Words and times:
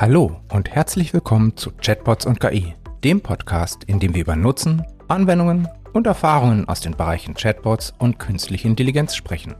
Hallo 0.00 0.40
und 0.52 0.70
herzlich 0.70 1.12
willkommen 1.12 1.56
zu 1.56 1.72
Chatbots 1.72 2.24
und 2.24 2.38
KI, 2.38 2.76
dem 3.02 3.20
Podcast, 3.20 3.82
in 3.82 3.98
dem 3.98 4.14
wir 4.14 4.20
über 4.20 4.36
Nutzen, 4.36 4.86
Anwendungen 5.08 5.66
und 5.92 6.06
Erfahrungen 6.06 6.68
aus 6.68 6.78
den 6.78 6.96
Bereichen 6.96 7.34
Chatbots 7.34 7.94
und 7.98 8.20
künstliche 8.20 8.68
Intelligenz 8.68 9.16
sprechen. 9.16 9.56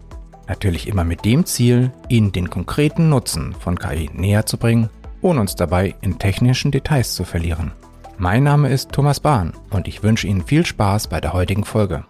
Natürlich 0.46 0.86
immer 0.86 1.02
mit 1.02 1.24
dem 1.24 1.44
Ziel, 1.44 1.92
Ihnen 2.08 2.30
den 2.30 2.50
konkreten 2.50 3.08
Nutzen 3.08 3.52
von 3.52 3.80
KI 3.80 4.10
näher 4.14 4.46
zu 4.46 4.58
bringen, 4.58 4.90
ohne 5.22 5.40
uns 5.40 5.56
dabei 5.56 5.96
in 6.02 6.20
technischen 6.20 6.70
Details 6.70 7.16
zu 7.16 7.24
verlieren. 7.24 7.72
Mein 8.16 8.44
Name 8.44 8.68
ist 8.68 8.92
Thomas 8.92 9.18
Bahn 9.18 9.54
und 9.70 9.88
ich 9.88 10.04
wünsche 10.04 10.28
Ihnen 10.28 10.46
viel 10.46 10.64
Spaß 10.64 11.08
bei 11.08 11.20
der 11.20 11.32
heutigen 11.32 11.64
Folge. 11.64 12.04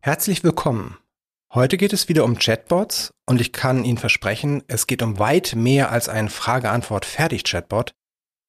Herzlich 0.00 0.42
willkommen. 0.42 0.96
Heute 1.54 1.76
geht 1.76 1.92
es 1.92 2.08
wieder 2.08 2.24
um 2.24 2.36
Chatbots 2.38 3.12
und 3.30 3.40
ich 3.40 3.52
kann 3.52 3.84
Ihnen 3.84 3.96
versprechen, 3.96 4.64
es 4.66 4.88
geht 4.88 5.02
um 5.02 5.20
weit 5.20 5.54
mehr 5.54 5.92
als 5.92 6.08
ein 6.08 6.28
Frage-Antwort-Fertig-Chatbot. 6.28 7.92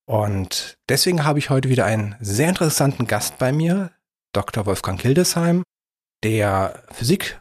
Und 0.07 0.79
deswegen 0.89 1.23
habe 1.23 1.37
ich 1.37 1.51
heute 1.51 1.69
wieder 1.69 1.85
einen 1.85 2.15
sehr 2.19 2.49
interessanten 2.49 3.05
Gast 3.05 3.37
bei 3.37 3.51
mir, 3.51 3.91
Dr. 4.33 4.65
Wolfgang 4.65 4.99
Hildesheim, 4.99 5.61
der 6.23 6.81
Physik 6.91 7.39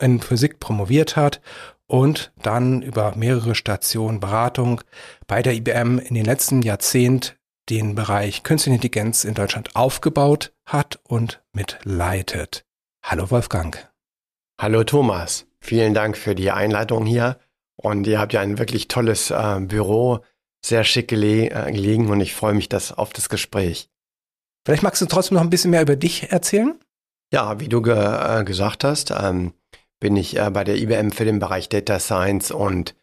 in 0.00 0.22
Physik 0.22 0.60
promoviert 0.60 1.14
hat 1.14 1.42
und 1.86 2.32
dann 2.40 2.80
über 2.80 3.16
mehrere 3.16 3.54
Stationen 3.54 4.18
Beratung 4.18 4.80
bei 5.26 5.42
der 5.42 5.52
IBM 5.52 5.98
in 5.98 6.14
den 6.14 6.24
letzten 6.24 6.62
Jahrzehnt 6.62 7.36
den 7.68 7.94
Bereich 7.94 8.44
Künstliche 8.44 8.76
Intelligenz 8.76 9.24
in 9.24 9.34
Deutschland 9.34 9.76
aufgebaut 9.76 10.54
hat 10.64 11.00
und 11.02 11.42
mitleitet. 11.52 12.64
Hallo 13.04 13.30
Wolfgang. 13.30 13.92
Hallo 14.58 14.84
Thomas, 14.84 15.46
vielen 15.62 15.94
Dank 15.94 16.18
für 16.18 16.34
die 16.34 16.50
Einleitung 16.50 17.06
hier. 17.06 17.38
Und 17.76 18.06
ihr 18.06 18.20
habt 18.20 18.32
ja 18.32 18.40
ein 18.40 18.58
wirklich 18.58 18.88
tolles 18.88 19.30
äh, 19.30 19.60
Büro, 19.60 20.20
sehr 20.64 20.84
schick 20.84 21.08
gele 21.08 21.50
äh, 21.50 21.72
gelegen 21.72 22.10
und 22.10 22.20
ich 22.20 22.34
freue 22.34 22.54
mich 22.54 22.68
das, 22.68 22.92
auf 22.92 23.12
das 23.12 23.28
Gespräch. 23.28 23.88
Vielleicht 24.64 24.82
magst 24.82 25.00
du 25.00 25.06
trotzdem 25.06 25.36
noch 25.36 25.42
ein 25.42 25.50
bisschen 25.50 25.70
mehr 25.70 25.82
über 25.82 25.96
dich 25.96 26.30
erzählen? 26.30 26.78
Ja, 27.32 27.58
wie 27.58 27.68
du 27.68 27.80
ge 27.82 27.94
äh, 27.94 28.44
gesagt 28.44 28.84
hast, 28.84 29.10
ähm, 29.10 29.54
bin 29.98 30.16
ich 30.16 30.38
äh, 30.38 30.50
bei 30.50 30.64
der 30.64 30.76
IBM 30.76 31.10
für 31.10 31.24
den 31.24 31.38
Bereich 31.38 31.68
Data 31.68 31.98
Science 31.98 32.50
und 32.50 32.94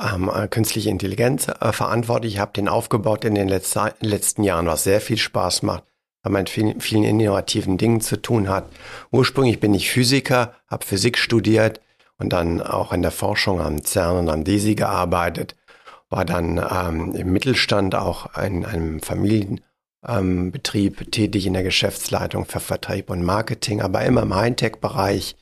ähm, 0.00 0.30
äh, 0.32 0.48
künstliche 0.48 0.90
Intelligenz 0.90 1.48
äh, 1.48 1.72
verantwortlich. 1.72 2.34
Ich 2.34 2.40
habe 2.40 2.52
den 2.52 2.68
aufgebaut 2.68 3.24
in 3.24 3.34
den 3.34 3.48
letzten 3.48 4.44
Jahren, 4.44 4.66
was 4.66 4.84
sehr 4.84 5.00
viel 5.00 5.18
Spaß 5.18 5.62
macht 5.62 5.84
weil 6.24 6.32
man 6.32 6.40
mit 6.40 6.50
vielen, 6.50 6.80
vielen 6.80 7.04
innovativen 7.04 7.76
Dingen 7.76 8.00
zu 8.00 8.20
tun 8.20 8.48
hat. 8.48 8.64
Ursprünglich 9.12 9.60
bin 9.60 9.74
ich 9.74 9.90
Physiker, 9.90 10.54
habe 10.66 10.84
Physik 10.84 11.18
studiert 11.18 11.80
und 12.18 12.32
dann 12.32 12.60
auch 12.60 12.92
in 12.92 13.02
der 13.02 13.10
Forschung 13.10 13.60
am 13.60 13.84
CERN 13.84 14.18
und 14.18 14.28
am 14.28 14.44
DESI 14.44 14.74
gearbeitet, 14.74 15.56
war 16.10 16.24
dann 16.24 16.58
ähm, 16.58 17.14
im 17.14 17.32
Mittelstand 17.32 17.94
auch 17.94 18.36
in 18.38 18.64
einem 18.64 19.00
Familienbetrieb 19.00 21.00
ähm, 21.00 21.10
tätig 21.10 21.46
in 21.46 21.54
der 21.54 21.64
Geschäftsleitung 21.64 22.44
für 22.44 22.60
Vertrieb 22.60 23.10
und 23.10 23.24
Marketing, 23.24 23.82
aber 23.82 24.04
immer 24.04 24.22
im 24.22 24.34
Hightech-Bereich. 24.34 25.36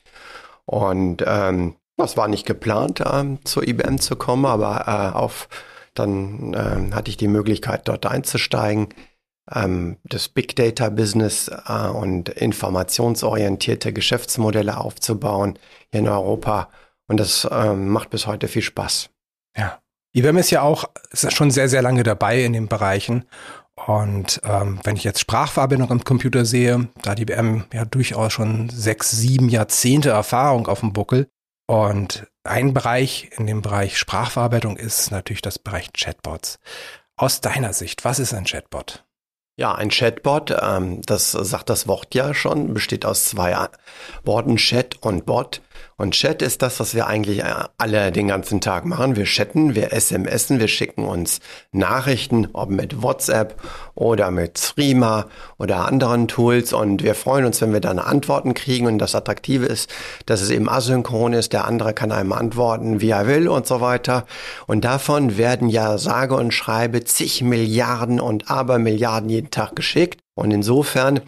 Und 0.65 1.23
ähm, 1.27 1.75
das 1.97 2.17
war 2.17 2.27
nicht 2.27 2.45
geplant, 2.45 3.03
ähm, 3.05 3.39
zur 3.43 3.67
IBM 3.67 3.99
zu 3.99 4.15
kommen, 4.15 4.45
aber 4.45 4.85
äh, 4.87 5.15
auf, 5.15 5.47
dann 5.93 6.53
äh, 6.53 6.93
hatte 6.93 7.09
ich 7.09 7.17
die 7.17 7.27
Möglichkeit, 7.27 7.87
dort 7.87 8.05
einzusteigen 8.05 8.87
das 9.45 10.29
Big 10.29 10.55
Data 10.55 10.89
Business 10.89 11.49
äh, 11.49 11.87
und 11.87 12.29
informationsorientierte 12.29 13.91
Geschäftsmodelle 13.91 14.77
aufzubauen 14.77 15.59
hier 15.91 16.01
in 16.01 16.07
Europa. 16.07 16.69
Und 17.07 17.19
das 17.19 17.47
ähm, 17.51 17.89
macht 17.89 18.09
bis 18.09 18.25
heute 18.27 18.47
viel 18.47 18.61
Spaß. 18.61 19.09
Ja. 19.57 19.79
IBM 20.15 20.37
ist 20.37 20.51
ja 20.51 20.61
auch 20.61 20.85
ist 21.11 21.33
schon 21.33 21.51
sehr, 21.51 21.67
sehr 21.67 21.81
lange 21.81 22.03
dabei 22.03 22.43
in 22.43 22.53
den 22.53 22.67
Bereichen. 22.67 23.25
Und 23.75 24.39
ähm, 24.43 24.79
wenn 24.83 24.95
ich 24.95 25.03
jetzt 25.03 25.19
Sprachverbindung 25.19 25.89
im 25.89 26.03
Computer 26.03 26.45
sehe, 26.45 26.89
da 27.01 27.11
hat 27.11 27.19
IBM 27.19 27.63
ja 27.73 27.85
durchaus 27.85 28.31
schon 28.31 28.69
sechs, 28.69 29.11
sieben 29.11 29.49
Jahrzehnte 29.49 30.09
Erfahrung 30.09 30.67
auf 30.67 30.81
dem 30.81 30.93
Buckel. 30.93 31.27
Und 31.67 32.27
ein 32.43 32.73
Bereich 32.73 33.31
in 33.37 33.47
dem 33.47 33.61
Bereich 33.61 33.97
Sprachverarbeitung 33.97 34.77
ist 34.77 35.11
natürlich 35.11 35.41
das 35.41 35.57
Bereich 35.57 35.91
Chatbots. 35.93 36.59
Aus 37.15 37.41
deiner 37.41 37.73
Sicht, 37.73 38.05
was 38.05 38.19
ist 38.19 38.33
ein 38.33 38.45
Chatbot? 38.45 39.03
Ja, 39.55 39.75
ein 39.75 39.89
Chatbot, 39.89 40.55
ähm, 40.59 41.03
das 41.03 41.31
sagt 41.31 41.69
das 41.69 41.87
Wort 41.87 42.15
ja 42.15 42.33
schon, 42.33 42.73
besteht 42.73 43.05
aus 43.05 43.25
zwei 43.25 43.69
Worten, 44.23 44.55
Chat 44.55 44.97
und 45.03 45.27
Bot. 45.27 45.61
Und 45.97 46.11
Chat 46.11 46.41
ist 46.41 46.61
das, 46.61 46.79
was 46.79 46.95
wir 46.95 47.07
eigentlich 47.07 47.39
äh, 47.39 47.53
alle 47.77 48.11
den 48.11 48.27
ganzen 48.27 48.61
Tag 48.61 48.85
machen. 48.85 49.15
Wir 49.15 49.25
chatten, 49.25 49.75
wir 49.75 49.89
SMSen, 49.91 50.59
wir 50.59 50.67
schicken 50.67 51.05
uns 51.05 51.39
Nachrichten, 51.71 52.47
ob 52.53 52.69
mit 52.69 53.01
WhatsApp 53.01 53.55
oder 53.95 54.31
mit 54.31 54.55
Threema 54.55 55.27
oder 55.57 55.87
anderen 55.87 56.27
Tools. 56.27 56.73
Und 56.73 57.03
wir 57.03 57.15
freuen 57.15 57.45
uns, 57.45 57.61
wenn 57.61 57.73
wir 57.73 57.79
dann 57.79 57.99
Antworten 57.99 58.53
kriegen. 58.53 58.87
Und 58.87 58.97
das 58.99 59.15
Attraktive 59.15 59.65
ist, 59.65 59.93
dass 60.25 60.41
es 60.41 60.49
eben 60.49 60.69
asynchron 60.69 61.33
ist. 61.33 61.53
Der 61.53 61.65
andere 61.65 61.93
kann 61.93 62.11
einem 62.11 62.33
antworten, 62.33 63.01
wie 63.01 63.11
er 63.11 63.27
will 63.27 63.47
und 63.47 63.67
so 63.67 63.81
weiter. 63.81 64.25
Und 64.67 64.85
davon 64.85 65.37
werden 65.37 65.69
ja 65.69 65.97
sage 65.97 66.35
und 66.35 66.53
schreibe 66.53 67.03
zig 67.03 67.41
Milliarden 67.43 68.19
und 68.19 68.49
Abermilliarden 68.49 69.29
jeden 69.29 69.51
Tag 69.51 69.75
geschickt. 69.75 70.19
Und 70.35 70.51
insofern 70.51 71.21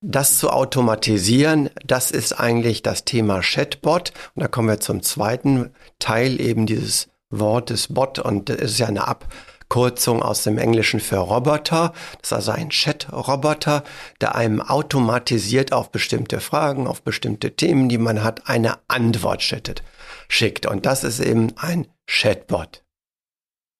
das 0.00 0.38
zu 0.38 0.50
automatisieren, 0.50 1.70
das 1.84 2.10
ist 2.10 2.32
eigentlich 2.32 2.82
das 2.82 3.04
Thema 3.04 3.40
Chatbot. 3.40 4.12
Und 4.34 4.42
da 4.42 4.48
kommen 4.48 4.68
wir 4.68 4.80
zum 4.80 5.02
zweiten 5.02 5.74
Teil 5.98 6.40
eben 6.40 6.66
dieses 6.66 7.08
Wortes 7.30 7.88
Bot. 7.88 8.18
Und 8.18 8.48
das 8.48 8.56
ist 8.56 8.78
ja 8.78 8.86
eine 8.86 9.06
Abkürzung 9.06 10.22
aus 10.22 10.42
dem 10.42 10.58
Englischen 10.58 11.00
für 11.00 11.18
Roboter. 11.18 11.92
Das 12.20 12.30
ist 12.30 12.32
also 12.32 12.52
ein 12.52 12.70
Chat-Roboter, 12.70 13.84
der 14.20 14.34
einem 14.34 14.60
automatisiert 14.62 15.72
auf 15.72 15.92
bestimmte 15.92 16.40
Fragen, 16.40 16.86
auf 16.86 17.02
bestimmte 17.02 17.54
Themen, 17.54 17.88
die 17.88 17.98
man 17.98 18.24
hat, 18.24 18.48
eine 18.48 18.78
Antwort 18.88 19.42
schickt. 19.42 20.66
Und 20.66 20.86
das 20.86 21.04
ist 21.04 21.20
eben 21.20 21.52
ein 21.56 21.86
Chatbot. 22.06 22.84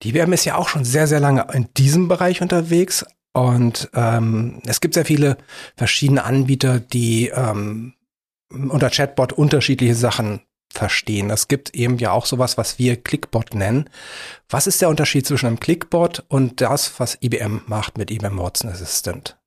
Die 0.03 0.13
WM 0.13 0.33
ist 0.33 0.45
ja 0.45 0.55
auch 0.55 0.67
schon 0.67 0.85
sehr, 0.85 1.07
sehr 1.07 1.19
lange 1.19 1.47
in 1.53 1.67
diesem 1.75 2.07
Bereich 2.07 2.41
unterwegs, 2.41 3.05
und 3.33 3.89
ähm, 3.93 4.61
es 4.65 4.81
gibt 4.81 4.93
sehr 4.93 5.05
viele 5.05 5.37
verschiedene 5.77 6.23
Anbieter, 6.23 6.79
die 6.79 7.27
ähm, 7.29 7.93
unter 8.49 8.89
Chatbot 8.89 9.33
unterschiedliche 9.33 9.95
Sachen 9.95 10.41
verstehen. 10.69 11.29
Es 11.29 11.47
gibt 11.47 11.73
eben 11.75 11.97
ja 11.97 12.11
auch 12.11 12.25
sowas, 12.25 12.57
was 12.57 12.79
wir 12.79 13.01
Clickbot 13.01 13.53
nennen. 13.53 13.89
Was 14.49 14.67
ist 14.67 14.81
der 14.81 14.89
Unterschied 14.89 15.25
zwischen 15.25 15.47
einem 15.47 15.59
Clickbot 15.59 16.23
und 16.27 16.61
das, 16.61 16.99
was 16.99 17.17
IBM 17.21 17.61
macht 17.67 17.97
mit 17.97 18.11
IBM 18.11 18.37
Watson 18.37 18.69
Assistant? 18.69 19.37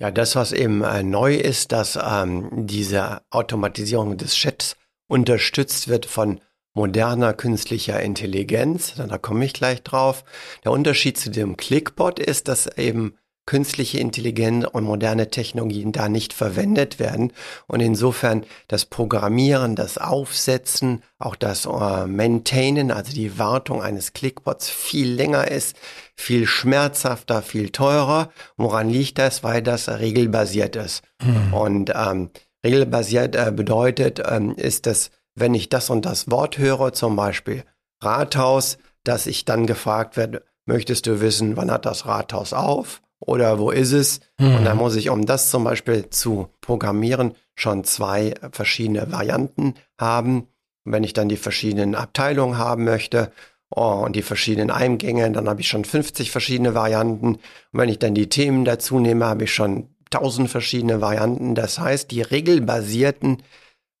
Ja, 0.00 0.10
das, 0.10 0.36
was 0.36 0.52
eben 0.52 0.82
äh, 0.84 1.02
neu 1.02 1.34
ist, 1.34 1.72
dass 1.72 1.98
ähm, 2.00 2.48
diese 2.52 3.22
Automatisierung 3.30 4.16
des 4.16 4.34
Chats 4.34 4.76
unterstützt 5.08 5.88
wird 5.88 6.06
von 6.06 6.40
moderner 6.78 7.34
künstlicher 7.34 8.00
Intelligenz, 8.00 8.94
da 8.94 9.18
komme 9.18 9.44
ich 9.44 9.52
gleich 9.52 9.82
drauf. 9.82 10.24
Der 10.64 10.70
Unterschied 10.70 11.18
zu 11.18 11.28
dem 11.28 11.56
Clickbot 11.56 12.20
ist, 12.20 12.46
dass 12.46 12.68
eben 12.78 13.14
künstliche 13.46 13.98
Intelligenz 13.98 14.64
und 14.70 14.84
moderne 14.84 15.28
Technologien 15.28 15.90
da 15.90 16.08
nicht 16.08 16.32
verwendet 16.32 17.00
werden 17.00 17.32
und 17.66 17.80
insofern 17.80 18.44
das 18.68 18.84
Programmieren, 18.84 19.74
das 19.74 19.98
Aufsetzen, 19.98 21.02
auch 21.18 21.34
das 21.34 21.64
äh, 21.64 22.06
Maintainen, 22.06 22.92
also 22.92 23.12
die 23.12 23.40
Wartung 23.40 23.82
eines 23.82 24.12
Clickbots 24.12 24.70
viel 24.70 25.10
länger 25.10 25.50
ist, 25.50 25.76
viel 26.14 26.46
schmerzhafter, 26.46 27.42
viel 27.42 27.70
teurer. 27.70 28.30
Woran 28.56 28.88
liegt 28.88 29.18
das? 29.18 29.42
Weil 29.42 29.62
das 29.62 29.88
regelbasiert 29.88 30.76
ist. 30.76 31.02
Mhm. 31.24 31.54
Und 31.54 31.92
ähm, 31.96 32.30
regelbasiert 32.62 33.34
äh, 33.34 33.50
bedeutet, 33.50 34.22
ähm, 34.24 34.54
ist 34.54 34.86
das 34.86 35.10
wenn 35.40 35.54
ich 35.54 35.68
das 35.68 35.90
und 35.90 36.04
das 36.04 36.30
Wort 36.30 36.58
höre, 36.58 36.92
zum 36.92 37.16
Beispiel 37.16 37.64
Rathaus, 38.02 38.78
dass 39.04 39.26
ich 39.26 39.44
dann 39.44 39.66
gefragt 39.66 40.16
werde, 40.16 40.44
möchtest 40.66 41.06
du 41.06 41.20
wissen, 41.20 41.56
wann 41.56 41.70
hat 41.70 41.86
das 41.86 42.06
Rathaus 42.06 42.52
auf 42.52 43.00
oder 43.20 43.58
wo 43.58 43.70
ist 43.70 43.92
es? 43.92 44.20
Mhm. 44.38 44.56
Und 44.56 44.64
dann 44.64 44.76
muss 44.76 44.96
ich, 44.96 45.10
um 45.10 45.26
das 45.26 45.50
zum 45.50 45.64
Beispiel 45.64 46.10
zu 46.10 46.48
programmieren, 46.60 47.34
schon 47.54 47.84
zwei 47.84 48.34
verschiedene 48.52 49.10
Varianten 49.10 49.74
haben. 49.98 50.48
Und 50.84 50.92
wenn 50.92 51.04
ich 51.04 51.12
dann 51.12 51.28
die 51.28 51.36
verschiedenen 51.36 51.94
Abteilungen 51.94 52.58
haben 52.58 52.84
möchte 52.84 53.32
oh, 53.74 54.02
und 54.04 54.14
die 54.14 54.22
verschiedenen 54.22 54.70
Eingänge, 54.70 55.30
dann 55.32 55.48
habe 55.48 55.60
ich 55.60 55.68
schon 55.68 55.84
50 55.84 56.30
verschiedene 56.30 56.74
Varianten. 56.74 57.34
Und 57.34 57.40
wenn 57.72 57.88
ich 57.88 57.98
dann 57.98 58.14
die 58.14 58.28
Themen 58.28 58.64
dazu 58.64 59.00
nehme, 59.00 59.26
habe 59.26 59.44
ich 59.44 59.54
schon 59.54 59.88
1000 60.12 60.48
verschiedene 60.48 61.00
Varianten. 61.00 61.54
Das 61.54 61.78
heißt, 61.78 62.10
die 62.10 62.22
regelbasierten 62.22 63.42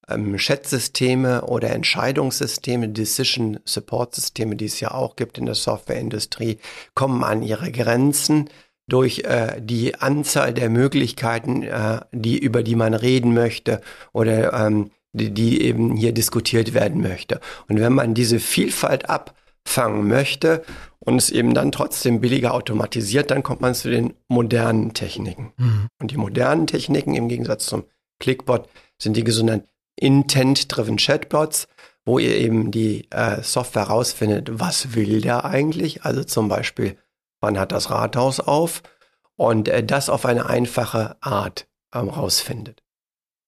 ähm, 0.08 0.38
Schätzsysteme 0.38 1.42
oder 1.42 1.70
Entscheidungssysteme, 1.70 2.88
Decision 2.88 3.60
Support 3.64 4.14
Systeme, 4.14 4.56
die 4.56 4.66
es 4.66 4.80
ja 4.80 4.92
auch 4.92 5.16
gibt 5.16 5.38
in 5.38 5.46
der 5.46 5.54
Softwareindustrie, 5.54 6.58
kommen 6.94 7.24
an 7.24 7.42
ihre 7.42 7.70
Grenzen 7.70 8.48
durch 8.88 9.20
äh, 9.20 9.60
die 9.60 9.94
Anzahl 9.96 10.54
der 10.54 10.70
Möglichkeiten, 10.70 11.62
äh, 11.62 12.00
die 12.12 12.38
über 12.38 12.62
die 12.62 12.74
man 12.74 12.94
reden 12.94 13.34
möchte 13.34 13.80
oder 14.12 14.52
ähm, 14.52 14.90
die, 15.12 15.32
die 15.32 15.62
eben 15.62 15.94
hier 15.96 16.12
diskutiert 16.12 16.74
werden 16.74 17.02
möchte. 17.02 17.40
Und 17.68 17.80
wenn 17.80 17.92
man 17.92 18.14
diese 18.14 18.40
Vielfalt 18.40 19.08
ab 19.08 19.34
fangen 19.66 20.08
möchte 20.08 20.64
und 20.98 21.16
es 21.16 21.30
eben 21.30 21.54
dann 21.54 21.72
trotzdem 21.72 22.20
billiger 22.20 22.54
automatisiert, 22.54 23.30
dann 23.30 23.42
kommt 23.42 23.60
man 23.60 23.74
zu 23.74 23.90
den 23.90 24.14
modernen 24.28 24.94
Techniken. 24.94 25.52
Mhm. 25.56 25.88
Und 26.00 26.10
die 26.10 26.16
modernen 26.16 26.66
Techniken 26.66 27.14
im 27.14 27.28
Gegensatz 27.28 27.66
zum 27.66 27.84
Clickbot 28.18 28.68
sind 28.98 29.16
die 29.16 29.30
sogenannten 29.30 29.68
Intent-Driven 29.98 30.96
Chatbots, 30.96 31.68
wo 32.04 32.18
ihr 32.18 32.36
eben 32.36 32.70
die 32.70 33.10
äh, 33.10 33.42
Software 33.42 33.84
rausfindet, 33.84 34.58
was 34.58 34.94
will 34.94 35.20
der 35.20 35.44
eigentlich? 35.44 36.04
Also 36.04 36.24
zum 36.24 36.48
Beispiel, 36.48 36.96
wann 37.40 37.58
hat 37.58 37.72
das 37.72 37.90
Rathaus 37.90 38.40
auf? 38.40 38.82
Und 39.36 39.68
äh, 39.68 39.84
das 39.84 40.08
auf 40.08 40.24
eine 40.24 40.46
einfache 40.46 41.16
Art 41.20 41.68
ähm, 41.94 42.08
rausfindet. 42.08 42.82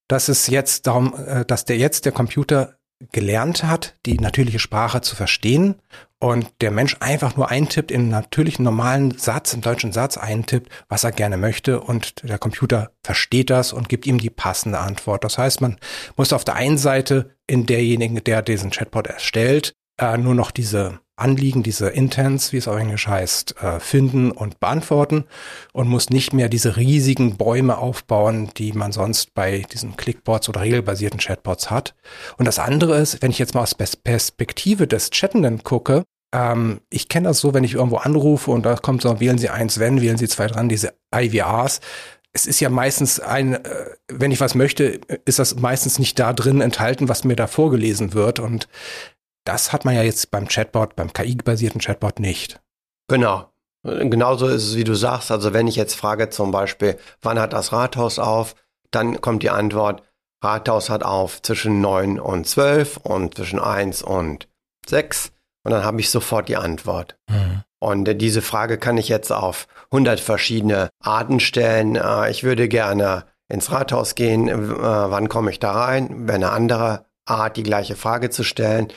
Das 0.08 0.29
ist 0.29 0.49
jetzt 0.49 0.87
darum, 0.87 1.14
äh, 1.14 1.44
dass 1.44 1.64
der 1.64 1.79
jetzt 1.79 2.05
der 2.05 2.12
Computer 2.12 2.80
gelernt 3.12 3.64
hat, 3.64 3.94
die 4.06 4.19
natürliche 4.19 4.58
Sprache 4.58 5.00
zu 5.00 5.17
verstehen 5.17 5.76
und 6.19 6.47
der 6.61 6.70
Mensch 6.70 6.97
einfach 7.00 7.37
nur 7.37 7.49
eintippt 7.49 7.91
in 7.91 8.02
einen 8.02 8.11
natürlichen 8.11 8.64
normalen 8.64 9.17
Satz, 9.17 9.55
im 9.55 9.62
deutschen 9.62 9.93
Satz 9.93 10.19
eintippt, 10.19 10.70
was 10.88 11.05
er 11.05 11.12
gerne 11.12 11.38
möchte 11.38 11.81
und 11.81 12.29
der 12.29 12.38
Computer 12.38 12.93
versteht 13.02 13.49
das 13.49 13.73
und 13.73 13.88
gibt 13.88 14.06
ihm 14.06 14.19
die 14.19 14.31
passende 14.31 14.79
Antwort. 14.79 15.25
Das 15.25 15.38
heißt, 15.38 15.62
man 15.62 15.79
muss 16.17 16.32
auf 16.32 16.44
der 16.44 16.56
einen 16.56 16.79
Seite 16.79 17.35
in 17.47 17.64
derjenigen, 17.67 18.23
der 18.23 18.43
diesen 18.43 18.70
Chatbot 18.70 19.06
erstellt, 19.06 19.73
äh, 20.00 20.17
nur 20.17 20.35
noch 20.35 20.50
diese 20.50 21.00
Anliegen, 21.20 21.62
diese 21.62 21.88
Intents, 21.91 22.52
wie 22.52 22.56
es 22.56 22.67
auf 22.67 22.79
Englisch 22.79 23.06
heißt, 23.06 23.62
äh, 23.62 23.79
finden 23.79 24.32
und 24.32 24.58
beantworten 24.58 25.25
und 25.73 25.87
muss 25.87 26.11
nicht 26.11 26.32
mehr 26.32 26.49
diese 26.49 26.76
riesigen 26.76 27.37
Bäume 27.37 27.76
aufbauen, 27.76 28.50
die 28.56 28.73
man 28.73 28.91
sonst 28.91 29.35
bei 29.35 29.64
diesen 29.70 29.97
Clickbots 29.97 30.49
oder 30.49 30.62
regelbasierten 30.62 31.20
Chatbots 31.20 31.70
hat. 31.70 31.94
Und 32.38 32.47
das 32.47 32.58
andere 32.58 32.97
ist, 32.97 33.23
wenn 33.23 33.31
ich 33.31 33.38
jetzt 33.38 33.55
mal 33.55 33.62
aus 33.62 33.75
Perspektive 33.75 34.87
des 34.87 35.11
Chattenden 35.11 35.62
gucke, 35.62 36.05
ähm, 36.32 36.81
ich 36.91 37.08
kenne 37.08 37.29
das 37.29 37.41
so, 37.41 37.55
wenn 37.55 37.64
ich 37.64 37.75
irgendwo 37.75 37.96
anrufe 37.96 38.50
und 38.50 38.64
da 38.64 38.76
kommt 38.76 39.03
so, 39.03 39.20
wählen 39.20 39.38
Sie 39.38 39.50
eins 39.50 39.79
wenn, 39.79 40.00
wählen 40.00 40.17
Sie 40.17 40.29
zwei 40.29 40.46
dran, 40.46 40.69
diese 40.69 40.94
IVRs. 41.14 41.81
Es 42.32 42.46
ist 42.46 42.61
ja 42.61 42.70
meistens 42.70 43.19
ein, 43.19 43.55
äh, 43.55 43.87
wenn 44.08 44.31
ich 44.31 44.41
was 44.41 44.55
möchte, 44.55 45.00
ist 45.25 45.38
das 45.38 45.56
meistens 45.56 45.99
nicht 45.99 46.19
da 46.19 46.32
drin 46.32 46.61
enthalten, 46.61 47.08
was 47.08 47.25
mir 47.25 47.37
da 47.37 47.46
vorgelesen 47.46 48.14
wird. 48.14 48.38
Und 48.38 48.69
das 49.44 49.72
hat 49.72 49.84
man 49.84 49.94
ja 49.94 50.02
jetzt 50.02 50.31
beim 50.31 50.48
Chatbot, 50.48 50.96
beim 50.96 51.12
KI-basierten 51.12 51.81
Chatbot 51.81 52.20
nicht. 52.20 52.60
Genau. 53.08 53.50
Genauso 53.82 54.46
ist 54.46 54.64
es, 54.66 54.76
wie 54.76 54.84
du 54.84 54.94
sagst. 54.94 55.31
Also 55.31 55.54
wenn 55.54 55.66
ich 55.66 55.76
jetzt 55.76 55.94
frage 55.94 56.28
zum 56.28 56.50
Beispiel, 56.50 56.98
wann 57.22 57.38
hat 57.38 57.52
das 57.52 57.72
Rathaus 57.72 58.19
auf, 58.19 58.54
dann 58.90 59.20
kommt 59.20 59.42
die 59.42 59.50
Antwort, 59.50 60.02
Rathaus 60.42 60.90
hat 60.90 61.02
auf 61.02 61.42
zwischen 61.42 61.81
9 61.81 62.19
und 62.19 62.46
12 62.46 62.98
und 62.98 63.34
zwischen 63.34 63.60
1 63.60 64.02
und 64.02 64.48
6. 64.87 65.32
Und 65.64 65.72
dann 65.72 65.84
habe 65.84 66.00
ich 66.00 66.10
sofort 66.10 66.48
die 66.48 66.56
Antwort. 66.56 67.16
Mhm. 67.28 67.62
Und 67.78 68.08
äh, 68.08 68.16
diese 68.16 68.43
Frage 68.43 68.78
kann 68.78 68.98
ich 68.98 69.08
jetzt 69.08 69.32
auf 69.32 69.66
100 69.90 70.20
verschiedene 70.20 70.90
Arten 71.02 71.40
stellen. 71.40 71.96
Äh, 71.96 72.31
ich 72.31 72.44
würde 72.44 72.69
gerne 72.69 73.25
ins 73.48 73.70
Rathaus 73.70 74.14
gehen. 74.14 74.48
Äh, 74.48 74.56
wann 74.56 75.28
komme 75.28 75.50
ich 75.50 75.58
da 75.58 75.72
rein? 75.72 76.26
Wäre 76.26 76.36
eine 76.36 76.50
andere 76.50 77.06
Art, 77.26 77.56
die 77.56 77.62
gleiche 77.62 77.96
Frage 77.96 78.31
zu 78.31 78.43
stellen. 78.43 78.88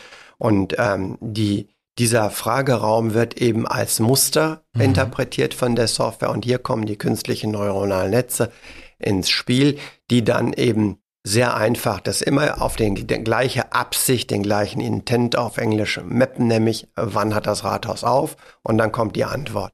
Und 0.43 0.75
ähm, 0.77 1.17
die, 1.21 1.69
dieser 1.97 2.29
Frageraum 2.29 3.13
wird 3.13 3.37
eben 3.37 3.65
als 3.65 4.01
Muster 4.01 4.61
mhm. 4.73 4.81
interpretiert 4.81 5.53
von 5.53 5.73
der 5.77 5.87
Software. 5.87 6.31
Und 6.31 6.43
hier 6.43 6.59
kommen 6.59 6.85
die 6.85 6.97
künstlichen 6.97 7.51
neuronalen 7.51 8.11
Netze 8.11 8.51
ins 8.99 9.29
Spiel, 9.29 9.79
die 10.11 10.25
dann 10.25 10.51
eben 10.51 10.97
sehr 11.25 11.55
einfach 11.55 12.01
das 12.01 12.21
immer 12.21 12.61
auf 12.61 12.75
den, 12.75 12.95
die 12.95 13.07
gleiche 13.07 13.71
Absicht, 13.71 14.31
den 14.31 14.43
gleichen 14.43 14.81
Intent 14.81 15.37
auf 15.37 15.57
Englisch 15.57 16.01
mappen, 16.03 16.47
nämlich 16.47 16.89
wann 16.97 17.33
hat 17.33 17.47
das 17.47 17.63
Rathaus 17.63 18.03
auf 18.03 18.35
und 18.63 18.77
dann 18.77 18.91
kommt 18.91 19.15
die 19.15 19.23
Antwort. 19.23 19.71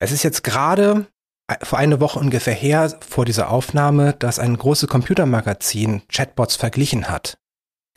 Es 0.00 0.10
ist 0.10 0.24
jetzt 0.24 0.42
gerade 0.42 1.06
äh, 1.46 1.64
vor 1.64 1.78
einer 1.78 2.00
Woche 2.00 2.18
ungefähr 2.18 2.54
her 2.54 2.92
vor 3.08 3.24
dieser 3.24 3.52
Aufnahme, 3.52 4.14
dass 4.14 4.40
ein 4.40 4.58
großes 4.58 4.88
Computermagazin 4.88 6.02
Chatbots 6.08 6.56
verglichen 6.56 7.08
hat. 7.08 7.38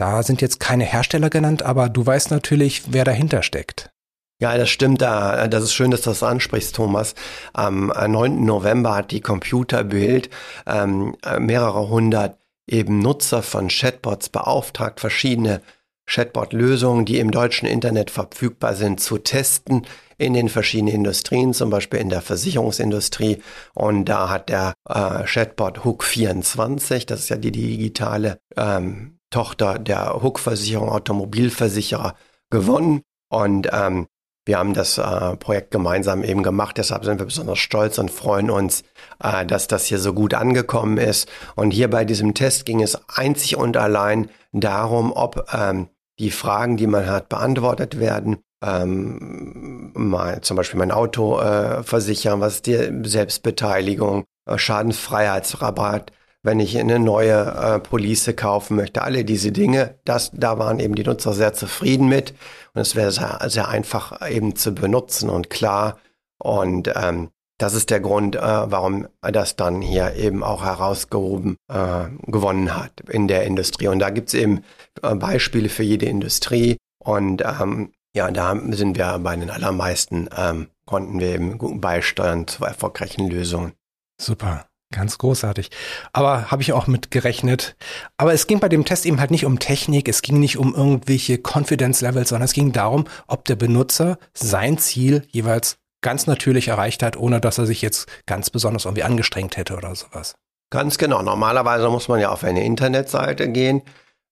Da 0.02 0.24
sind 0.24 0.42
jetzt 0.42 0.60
keine 0.60 0.84
Hersteller 0.84 1.30
genannt, 1.30 1.62
aber 1.62 1.88
du 1.88 2.04
weißt 2.04 2.32
natürlich, 2.32 2.86
wer 2.88 3.04
dahinter 3.04 3.44
steckt. 3.44 3.92
Ja, 4.40 4.58
das 4.58 4.72
stimmt. 4.72 5.00
Das 5.04 5.64
ist 5.64 5.76
schön, 5.76 5.92
dass 5.92 6.02
du 6.02 6.10
das 6.10 6.24
ansprichst, 6.24 6.76
Thomas. 6.76 7.14
Am 7.54 7.94
9. 7.96 8.16
Äh, 8.16 8.42
November 8.42 8.96
hat 8.96 9.12
die 9.12 9.22
Computerbild 9.22 10.32
ähm, 10.66 11.16
äh, 11.24 11.40
mehrere 11.40 11.90
hundert 11.90 12.40
eben 12.66 12.98
Nutzer 12.98 13.44
von 13.44 13.68
Chatbots 13.68 14.30
beauftragt, 14.30 15.00
verschiedene 15.00 15.62
Chatbot-Lösungen, 16.08 17.06
die 17.06 17.20
im 17.20 17.30
deutschen 17.30 17.68
Internet 17.68 18.10
verfügbar 18.10 18.74
sind, 18.74 19.02
zu 19.02 19.20
testen 19.20 19.86
in 20.18 20.34
den 20.34 20.50
verschiedenen 20.50 20.96
Industrien, 20.96 21.54
zum 21.54 21.70
Beispiel 21.70 22.00
in 22.00 22.10
der 22.10 22.24
Versicherungsindustrie. 22.24 23.44
Und 23.76 24.06
da 24.06 24.30
hat 24.30 24.50
der 24.50 24.74
äh, 24.90 25.26
Chatbot 25.26 25.82
Hook24, 25.82 27.06
das 27.06 27.20
ist 27.20 27.30
ja 27.30 27.38
die 27.38 27.52
digitale 27.52 28.40
ähm, 28.58 29.20
Tochter 29.32 29.80
der 29.80 30.22
Hook-Versicherung, 30.22 30.90
Automobilversicherer, 30.90 32.16
gewonnen. 32.52 33.02
Und 33.30 33.68
ähm, 33.72 34.08
wir 34.46 34.58
haben 34.58 34.74
das 34.74 34.98
äh, 34.98 35.38
Projekt 35.38 35.72
gemeinsam 35.72 36.24
eben 36.24 36.42
gemacht, 36.42 36.78
deshalb 36.78 37.06
sind 37.06 37.20
wir 37.20 37.28
besonders 37.28 37.60
stolz 37.60 38.00
und 38.00 38.10
freuen 38.10 38.50
uns, 38.50 38.84
äh, 39.24 39.46
dass 39.46 39.68
das 39.68 39.86
hier 39.86 40.00
so 40.00 40.14
gut 40.14 40.34
angekommen 40.34 40.98
ist. 40.98 41.30
Und 41.56 41.72
hier 41.72 41.90
bei 41.90 42.06
diesem 42.06 42.34
Test 42.34 42.66
ging 42.66 42.82
es 42.82 42.98
einzig 43.08 43.56
und 43.56 43.78
allein 43.78 44.30
darum, 44.52 45.12
ob 45.14 45.48
ähm, 45.54 45.90
die 46.18 46.32
Fragen, 46.32 46.78
die 46.78 46.88
man 46.88 47.08
hat, 47.08 47.30
beantwortet 47.30 48.00
werden. 48.00 48.38
Ähm, 48.64 49.92
mal 49.96 50.42
zum 50.42 50.58
Beispiel 50.58 50.80
mein 50.80 50.92
Auto 50.92 51.40
äh, 51.40 51.84
versichern, 51.84 52.42
was 52.42 52.56
ist 52.56 52.68
die 52.68 52.92
Selbstbeteiligung, 53.04 54.26
äh, 54.46 54.58
Schadenfreiheitsrabatt, 54.58 56.12
wenn 56.44 56.60
ich 56.60 56.78
eine 56.78 57.00
neue 57.00 57.34
äh, 57.34 57.80
Police 57.80 58.34
kaufen 58.36 58.76
möchte, 58.76 59.04
alle 59.04 59.26
diese 59.26 59.52
Dinge, 59.52 59.96
das, 60.06 60.32
da 60.34 60.58
waren 60.58 60.80
eben 60.80 60.96
die 60.96 61.04
Nutzer 61.04 61.34
sehr 61.34 61.54
zufrieden 61.54 62.08
mit 62.08 62.34
und 62.74 62.82
es 62.82 62.96
wäre 62.96 63.12
sehr, 63.12 63.40
sehr 63.48 63.68
einfach 63.68 64.28
eben 64.30 64.56
zu 64.56 64.74
benutzen 64.74 65.30
und 65.30 65.50
klar 65.50 65.98
und 66.40 66.92
ähm, 66.96 67.30
das 67.62 67.76
ist 67.76 67.92
der 67.92 68.00
Grund, 68.00 68.36
äh, 68.36 68.42
warum 68.42 69.08
das 69.22 69.56
dann 69.56 69.82
hier 69.84 70.16
eben 70.16 70.44
auch 70.44 70.64
herausgehoben 70.64 71.58
äh, 71.72 72.06
gewonnen 72.26 72.76
hat 72.76 73.02
in 73.08 73.28
der 73.28 73.44
Industrie. 73.44 73.88
Und 73.88 74.00
da 74.00 74.10
gibt's 74.10 74.34
eben 74.34 74.64
äh, 75.04 75.14
Beispiele 75.14 75.70
für 75.70 75.84
jede 75.84 76.08
Industrie. 76.08 76.78
Und 76.98 77.44
ähm, 77.44 77.92
ja, 78.16 78.32
da 78.32 78.60
sind 78.72 78.98
wir 78.98 79.20
bei 79.20 79.36
den 79.36 79.52
allermeisten, 79.52 80.28
ähm, 80.36 80.70
konnten 80.88 81.20
wir 81.20 81.36
eben 81.36 81.80
beisteuern 81.80 82.48
zu 82.48 82.66
erfolgreichen 82.66 83.30
Lösungen. 83.30 83.74
Super. 84.20 84.66
Ganz 84.92 85.18
großartig. 85.18 85.70
Aber 86.12 86.52
habe 86.52 86.62
ich 86.62 86.74
auch 86.74 86.88
mit 86.88 87.12
gerechnet. 87.12 87.76
Aber 88.18 88.34
es 88.34 88.46
ging 88.46 88.60
bei 88.60 88.70
dem 88.70 88.84
Test 88.84 89.06
eben 89.06 89.20
halt 89.20 89.32
nicht 89.32 89.46
um 89.46 89.58
Technik, 89.58 90.10
es 90.10 90.22
ging 90.22 90.40
nicht 90.40 90.58
um 90.58 90.76
irgendwelche 90.76 91.40
Confidence 91.42 92.02
Levels, 92.02 92.30
sondern 92.30 92.46
es 92.46 92.54
ging 92.54 92.74
darum, 92.74 93.06
ob 93.28 93.46
der 93.46 93.56
Benutzer 93.56 94.18
sein 94.34 94.78
Ziel 94.78 95.24
jeweils 95.30 95.78
ganz 96.02 96.28
natürlich 96.28 96.68
erreicht 96.68 97.04
hat, 97.04 97.16
ohne 97.16 97.40
dass 97.40 97.58
er 97.58 97.66
sich 97.66 97.82
jetzt 97.82 98.08
ganz 98.26 98.50
besonders 98.50 98.86
irgendwie 98.86 99.04
angestrengt 99.04 99.56
hätte 99.56 99.78
oder 99.78 99.96
sowas. 99.96 100.36
Ganz 100.72 100.98
genau. 100.98 101.22
Normalerweise 101.22 101.90
muss 101.90 102.08
man 102.08 102.20
ja 102.20 102.30
auf 102.30 102.44
eine 102.44 102.66
Internetseite 102.66 103.50
gehen, 103.50 103.84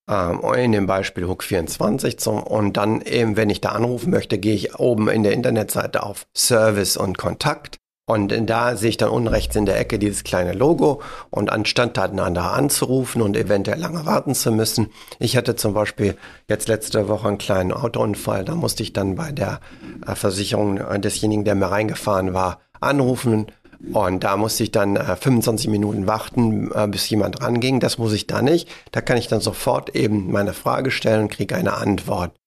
ähm, 0.09 0.41
in 0.55 0.71
dem 0.71 0.87
Beispiel 0.87 1.25
Hook24 1.25 2.17
zum, 2.17 2.41
und 2.41 2.75
dann 2.77 3.01
eben, 3.01 3.37
wenn 3.37 3.49
ich 3.49 3.61
da 3.61 3.69
anrufen 3.69 4.09
möchte, 4.09 4.39
gehe 4.39 4.55
ich 4.55 4.75
oben 4.75 5.07
in 5.09 5.23
der 5.23 5.33
Internetseite 5.33 6.03
auf 6.03 6.25
Service 6.35 6.97
und 6.97 7.17
Kontakt 7.17 7.77
und 8.09 8.33
da 8.49 8.75
sehe 8.75 8.89
ich 8.89 8.97
dann 8.97 9.09
unten 9.09 9.27
rechts 9.27 9.55
in 9.55 9.67
der 9.67 9.79
Ecke 9.79 9.99
dieses 9.99 10.23
kleine 10.23 10.53
Logo 10.53 10.99
und 11.29 11.51
anstatt 11.51 11.95
da 11.95 12.05
anzurufen 12.05 13.21
und 13.21 13.37
eventuell 13.37 13.79
lange 13.79 14.03
warten 14.07 14.33
zu 14.33 14.51
müssen. 14.51 14.87
Ich 15.19 15.37
hatte 15.37 15.55
zum 15.55 15.75
Beispiel 15.75 16.17
jetzt 16.47 16.67
letzte 16.67 17.07
Woche 17.07 17.27
einen 17.27 17.37
kleinen 17.37 17.71
Autounfall, 17.71 18.43
da 18.43 18.55
musste 18.55 18.81
ich 18.81 18.93
dann 18.93 19.13
bei 19.13 19.31
der 19.31 19.59
äh, 20.07 20.15
Versicherung 20.15 20.79
desjenigen, 21.01 21.45
der 21.45 21.53
mir 21.53 21.67
reingefahren 21.67 22.33
war, 22.33 22.61
anrufen 22.81 23.45
und 23.93 24.23
da 24.23 24.37
musste 24.37 24.63
ich 24.63 24.71
dann 24.71 24.95
äh, 24.95 25.15
25 25.15 25.69
Minuten 25.69 26.07
warten, 26.07 26.71
äh, 26.73 26.87
bis 26.87 27.07
jemand 27.11 27.43
ranging. 27.43 27.79
Das 27.79 27.99
muss 27.99 28.13
ich 28.13 28.25
da 28.25 28.41
nicht. 28.41 28.67
Da 28.91 29.01
kann 29.01 29.17
ich 29.17 29.27
dann 29.27 29.39
sofort 29.39 29.95
eben 29.95 30.31
meine 30.31 30.53
Frage 30.53 30.89
stellen 30.89 31.21
und 31.21 31.31
kriege 31.31 31.55
eine 31.55 31.75
Antwort. 31.75 32.38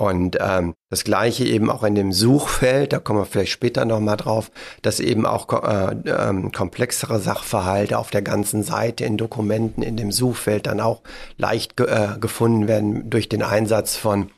Und 0.00 0.38
ähm, 0.40 0.72
das 0.88 1.04
gleiche 1.04 1.44
eben 1.44 1.70
auch 1.70 1.84
in 1.84 1.94
dem 1.94 2.10
Suchfeld, 2.10 2.94
da 2.94 3.00
kommen 3.00 3.18
wir 3.18 3.26
vielleicht 3.26 3.52
später 3.52 3.84
nochmal 3.84 4.16
drauf, 4.16 4.50
dass 4.80 4.98
eben 4.98 5.26
auch 5.26 5.52
äh, 5.62 5.94
ähm, 6.06 6.52
komplexere 6.52 7.20
Sachverhalte 7.20 7.98
auf 7.98 8.08
der 8.08 8.22
ganzen 8.22 8.62
Seite 8.62 9.04
in 9.04 9.18
Dokumenten 9.18 9.82
in 9.82 9.98
dem 9.98 10.10
Suchfeld 10.10 10.66
dann 10.66 10.80
auch 10.80 11.02
leicht 11.36 11.76
ge 11.76 11.86
äh, 11.86 12.18
gefunden 12.18 12.66
werden 12.66 13.10
durch 13.10 13.28
den 13.28 13.42
Einsatz 13.42 13.94
von 13.94 14.30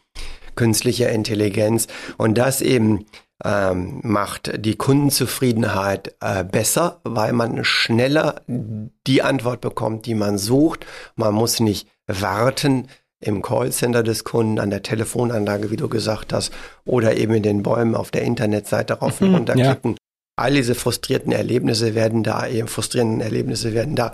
künstlicher 0.57 1.11
Intelligenz. 1.11 1.87
Und 2.19 2.39
das 2.39 2.61
eben 2.61 3.07
ähm, 3.45 4.01
macht 4.03 4.65
die 4.65 4.75
Kundenzufriedenheit 4.75 6.17
äh, 6.19 6.43
besser, 6.43 7.01
weil 7.05 7.33
man 7.35 7.65
schneller 7.65 8.41
die 8.49 9.23
Antwort 9.23 9.61
bekommt, 9.61 10.07
die 10.07 10.17
man 10.17 10.39
sucht. 10.39 10.87
Man 11.15 11.35
muss 11.35 11.61
nicht 11.61 11.87
warten, 12.09 12.89
im 13.23 13.41
Callcenter 13.43 14.03
des 14.03 14.25
Kunden, 14.25 14.59
an 14.59 14.71
der 14.71 14.83
Telefonanlage, 14.83 15.71
wie 15.71 15.77
du 15.77 15.89
gesagt 15.89 16.33
hast, 16.33 16.53
oder 16.85 17.17
eben 17.17 17.35
in 17.35 17.43
den 17.43 17.63
Bäumen 17.63 17.95
auf 17.95 18.11
der 18.11 18.23
Internetseite 18.23 18.95
rauf 18.95 19.21
und 19.21 19.29
Mhm, 19.29 19.35
runter 19.35 19.57
ja. 19.57 19.73
klicken. 19.73 19.97
All 20.37 20.53
diese 20.53 20.75
frustrierten 20.75 21.33
Erlebnisse 21.33 21.95
werden 21.95 22.23
da, 22.23 22.47
eben 22.47 22.69
frustrierenden 22.69 23.21
Erlebnisse 23.21 23.75
werden 23.75 23.97
da 23.97 24.13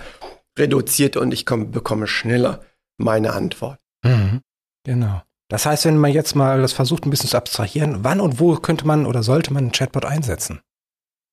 reduziert 0.59 1.17
und 1.17 1.33
ich 1.33 1.47
komm, 1.47 1.71
bekomme 1.71 2.07
schneller 2.07 2.61
meine 2.99 3.33
Antwort. 3.33 3.79
Mhm. 4.05 4.41
Genau. 4.85 5.23
Das 5.49 5.65
heißt, 5.65 5.87
wenn 5.87 5.97
man 5.97 6.13
jetzt 6.13 6.35
mal 6.35 6.61
das 6.61 6.73
versucht, 6.73 7.07
ein 7.07 7.11
bisschen 7.11 7.31
zu 7.31 7.37
abstrahieren, 7.37 8.05
wann 8.05 8.21
und 8.21 8.39
wo 8.39 8.55
könnte 8.57 8.87
man 8.87 9.07
oder 9.07 9.23
sollte 9.23 9.53
man 9.53 9.65
einen 9.65 9.73
Chatbot 9.73 10.05
einsetzen? 10.05 10.61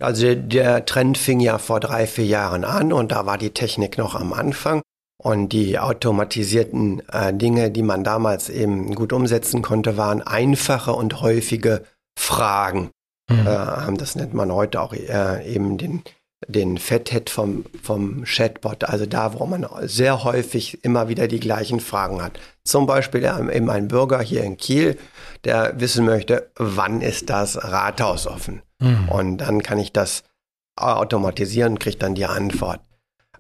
Also 0.02 0.36
der 0.36 0.86
Trend 0.86 1.18
fing 1.18 1.40
ja 1.40 1.58
vor 1.58 1.80
drei, 1.80 2.06
vier 2.08 2.26
Jahren 2.26 2.64
an 2.64 2.94
und 2.94 3.12
da 3.12 3.26
war 3.26 3.38
die 3.38 3.52
Technik 3.52 3.98
noch 3.98 4.16
am 4.16 4.34
Anfang. 4.34 4.82
Und 5.18 5.50
die 5.50 5.80
automatisierten 5.80 7.02
äh, 7.10 7.34
Dinge, 7.34 7.72
die 7.72 7.84
man 7.84 8.04
damals 8.04 8.50
eben 8.50 8.94
gut 8.96 9.14
umsetzen 9.14 9.62
konnte, 9.62 9.98
waren 9.98 10.22
einfache 10.22 10.94
und 10.94 11.22
häufige 11.22 11.84
Fragen. 12.18 12.92
Mhm. 13.30 13.48
Äh, 13.48 13.98
das 13.98 14.16
nennt 14.16 14.34
man 14.34 14.52
heute 14.52 14.82
auch 14.82 14.94
äh, 14.94 15.46
eben 15.52 15.78
den, 15.78 16.04
den 16.48 16.78
Fathead 16.78 17.30
vom, 17.30 17.66
vom 17.82 18.24
Chatbot. 18.26 18.84
Also 18.84 19.06
da, 19.06 19.40
wo 19.40 19.46
man 19.46 19.66
sehr 19.84 20.24
häufig 20.24 20.84
immer 20.84 21.08
wieder 21.08 21.28
die 21.28 21.40
gleichen 21.40 21.80
Fragen 21.80 22.22
hat. 22.22 22.40
Zum 22.66 22.86
Beispiel 22.86 23.24
eben 23.24 23.70
ein 23.70 23.88
Bürger 23.88 24.22
hier 24.22 24.44
in 24.44 24.58
Kiel, 24.58 24.98
der 25.46 25.80
wissen 25.80 26.06
möchte, 26.06 26.52
wann 26.58 27.02
ist 27.02 27.30
das 27.30 27.64
Rathaus 27.64 28.28
offen? 28.28 28.62
Mhm. 28.80 29.10
Und 29.10 29.38
dann 29.38 29.64
kann 29.64 29.80
ich 29.80 29.94
das 29.94 30.24
automatisieren 30.76 31.74
und 31.74 31.80
kriege 31.80 31.98
dann 31.98 32.16
die 32.16 32.26
Antwort. 32.26 32.82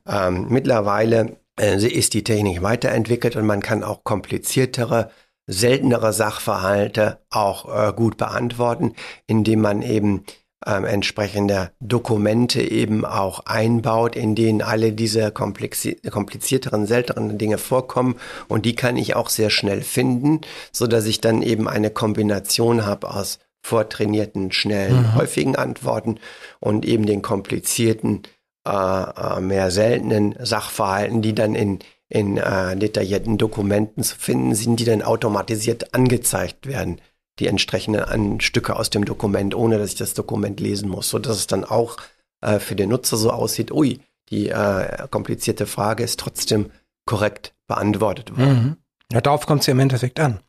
Ähm, 0.07 0.47
mittlerweile 0.49 1.37
ist 1.57 2.13
die 2.13 2.23
Technik 2.23 2.61
weiterentwickelt 2.61 3.35
und 3.35 3.45
man 3.45 3.61
kann 3.61 3.83
auch 3.83 4.03
kompliziertere, 4.03 5.09
seltenere 5.47 6.11
Sachverhalte 6.11 7.19
auch 7.29 7.89
äh, 7.89 7.93
gut 7.93 8.17
beantworten, 8.17 8.93
indem 9.27 9.61
man 9.61 9.81
eben 9.81 10.25
ähm, 10.65 10.85
entsprechende 10.85 11.71
Dokumente 11.79 12.61
eben 12.61 13.05
auch 13.05 13.41
einbaut, 13.45 14.15
in 14.15 14.35
denen 14.35 14.61
alle 14.61 14.91
diese 14.93 15.31
komplexi 15.31 15.95
komplizierteren, 16.09 16.87
seltenen 16.87 17.37
Dinge 17.37 17.57
vorkommen. 17.57 18.15
Und 18.47 18.65
die 18.65 18.75
kann 18.75 18.97
ich 18.97 19.15
auch 19.15 19.29
sehr 19.29 19.49
schnell 19.49 19.81
finden, 19.81 20.41
so 20.71 20.87
dass 20.87 21.05
ich 21.05 21.21
dann 21.21 21.41
eben 21.41 21.67
eine 21.67 21.91
Kombination 21.91 22.85
habe 22.85 23.13
aus 23.13 23.39
vortrainierten, 23.63 24.51
schnellen, 24.51 25.03
Mhm. 25.03 25.15
häufigen 25.15 25.55
Antworten 25.55 26.19
und 26.59 26.85
eben 26.85 27.05
den 27.05 27.21
komplizierten, 27.21 28.23
äh, 28.65 28.69
äh, 28.69 29.39
mehr 29.41 29.71
seltenen 29.71 30.35
Sachverhalten, 30.39 31.21
die 31.21 31.35
dann 31.35 31.55
in, 31.55 31.79
in 32.09 32.37
äh, 32.37 32.75
detaillierten 32.75 33.37
Dokumenten 33.37 34.03
zu 34.03 34.15
finden 34.17 34.55
sind, 34.55 34.79
die 34.79 34.85
dann 34.85 35.01
automatisiert 35.01 35.93
angezeigt 35.93 36.65
werden, 36.65 36.99
die 37.39 37.47
entsprechenden 37.47 38.03
an 38.03 38.41
Stücke 38.41 38.75
aus 38.75 38.89
dem 38.89 39.05
Dokument, 39.05 39.53
ohne 39.55 39.77
dass 39.77 39.91
ich 39.91 39.97
das 39.97 40.13
Dokument 40.13 40.59
lesen 40.59 40.89
muss, 40.89 41.09
so 41.09 41.19
dass 41.19 41.37
es 41.37 41.47
dann 41.47 41.63
auch 41.63 41.97
äh, 42.41 42.59
für 42.59 42.75
den 42.75 42.89
Nutzer 42.89 43.17
so 43.17 43.31
aussieht, 43.31 43.71
ui, 43.71 43.99
die 44.29 44.49
äh, 44.49 45.07
komplizierte 45.09 45.67
Frage 45.67 46.03
ist 46.03 46.19
trotzdem 46.19 46.71
korrekt 47.05 47.53
beantwortet 47.67 48.35
worden. 48.37 48.49
Mhm. 48.49 48.77
Ja, 49.11 49.21
darauf 49.21 49.45
kommt 49.45 49.61
es 49.61 49.67
ja 49.67 49.73
im 49.73 49.79
Endeffekt 49.79 50.19
an. 50.19 50.39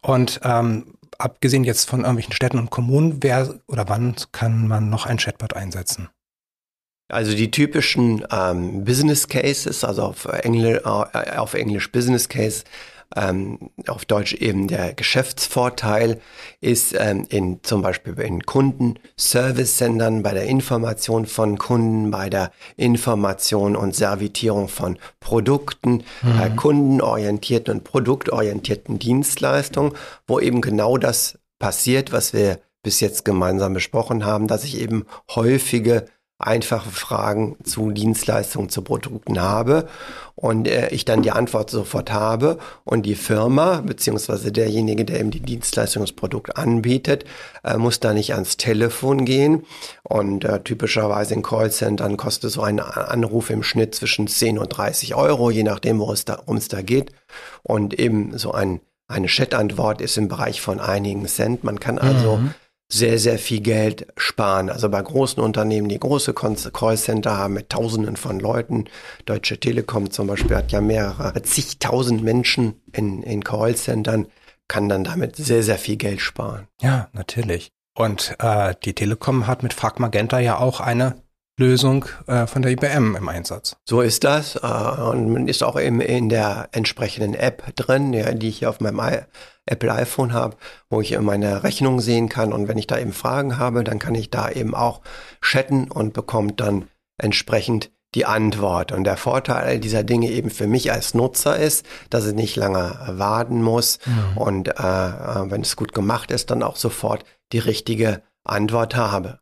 Und 0.00 0.40
ähm, 0.42 0.94
abgesehen 1.18 1.64
jetzt 1.64 1.88
von 1.88 2.00
irgendwelchen 2.00 2.32
Städten 2.32 2.58
und 2.58 2.70
Kommunen, 2.70 3.22
wer 3.22 3.60
oder 3.66 3.88
wann 3.88 4.16
kann 4.32 4.66
man 4.66 4.88
noch 4.88 5.06
ein 5.06 5.18
Chatbot 5.18 5.54
einsetzen? 5.54 6.08
Also 7.10 7.34
die 7.34 7.50
typischen 7.50 8.24
ähm, 8.30 8.84
Business 8.84 9.28
Cases, 9.28 9.84
also 9.84 10.02
auf, 10.02 10.24
Engl 10.24 10.80
äh, 10.84 11.36
auf 11.36 11.54
Englisch 11.54 11.90
Business 11.92 12.28
Case, 12.28 12.64
ähm, 13.16 13.58
auf 13.88 14.04
Deutsch 14.04 14.34
eben 14.34 14.68
der 14.68 14.94
Geschäftsvorteil, 14.94 16.20
ist 16.60 16.94
ähm, 16.96 17.26
in 17.28 17.62
zum 17.62 17.82
Beispiel 17.82 18.18
in 18.20 18.42
Kunden-Service-Sendern, 18.44 20.22
bei 20.22 20.32
der 20.32 20.44
Information 20.44 21.26
von 21.26 21.58
Kunden, 21.58 22.10
bei 22.10 22.30
der 22.30 22.52
Information 22.76 23.74
und 23.74 23.96
Servitierung 23.96 24.68
von 24.68 24.98
Produkten, 25.18 26.04
äh, 26.22 26.50
kundenorientierten 26.54 27.74
und 27.74 27.84
produktorientierten 27.84 28.98
Dienstleistungen, 28.98 29.92
wo 30.26 30.38
eben 30.38 30.60
genau 30.60 30.96
das 30.96 31.38
passiert, 31.58 32.12
was 32.12 32.32
wir 32.32 32.60
bis 32.82 33.00
jetzt 33.00 33.24
gemeinsam 33.24 33.74
besprochen 33.74 34.24
haben, 34.24 34.46
dass 34.46 34.64
ich 34.64 34.80
eben 34.80 35.04
häufige 35.34 36.06
einfache 36.40 36.90
Fragen 36.90 37.56
zu 37.62 37.90
Dienstleistungen, 37.90 38.70
zu 38.70 38.82
Produkten 38.82 39.40
habe 39.40 39.88
und 40.34 40.66
äh, 40.66 40.88
ich 40.88 41.04
dann 41.04 41.22
die 41.22 41.30
Antwort 41.30 41.70
sofort 41.70 42.12
habe 42.12 42.58
und 42.84 43.04
die 43.04 43.14
Firma 43.14 43.82
beziehungsweise 43.82 44.50
derjenige, 44.50 45.04
der 45.04 45.20
eben 45.20 45.30
die 45.30 45.40
Dienstleistung, 45.40 46.02
das 46.02 46.12
Produkt 46.12 46.56
anbietet, 46.56 47.24
äh, 47.62 47.76
muss 47.76 48.00
da 48.00 48.14
nicht 48.14 48.32
ans 48.32 48.56
Telefon 48.56 49.24
gehen 49.24 49.64
und 50.02 50.44
äh, 50.44 50.60
typischerweise 50.62 51.34
in 51.34 51.42
Callcentern 51.42 52.16
kostet 52.16 52.50
so 52.52 52.62
ein 52.62 52.80
Anruf 52.80 53.50
im 53.50 53.62
Schnitt 53.62 53.94
zwischen 53.94 54.26
10 54.26 54.58
und 54.58 54.68
30 54.68 55.14
Euro, 55.14 55.50
je 55.50 55.62
nachdem, 55.62 55.98
worum 55.98 56.14
es 56.14 56.24
da, 56.24 56.42
da 56.70 56.82
geht 56.82 57.12
und 57.62 57.98
eben 57.98 58.36
so 58.38 58.52
ein 58.52 58.80
eine 59.10 59.26
Chat-Antwort 59.26 60.00
ist 60.00 60.16
im 60.18 60.28
Bereich 60.28 60.60
von 60.60 60.78
einigen 60.78 61.26
Cent. 61.26 61.64
Man 61.64 61.80
kann 61.80 61.98
also 61.98 62.36
Mhm. 62.36 62.54
Sehr, 62.92 63.18
sehr 63.18 63.38
viel 63.38 63.60
Geld 63.60 64.06
sparen. 64.16 64.68
Also 64.68 64.88
bei 64.88 65.00
großen 65.00 65.42
Unternehmen, 65.42 65.88
die 65.88 65.98
große 65.98 66.34
Callcenter 66.34 67.38
haben 67.38 67.54
mit 67.54 67.70
Tausenden 67.70 68.16
von 68.16 68.40
Leuten. 68.40 68.86
Deutsche 69.26 69.58
Telekom 69.58 70.10
zum 70.10 70.26
Beispiel 70.26 70.56
hat 70.56 70.72
ja 70.72 70.80
mehrere 70.80 71.40
zigtausend 71.42 72.22
Menschen 72.22 72.80
in, 72.92 73.22
in 73.22 73.44
Callcentern, 73.44 74.26
kann 74.68 74.88
dann 74.88 75.04
damit 75.04 75.36
sehr, 75.36 75.62
sehr 75.62 75.78
viel 75.78 75.96
Geld 75.96 76.20
sparen. 76.20 76.66
Ja, 76.82 77.08
natürlich. 77.12 77.70
Und 77.96 78.34
äh, 78.38 78.74
die 78.84 78.94
Telekom 78.94 79.46
hat 79.46 79.62
mit 79.62 79.72
Frag 79.72 80.00
Magenta 80.00 80.38
ja 80.38 80.58
auch 80.58 80.80
eine 80.80 81.22
Lösung 81.60 82.06
äh, 82.26 82.46
von 82.46 82.62
der 82.62 82.72
IBM 82.72 83.14
im 83.16 83.28
Einsatz. 83.28 83.76
So 83.84 84.00
ist 84.00 84.24
das. 84.24 84.56
Äh, 84.56 84.66
und 84.66 85.46
ist 85.46 85.62
auch 85.62 85.78
eben 85.78 86.00
in 86.00 86.28
der 86.28 86.68
entsprechenden 86.72 87.34
App 87.34 87.76
drin, 87.76 88.12
ja, 88.12 88.32
die 88.32 88.48
ich 88.48 88.58
hier 88.58 88.70
auf 88.70 88.80
meinem 88.80 88.98
I 88.98 89.18
Apple 89.66 89.92
iPhone 89.92 90.32
habe, 90.32 90.56
wo 90.88 91.00
ich 91.00 91.16
meine 91.20 91.62
Rechnung 91.62 92.00
sehen 92.00 92.28
kann. 92.28 92.52
Und 92.52 92.66
wenn 92.66 92.78
ich 92.78 92.86
da 92.86 92.98
eben 92.98 93.12
Fragen 93.12 93.58
habe, 93.58 93.84
dann 93.84 93.98
kann 93.98 94.14
ich 94.14 94.30
da 94.30 94.50
eben 94.50 94.74
auch 94.74 95.02
chatten 95.42 95.90
und 95.90 96.14
bekomme 96.14 96.52
dann 96.54 96.88
entsprechend 97.18 97.90
die 98.14 98.24
Antwort. 98.24 98.90
Und 98.90 99.04
der 99.04 99.16
Vorteil 99.16 99.78
dieser 99.78 100.02
Dinge 100.02 100.30
eben 100.30 100.50
für 100.50 100.66
mich 100.66 100.90
als 100.90 101.14
Nutzer 101.14 101.56
ist, 101.56 101.86
dass 102.08 102.26
ich 102.26 102.34
nicht 102.34 102.56
lange 102.56 102.98
warten 103.06 103.62
muss 103.62 103.98
und 104.34 104.68
äh, 104.68 104.72
äh, 104.72 105.50
wenn 105.50 105.60
es 105.60 105.76
gut 105.76 105.92
gemacht 105.92 106.30
ist, 106.30 106.50
dann 106.50 106.62
auch 106.62 106.76
sofort 106.76 107.24
die 107.52 107.58
richtige 107.58 108.22
Antwort 108.44 108.96
habe. 108.96 109.38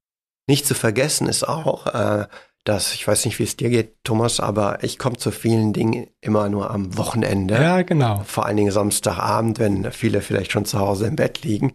Nicht 0.48 0.66
zu 0.66 0.74
vergessen 0.74 1.28
ist 1.28 1.46
auch, 1.46 1.86
äh, 1.86 2.26
dass, 2.64 2.92
ich 2.94 3.06
weiß 3.06 3.24
nicht, 3.24 3.38
wie 3.38 3.44
es 3.44 3.56
dir 3.56 3.70
geht, 3.70 4.02
Thomas, 4.02 4.40
aber 4.40 4.82
ich 4.82 4.98
komme 4.98 5.16
zu 5.16 5.30
vielen 5.30 5.72
Dingen 5.72 6.08
immer 6.20 6.48
nur 6.48 6.70
am 6.70 6.98
Wochenende. 6.98 7.54
Ja, 7.54 7.82
genau. 7.82 8.22
Vor 8.26 8.46
allen 8.46 8.56
Dingen 8.56 8.72
Samstagabend, 8.72 9.58
wenn 9.58 9.92
viele 9.92 10.20
vielleicht 10.20 10.52
schon 10.52 10.64
zu 10.64 10.78
Hause 10.78 11.06
im 11.06 11.16
Bett 11.16 11.42
liegen. 11.42 11.74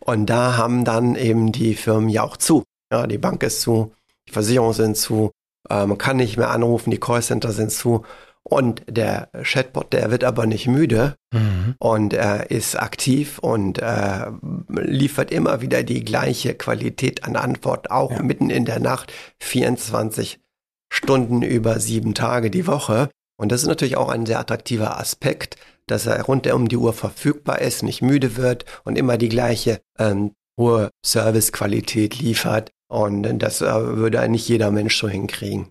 Und 0.00 0.26
da 0.26 0.56
haben 0.56 0.84
dann 0.84 1.14
eben 1.14 1.52
die 1.52 1.74
Firmen 1.74 2.08
ja 2.08 2.22
auch 2.22 2.36
zu. 2.36 2.64
Ja, 2.92 3.06
die 3.06 3.18
Bank 3.18 3.42
ist 3.42 3.62
zu, 3.62 3.92
die 4.28 4.32
Versicherungen 4.32 4.74
sind 4.74 4.96
zu, 4.96 5.30
äh, 5.68 5.86
man 5.86 5.98
kann 5.98 6.16
nicht 6.16 6.36
mehr 6.36 6.50
anrufen, 6.50 6.90
die 6.90 7.00
Callcenter 7.00 7.52
sind 7.52 7.70
zu. 7.72 8.04
Und 8.42 8.82
der 8.88 9.28
Chatbot, 9.42 9.92
der 9.92 10.10
wird 10.10 10.24
aber 10.24 10.46
nicht 10.46 10.66
müde 10.66 11.14
Mhm. 11.32 11.74
und 11.78 12.12
er 12.14 12.50
ist 12.50 12.74
aktiv 12.74 13.38
und 13.38 13.78
äh, 13.78 14.26
liefert 14.68 15.30
immer 15.30 15.60
wieder 15.60 15.82
die 15.82 16.02
gleiche 16.04 16.54
Qualität 16.54 17.24
an 17.24 17.36
Antwort, 17.36 17.90
auch 17.90 18.10
Ja. 18.10 18.22
mitten 18.22 18.50
in 18.50 18.64
der 18.64 18.80
Nacht, 18.80 19.12
24 19.42 20.40
Stunden 20.92 21.42
über 21.42 21.78
sieben 21.78 22.14
Tage 22.14 22.50
die 22.50 22.66
Woche. 22.66 23.10
Und 23.38 23.52
das 23.52 23.62
ist 23.62 23.68
natürlich 23.68 23.96
auch 23.96 24.08
ein 24.08 24.26
sehr 24.26 24.40
attraktiver 24.40 24.98
Aspekt, 24.98 25.56
dass 25.86 26.06
er 26.06 26.20
rund 26.22 26.46
um 26.52 26.68
die 26.68 26.76
Uhr 26.76 26.92
verfügbar 26.92 27.60
ist, 27.60 27.82
nicht 27.82 28.02
müde 28.02 28.36
wird 28.36 28.64
und 28.84 28.96
immer 28.98 29.16
die 29.18 29.28
gleiche 29.28 29.80
ähm, 29.98 30.32
hohe 30.58 30.90
Servicequalität 31.06 32.18
liefert. 32.18 32.70
Und 32.90 33.22
das 33.38 33.60
äh, 33.60 33.66
würde 33.96 34.26
nicht 34.28 34.48
jeder 34.48 34.70
Mensch 34.72 34.98
so 34.98 35.08
hinkriegen. 35.08 35.68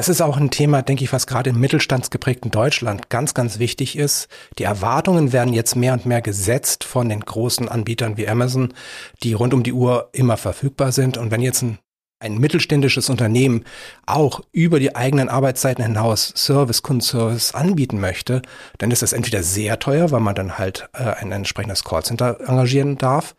Das 0.00 0.08
ist 0.08 0.22
auch 0.22 0.38
ein 0.38 0.50
Thema, 0.50 0.80
denke 0.80 1.04
ich, 1.04 1.12
was 1.12 1.26
gerade 1.26 1.50
im 1.50 1.60
mittelstandsgeprägten 1.60 2.50
Deutschland 2.50 3.10
ganz, 3.10 3.34
ganz 3.34 3.58
wichtig 3.58 3.98
ist. 3.98 4.28
Die 4.58 4.62
Erwartungen 4.62 5.34
werden 5.34 5.52
jetzt 5.52 5.76
mehr 5.76 5.92
und 5.92 6.06
mehr 6.06 6.22
gesetzt 6.22 6.84
von 6.84 7.10
den 7.10 7.20
großen 7.20 7.68
Anbietern 7.68 8.16
wie 8.16 8.26
Amazon, 8.26 8.72
die 9.22 9.34
rund 9.34 9.52
um 9.52 9.62
die 9.62 9.74
Uhr 9.74 10.08
immer 10.14 10.38
verfügbar 10.38 10.92
sind. 10.92 11.18
Und 11.18 11.30
wenn 11.30 11.42
jetzt 11.42 11.60
ein, 11.60 11.80
ein 12.18 12.38
mittelständisches 12.38 13.10
Unternehmen 13.10 13.66
auch 14.06 14.40
über 14.52 14.80
die 14.80 14.96
eigenen 14.96 15.28
Arbeitszeiten 15.28 15.84
hinaus 15.84 16.32
Service, 16.34 16.80
Kundenservice 16.82 17.54
anbieten 17.54 18.00
möchte, 18.00 18.40
dann 18.78 18.90
ist 18.90 19.02
das 19.02 19.12
entweder 19.12 19.42
sehr 19.42 19.80
teuer, 19.80 20.10
weil 20.12 20.20
man 20.20 20.34
dann 20.34 20.56
halt 20.56 20.88
äh, 20.94 21.10
ein 21.10 21.30
entsprechendes 21.30 21.84
Callcenter 21.84 22.40
engagieren 22.48 22.96
darf, 22.96 23.36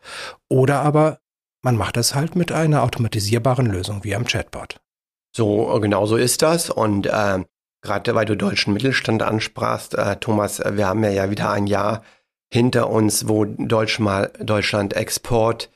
oder 0.48 0.84
aber 0.84 1.22
man 1.64 1.76
macht 1.76 1.98
das 1.98 2.14
halt 2.14 2.36
mit 2.36 2.52
einer 2.52 2.84
automatisierbaren 2.84 3.66
Lösung 3.66 4.04
wie 4.04 4.14
am 4.14 4.26
Chatbot. 4.26 4.80
So, 5.36 5.80
genau 5.82 6.06
so 6.06 6.18
ist 6.18 6.42
das. 6.42 6.70
Und 6.70 7.08
äh, 7.08 7.44
Gerade 7.82 8.14
weil 8.14 8.26
du 8.26 8.38
deutschen 8.38 8.74
Mittelstand 8.74 9.24
ansprachst, 9.24 9.96
äh, 9.96 10.16
Thomas, 10.18 10.60
wir 10.60 10.88
haben 10.88 11.04
ja, 11.04 11.10
ja 11.10 11.32
wieder 11.32 11.50
ein 11.50 11.66
Jahr 11.66 12.04
hinter 12.54 12.90
uns, 12.90 13.28
wo 13.28 13.46
Deutsch 13.46 14.00
mal, 14.00 14.32
Deutschland 14.40 14.94
Export 14.94 15.72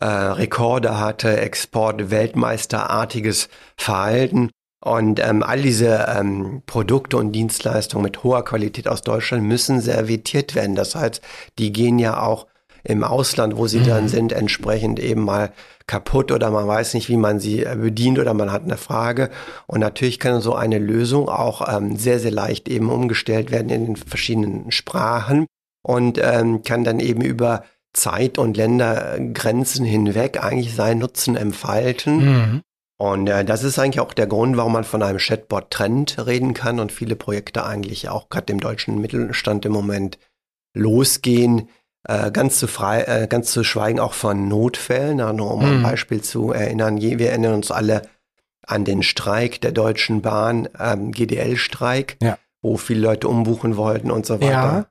äh, 0.00 0.04
Rekorde 0.04 0.98
hatte, 0.98 1.40
Export 1.40 2.10
Weltmeisterartiges 2.10 3.48
Verhalten. 3.76 4.50
Und 4.80 5.20
ähm, 5.20 5.42
all 5.42 5.62
diese 5.62 6.06
ähm, 6.08 6.62
Produkte 6.66 7.16
und 7.16 7.32
Dienstleistungen 7.32 8.04
mit 8.04 8.22
hoher 8.22 8.44
Qualität 8.44 8.86
aus 8.86 9.02
Deutschland 9.02 9.42
müssen 9.42 9.80
servitiert 9.80 10.54
werden. 10.54 10.76
Das 10.76 10.94
heißt, 10.94 11.20
die 11.58 11.72
gehen 11.72 11.98
ja 11.98 12.22
auch 12.22 12.46
im 12.88 13.04
Ausland, 13.04 13.56
wo 13.56 13.66
sie 13.66 13.80
mhm. 13.80 13.86
dann 13.86 14.08
sind, 14.08 14.32
entsprechend 14.32 14.98
eben 14.98 15.22
mal 15.22 15.52
kaputt 15.86 16.32
oder 16.32 16.50
man 16.50 16.66
weiß 16.66 16.94
nicht, 16.94 17.08
wie 17.08 17.18
man 17.18 17.38
sie 17.38 17.62
äh, 17.64 17.76
bedient 17.76 18.18
oder 18.18 18.32
man 18.32 18.50
hat 18.50 18.64
eine 18.64 18.78
Frage. 18.78 19.30
Und 19.66 19.80
natürlich 19.80 20.18
kann 20.18 20.40
so 20.40 20.54
eine 20.54 20.78
Lösung 20.78 21.28
auch 21.28 21.68
ähm, 21.68 21.96
sehr, 21.96 22.18
sehr 22.18 22.30
leicht 22.30 22.68
eben 22.68 22.90
umgestellt 22.90 23.50
werden 23.50 23.68
in 23.68 23.86
den 23.86 23.96
verschiedenen 23.96 24.72
Sprachen 24.72 25.46
und 25.82 26.18
ähm, 26.20 26.62
kann 26.62 26.82
dann 26.82 26.98
eben 26.98 27.20
über 27.20 27.62
Zeit- 27.92 28.38
und 28.38 28.56
Ländergrenzen 28.56 29.84
hinweg 29.84 30.42
eigentlich 30.42 30.74
seinen 30.74 31.00
Nutzen 31.00 31.36
entfalten. 31.36 32.16
Mhm. 32.16 32.62
Und 32.98 33.28
äh, 33.28 33.44
das 33.44 33.64
ist 33.64 33.78
eigentlich 33.78 34.00
auch 34.00 34.14
der 34.14 34.26
Grund, 34.26 34.56
warum 34.56 34.72
man 34.72 34.84
von 34.84 35.02
einem 35.02 35.18
Chatbot-Trend 35.18 36.26
reden 36.26 36.54
kann 36.54 36.80
und 36.80 36.90
viele 36.90 37.16
Projekte 37.16 37.66
eigentlich 37.66 38.08
auch 38.08 38.30
gerade 38.30 38.46
dem 38.46 38.60
deutschen 38.60 38.98
Mittelstand 38.98 39.66
im 39.66 39.72
Moment 39.72 40.18
losgehen. 40.74 41.68
Äh, 42.06 42.30
ganz, 42.30 42.58
zu 42.58 42.68
frei, 42.68 43.02
äh, 43.02 43.26
ganz 43.26 43.50
zu 43.50 43.64
schweigen 43.64 43.98
auch 43.98 44.14
von 44.14 44.48
Notfällen, 44.48 45.16
nur 45.36 45.52
um 45.52 45.60
mhm. 45.60 45.78
ein 45.78 45.82
Beispiel 45.82 46.22
zu 46.22 46.52
erinnern. 46.52 47.00
Wir 47.00 47.30
erinnern 47.30 47.54
uns 47.54 47.70
alle 47.70 48.02
an 48.66 48.84
den 48.84 49.02
Streik 49.02 49.60
der 49.60 49.72
Deutschen 49.72 50.22
Bahn, 50.22 50.68
ähm, 50.78 51.10
GDL-Streik, 51.10 52.16
ja. 52.22 52.38
wo 52.62 52.76
viele 52.76 53.00
Leute 53.00 53.28
umbuchen 53.28 53.76
wollten 53.76 54.10
und 54.10 54.26
so 54.26 54.40
weiter. 54.40 54.50
Ja. 54.50 54.86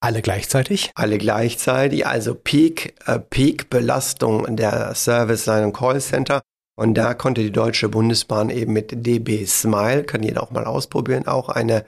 Alle 0.00 0.20
gleichzeitig? 0.20 0.90
Alle 0.94 1.16
gleichzeitig, 1.16 2.06
also 2.06 2.34
Peak, 2.34 2.94
äh, 3.06 3.18
Peak-Belastung 3.18 4.56
der 4.56 4.94
Service 4.94 5.44
seinem 5.44 5.72
Callcenter. 5.72 6.42
Und 6.74 6.94
da 6.94 7.14
konnte 7.14 7.42
die 7.42 7.52
Deutsche 7.52 7.88
Bundesbahn 7.88 8.50
eben 8.50 8.72
mit 8.72 9.06
DB 9.06 9.46
Smile, 9.46 10.04
kann 10.04 10.22
jeder 10.22 10.42
auch 10.42 10.50
mal 10.50 10.64
ausprobieren, 10.64 11.26
auch 11.26 11.48
eine 11.48 11.84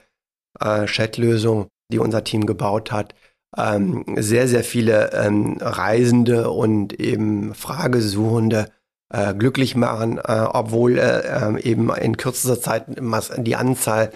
äh, 0.61 0.85
Chat-Lösung, 0.87 1.69
die 1.91 1.99
unser 1.99 2.23
Team 2.23 2.47
gebaut 2.47 2.93
hat, 2.93 3.15
ähm, 3.57 4.05
sehr, 4.17 4.49
sehr 4.49 4.65
viele 4.65 5.13
ähm, 5.13 5.59
Reisende 5.61 6.51
und 6.51 6.99
eben 7.01 7.55
Fragesuchende 7.55 8.71
äh, 9.11 9.35
glücklich 9.35 9.77
machen, 9.77 10.19
äh, 10.19 10.47
obwohl 10.53 10.99
äh, 10.99 11.21
ähm, 11.27 11.59
eben 11.59 11.95
in 11.95 12.17
kürzester 12.17 12.61
Zeit 12.61 12.87
die 13.39 13.57
Anzahl 13.57 14.11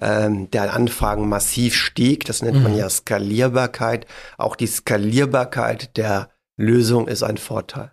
ähm, 0.00 0.50
der 0.50 0.72
Anfragen 0.74 1.28
massiv 1.28 1.74
stieg. 1.74 2.24
Das 2.24 2.42
nennt 2.42 2.62
man 2.62 2.72
mhm. 2.72 2.78
ja 2.78 2.88
Skalierbarkeit. 2.88 4.06
Auch 4.36 4.56
die 4.56 4.66
Skalierbarkeit 4.66 5.96
der 5.96 6.30
Lösung 6.56 7.08
ist 7.08 7.22
ein 7.22 7.36
Vorteil. 7.36 7.92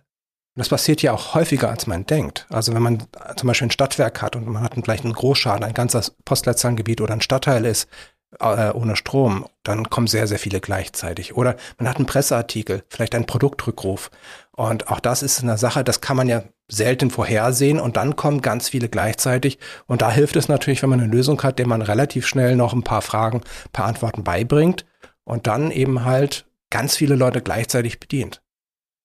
Das 0.54 0.70
passiert 0.70 1.02
ja 1.02 1.12
auch 1.12 1.34
häufiger, 1.34 1.68
als 1.68 1.86
man 1.86 2.06
denkt. 2.06 2.46
Also 2.48 2.72
wenn 2.72 2.82
man 2.82 3.02
zum 3.36 3.46
Beispiel 3.46 3.68
ein 3.68 3.72
Stadtwerk 3.72 4.22
hat 4.22 4.36
und 4.36 4.46
man 4.48 4.62
hat 4.62 4.74
gleich 4.82 5.04
einen 5.04 5.12
Großschaden, 5.12 5.62
ein 5.62 5.74
ganzes 5.74 6.12
Postleitzahlengebiet 6.24 7.02
oder 7.02 7.12
ein 7.12 7.20
Stadtteil 7.20 7.66
ist 7.66 7.88
äh, 8.40 8.70
ohne 8.70 8.96
Strom, 8.96 9.46
dann 9.62 9.88
kommen 9.90 10.06
sehr, 10.06 10.26
sehr 10.26 10.38
viele 10.38 10.60
gleichzeitig. 10.60 11.36
Oder 11.36 11.56
man 11.78 11.88
hat 11.88 11.96
einen 11.96 12.06
Presseartikel, 12.06 12.84
vielleicht 12.88 13.14
einen 13.14 13.26
Produktrückruf. 13.26 14.10
Und 14.52 14.88
auch 14.88 15.00
das 15.00 15.22
ist 15.22 15.42
eine 15.42 15.58
Sache, 15.58 15.84
das 15.84 16.00
kann 16.00 16.16
man 16.16 16.28
ja 16.28 16.42
selten 16.68 17.10
vorhersehen 17.10 17.78
und 17.78 17.96
dann 17.96 18.16
kommen 18.16 18.42
ganz 18.42 18.68
viele 18.68 18.88
gleichzeitig. 18.88 19.58
Und 19.86 20.02
da 20.02 20.10
hilft 20.10 20.36
es 20.36 20.48
natürlich, 20.48 20.82
wenn 20.82 20.90
man 20.90 21.00
eine 21.00 21.12
Lösung 21.12 21.42
hat, 21.42 21.58
der 21.58 21.66
man 21.66 21.82
relativ 21.82 22.26
schnell 22.26 22.56
noch 22.56 22.72
ein 22.72 22.82
paar 22.82 23.02
Fragen, 23.02 23.38
ein 23.38 23.72
paar 23.72 23.86
Antworten 23.86 24.24
beibringt 24.24 24.84
und 25.24 25.46
dann 25.46 25.70
eben 25.70 26.04
halt 26.04 26.46
ganz 26.70 26.96
viele 26.96 27.14
Leute 27.14 27.42
gleichzeitig 27.42 28.00
bedient. 28.00 28.42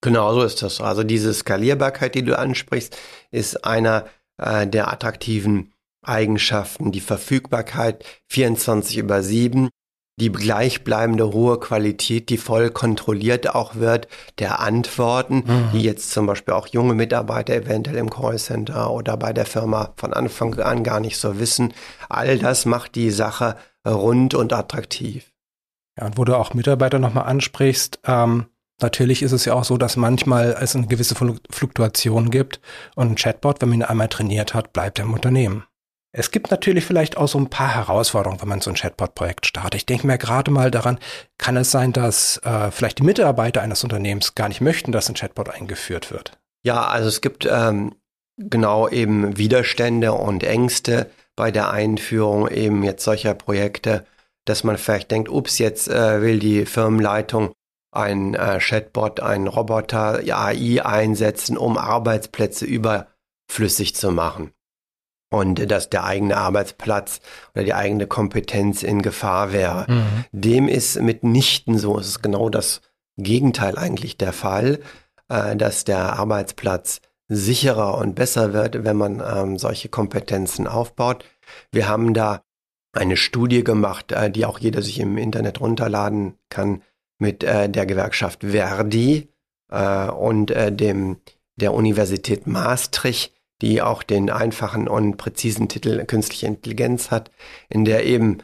Genau 0.01 0.33
so 0.33 0.41
ist 0.41 0.63
das. 0.63 0.81
Also 0.81 1.03
diese 1.03 1.33
Skalierbarkeit, 1.33 2.15
die 2.15 2.23
du 2.23 2.37
ansprichst, 2.37 2.97
ist 3.29 3.63
einer 3.63 4.05
äh, 4.37 4.65
der 4.65 4.91
attraktiven 4.91 5.73
Eigenschaften. 6.01 6.91
Die 6.91 7.01
Verfügbarkeit 7.01 8.05
24 8.29 8.97
über 8.97 9.23
7 9.23 9.69
die 10.21 10.31
gleichbleibende 10.31 11.33
hohe 11.33 11.59
Qualität, 11.59 12.29
die 12.29 12.37
voll 12.37 12.69
kontrolliert 12.69 13.55
auch 13.55 13.75
wird, 13.75 14.07
der 14.37 14.59
Antworten, 14.59 15.43
mhm. 15.47 15.69
die 15.73 15.81
jetzt 15.81 16.11
zum 16.11 16.27
Beispiel 16.27 16.53
auch 16.53 16.67
junge 16.67 16.93
Mitarbeiter 16.93 17.53
eventuell 17.53 17.97
im 17.97 18.09
Callcenter 18.09 18.91
oder 18.91 19.17
bei 19.17 19.33
der 19.33 19.45
Firma 19.45 19.93
von 19.95 20.13
Anfang 20.13 20.59
an 20.59 20.83
gar 20.83 20.99
nicht 20.99 21.17
so 21.17 21.39
wissen. 21.39 21.73
All 22.07 22.37
das 22.37 22.65
macht 22.65 22.95
die 22.95 23.09
Sache 23.09 23.55
rund 23.87 24.35
und 24.35 24.53
attraktiv. 24.53 25.31
Ja, 25.97 26.05
und 26.05 26.17
wo 26.17 26.23
du 26.23 26.37
auch 26.37 26.53
Mitarbeiter 26.53 26.99
nochmal 26.99 27.25
ansprichst, 27.25 27.99
ähm, 28.05 28.45
natürlich 28.79 29.23
ist 29.23 29.31
es 29.31 29.45
ja 29.45 29.55
auch 29.55 29.63
so, 29.63 29.77
dass 29.77 29.97
manchmal 29.97 30.55
es 30.61 30.75
eine 30.75 30.85
gewisse 30.85 31.15
Fluktuation 31.15 32.29
gibt 32.29 32.61
und 32.95 33.11
ein 33.11 33.15
Chatbot, 33.15 33.59
wenn 33.61 33.69
man 33.69 33.79
ihn 33.79 33.83
einmal 33.83 34.07
trainiert 34.07 34.53
hat, 34.53 34.71
bleibt 34.71 34.99
er 34.99 35.05
im 35.05 35.13
Unternehmen. 35.13 35.63
Es 36.13 36.31
gibt 36.31 36.51
natürlich 36.51 36.85
vielleicht 36.85 37.15
auch 37.15 37.29
so 37.29 37.39
ein 37.39 37.49
paar 37.49 37.73
Herausforderungen, 37.73 38.41
wenn 38.41 38.49
man 38.49 38.59
so 38.59 38.69
ein 38.69 38.75
Chatbot-Projekt 38.75 39.45
startet. 39.45 39.75
Ich 39.75 39.85
denke 39.85 40.07
mir 40.07 40.17
gerade 40.17 40.51
mal 40.51 40.69
daran, 40.69 40.99
kann 41.37 41.55
es 41.55 41.71
sein, 41.71 41.93
dass 41.93 42.37
äh, 42.43 42.69
vielleicht 42.69 42.99
die 42.99 43.03
Mitarbeiter 43.03 43.61
eines 43.61 43.83
Unternehmens 43.83 44.35
gar 44.35 44.49
nicht 44.49 44.59
möchten, 44.59 44.91
dass 44.91 45.07
ein 45.07 45.15
Chatbot 45.15 45.49
eingeführt 45.49 46.11
wird? 46.11 46.37
Ja, 46.63 46.85
also 46.85 47.07
es 47.07 47.21
gibt 47.21 47.47
ähm, 47.49 47.95
genau 48.37 48.89
eben 48.89 49.37
Widerstände 49.37 50.11
und 50.11 50.43
Ängste 50.43 51.09
bei 51.37 51.49
der 51.49 51.71
Einführung 51.71 52.49
eben 52.49 52.83
jetzt 52.83 53.05
solcher 53.05 53.33
Projekte, 53.33 54.05
dass 54.43 54.65
man 54.65 54.77
vielleicht 54.77 55.11
denkt, 55.11 55.29
ups, 55.29 55.59
jetzt 55.59 55.87
äh, 55.87 56.21
will 56.21 56.39
die 56.39 56.65
Firmenleitung 56.65 57.53
ein 57.93 58.33
äh, 58.33 58.59
Chatbot, 58.59 59.21
einen 59.21 59.47
Roboter, 59.47 60.19
AI 60.25 60.83
einsetzen, 60.83 61.57
um 61.57 61.77
Arbeitsplätze 61.77 62.65
überflüssig 62.65 63.95
zu 63.95 64.11
machen 64.11 64.51
und 65.31 65.71
dass 65.71 65.89
der 65.89 66.03
eigene 66.03 66.37
Arbeitsplatz 66.37 67.21
oder 67.55 67.63
die 67.63 67.73
eigene 67.73 68.05
Kompetenz 68.05 68.83
in 68.83 69.01
Gefahr 69.01 69.53
wäre. 69.53 69.85
Mhm. 69.89 70.25
Dem 70.31 70.67
ist 70.67 71.01
mitnichten 71.01 71.77
so. 71.77 71.97
Es 71.97 72.07
ist 72.07 72.21
genau 72.21 72.49
das 72.49 72.81
Gegenteil 73.17 73.77
eigentlich 73.77 74.17
der 74.17 74.33
Fall, 74.33 74.79
äh, 75.29 75.55
dass 75.55 75.85
der 75.85 76.19
Arbeitsplatz 76.19 76.99
sicherer 77.29 77.97
und 77.97 78.13
besser 78.13 78.51
wird, 78.51 78.83
wenn 78.83 78.97
man 78.97 79.23
ähm, 79.25 79.57
solche 79.57 79.87
Kompetenzen 79.87 80.67
aufbaut. 80.67 81.23
Wir 81.71 81.87
haben 81.87 82.13
da 82.13 82.43
eine 82.91 83.15
Studie 83.15 83.63
gemacht, 83.63 84.11
äh, 84.11 84.29
die 84.29 84.45
auch 84.45 84.59
jeder 84.59 84.81
sich 84.81 84.99
im 84.99 85.17
Internet 85.17 85.61
runterladen 85.61 86.33
kann, 86.49 86.81
mit 87.19 87.43
äh, 87.43 87.69
der 87.69 87.85
Gewerkschaft 87.85 88.43
Verdi 88.43 89.29
äh, 89.71 90.09
und 90.09 90.51
äh, 90.51 90.73
dem 90.73 91.21
der 91.55 91.73
Universität 91.73 92.47
Maastricht 92.47 93.33
die 93.61 93.81
auch 93.81 94.03
den 94.03 94.29
einfachen 94.29 94.87
und 94.87 95.17
präzisen 95.17 95.69
Titel 95.69 96.03
Künstliche 96.05 96.47
Intelligenz 96.47 97.11
hat, 97.11 97.31
in 97.69 97.85
der 97.85 98.05
eben 98.05 98.39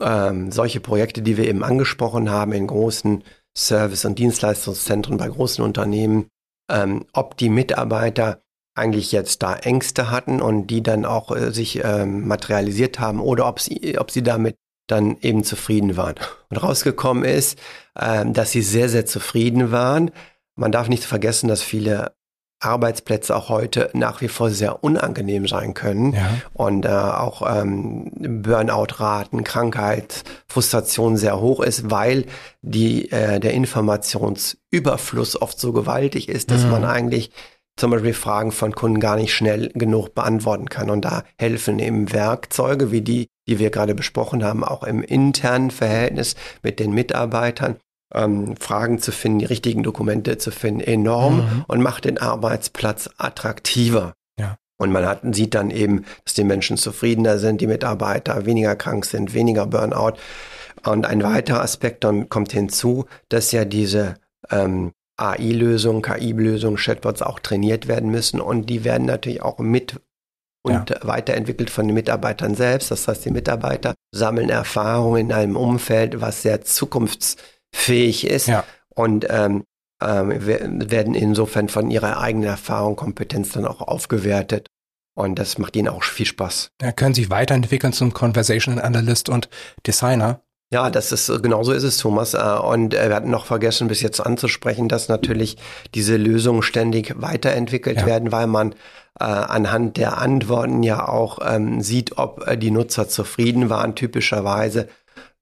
ähm, 0.00 0.50
solche 0.50 0.80
Projekte, 0.80 1.22
die 1.22 1.36
wir 1.36 1.46
eben 1.48 1.62
angesprochen 1.62 2.30
haben, 2.30 2.52
in 2.52 2.66
großen 2.66 3.22
Service- 3.56 4.04
und 4.04 4.18
Dienstleistungszentren 4.18 5.18
bei 5.18 5.28
großen 5.28 5.62
Unternehmen, 5.64 6.26
ähm, 6.70 7.04
ob 7.12 7.36
die 7.36 7.50
Mitarbeiter 7.50 8.42
eigentlich 8.74 9.12
jetzt 9.12 9.42
da 9.42 9.54
Ängste 9.54 10.10
hatten 10.10 10.40
und 10.40 10.68
die 10.68 10.82
dann 10.82 11.04
auch 11.04 11.34
äh, 11.36 11.52
sich 11.52 11.84
ähm, 11.84 12.26
materialisiert 12.26 12.98
haben 12.98 13.20
oder 13.20 13.46
ob 13.46 13.60
sie, 13.60 13.98
ob 13.98 14.10
sie 14.10 14.22
damit 14.22 14.56
dann 14.86 15.18
eben 15.20 15.44
zufrieden 15.44 15.96
waren. 15.96 16.14
Und 16.50 16.56
rausgekommen 16.56 17.24
ist, 17.24 17.58
äh, 17.94 18.24
dass 18.26 18.52
sie 18.52 18.62
sehr, 18.62 18.88
sehr 18.88 19.04
zufrieden 19.04 19.70
waren. 19.70 20.10
Man 20.56 20.72
darf 20.72 20.88
nicht 20.88 21.04
vergessen, 21.04 21.48
dass 21.48 21.62
viele 21.62 22.12
Arbeitsplätze 22.62 23.34
auch 23.34 23.48
heute 23.48 23.90
nach 23.92 24.20
wie 24.20 24.28
vor 24.28 24.50
sehr 24.50 24.82
unangenehm 24.84 25.46
sein 25.46 25.74
können 25.74 26.14
ja. 26.14 26.38
und 26.54 26.84
äh, 26.84 26.88
auch 26.88 27.42
ähm, 27.48 28.10
Burnout-Raten, 28.42 29.44
Krankheit, 29.44 30.22
Frustration 30.46 31.16
sehr 31.16 31.40
hoch 31.40 31.60
ist, 31.60 31.90
weil 31.90 32.26
die, 32.62 33.10
äh, 33.10 33.40
der 33.40 33.52
Informationsüberfluss 33.54 35.40
oft 35.40 35.58
so 35.58 35.72
gewaltig 35.72 36.28
ist, 36.28 36.50
dass 36.50 36.64
mhm. 36.64 36.70
man 36.70 36.84
eigentlich 36.84 37.30
zum 37.76 37.90
Beispiel 37.90 38.14
Fragen 38.14 38.52
von 38.52 38.74
Kunden 38.74 39.00
gar 39.00 39.16
nicht 39.16 39.34
schnell 39.34 39.70
genug 39.74 40.14
beantworten 40.14 40.68
kann. 40.68 40.90
Und 40.90 41.04
da 41.04 41.24
helfen 41.38 41.78
eben 41.78 42.12
Werkzeuge 42.12 42.92
wie 42.92 43.00
die, 43.00 43.28
die 43.48 43.58
wir 43.58 43.70
gerade 43.70 43.94
besprochen 43.94 44.44
haben, 44.44 44.62
auch 44.62 44.82
im 44.82 45.02
internen 45.02 45.70
Verhältnis 45.70 46.36
mit 46.62 46.78
den 46.78 46.92
Mitarbeitern, 46.92 47.76
ähm, 48.14 48.56
Fragen 48.56 48.98
zu 48.98 49.12
finden, 49.12 49.40
die 49.40 49.44
richtigen 49.46 49.82
Dokumente 49.82 50.38
zu 50.38 50.50
finden, 50.50 50.80
enorm 50.80 51.36
mhm. 51.36 51.64
und 51.68 51.82
macht 51.82 52.04
den 52.04 52.18
Arbeitsplatz 52.18 53.10
attraktiver. 53.16 54.14
Ja. 54.38 54.56
Und 54.78 54.92
man 54.92 55.06
hat, 55.06 55.20
sieht 55.32 55.54
dann 55.54 55.70
eben, 55.70 56.04
dass 56.24 56.34
die 56.34 56.44
Menschen 56.44 56.76
zufriedener 56.76 57.38
sind, 57.38 57.60
die 57.60 57.66
Mitarbeiter 57.66 58.46
weniger 58.46 58.76
krank 58.76 59.04
sind, 59.04 59.34
weniger 59.34 59.66
Burnout. 59.66 60.14
Und 60.84 61.06
ein 61.06 61.22
weiterer 61.22 61.62
Aspekt 61.62 62.04
dann 62.04 62.28
kommt 62.28 62.52
hinzu, 62.52 63.06
dass 63.28 63.52
ja 63.52 63.64
diese 63.64 64.16
ähm, 64.50 64.92
AI-Lösungen, 65.16 66.02
KI-Lösungen, 66.02 66.76
Chatbots 66.76 67.22
auch 67.22 67.38
trainiert 67.38 67.86
werden 67.86 68.10
müssen 68.10 68.40
und 68.40 68.66
die 68.66 68.84
werden 68.84 69.06
natürlich 69.06 69.42
auch 69.42 69.58
mit 69.58 70.00
und 70.64 70.90
ja. 70.90 70.96
weiterentwickelt 71.02 71.70
von 71.70 71.86
den 71.86 71.94
Mitarbeitern 71.94 72.54
selbst. 72.54 72.90
Das 72.90 73.08
heißt, 73.08 73.24
die 73.24 73.30
Mitarbeiter 73.30 73.94
sammeln 74.12 74.48
Erfahrungen 74.48 75.26
in 75.26 75.32
einem 75.32 75.56
Umfeld, 75.56 76.20
was 76.20 76.42
sehr 76.42 76.62
zukunftsfähig 77.72 78.26
ist 78.26 78.46
ja. 78.46 78.64
und 78.94 79.26
ähm, 79.28 79.64
ähm, 80.02 80.32
werden 80.90 81.14
insofern 81.14 81.68
von 81.68 81.90
ihrer 81.90 82.20
eigenen 82.20 82.48
Erfahrung, 82.48 82.96
Kompetenz 82.96 83.52
dann 83.52 83.66
auch 83.66 83.80
aufgewertet. 83.80 84.66
Und 85.14 85.38
das 85.38 85.58
macht 85.58 85.76
ihnen 85.76 85.88
auch 85.88 86.02
viel 86.02 86.24
Spaß. 86.24 86.70
Ja, 86.80 86.90
können 86.90 87.14
sich 87.14 87.28
weiterentwickeln 87.28 87.92
zum 87.92 88.14
Conversational 88.14 88.82
Analyst 88.82 89.28
und 89.28 89.50
Designer. 89.86 90.40
Ja, 90.72 90.88
das 90.88 91.12
ist 91.12 91.42
genau 91.42 91.62
so 91.64 91.72
ist 91.72 91.82
es, 91.82 91.98
Thomas. 91.98 92.32
Äh, 92.32 92.38
und 92.38 92.94
äh, 92.94 93.08
wir 93.08 93.16
hatten 93.16 93.30
noch 93.30 93.44
vergessen, 93.44 93.88
bis 93.88 94.00
jetzt 94.00 94.20
anzusprechen, 94.20 94.88
dass 94.88 95.08
natürlich 95.08 95.58
diese 95.94 96.16
Lösungen 96.16 96.62
ständig 96.62 97.14
weiterentwickelt 97.20 97.98
ja. 97.98 98.06
werden, 98.06 98.32
weil 98.32 98.46
man 98.46 98.72
äh, 99.20 99.24
anhand 99.24 99.98
der 99.98 100.16
Antworten 100.16 100.82
ja 100.82 101.06
auch 101.06 101.40
ähm, 101.46 101.82
sieht, 101.82 102.16
ob 102.16 102.46
äh, 102.48 102.56
die 102.56 102.70
Nutzer 102.70 103.06
zufrieden 103.06 103.68
waren, 103.68 103.94
typischerweise. 103.94 104.88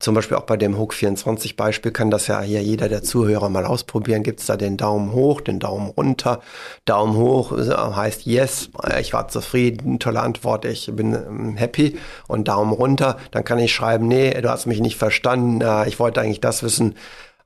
Zum 0.01 0.15
Beispiel 0.15 0.39
auch 0.39 0.45
bei 0.45 0.57
dem 0.57 0.79
Hook 0.79 0.95
24 0.95 1.57
Beispiel 1.57 1.93
kann 1.93 2.11
das 2.11 2.27
ja 2.27 2.41
hier 2.41 2.63
jeder 2.63 2.89
der 2.89 3.03
Zuhörer 3.03 3.51
mal 3.51 3.67
ausprobieren. 3.67 4.23
Gibt 4.23 4.41
es 4.41 4.47
da 4.47 4.57
den 4.57 4.79
Daumen 4.79 5.13
hoch, 5.13 5.43
den 5.43 5.59
Daumen 5.59 5.91
runter? 5.91 6.41
Daumen 6.87 7.17
hoch 7.17 7.53
heißt 7.53 8.25
yes, 8.25 8.71
ich 8.99 9.13
war 9.13 9.29
zufrieden, 9.29 9.99
tolle 9.99 10.23
Antwort, 10.23 10.65
ich 10.65 10.91
bin 10.91 11.13
ähm, 11.13 11.57
happy. 11.59 11.99
Und 12.29 12.49
Daumen 12.49 12.73
runter, 12.73 13.19
dann 13.31 13.45
kann 13.45 13.59
ich 13.59 13.75
schreiben, 13.75 14.09
nee, 14.09 14.33
du 14.41 14.49
hast 14.49 14.65
mich 14.65 14.81
nicht 14.81 14.97
verstanden, 14.97 15.61
äh, 15.61 15.87
ich 15.87 16.01
wollte 16.01 16.23
eigentlich 16.23 16.41
das 16.41 16.63
wissen. 16.63 16.95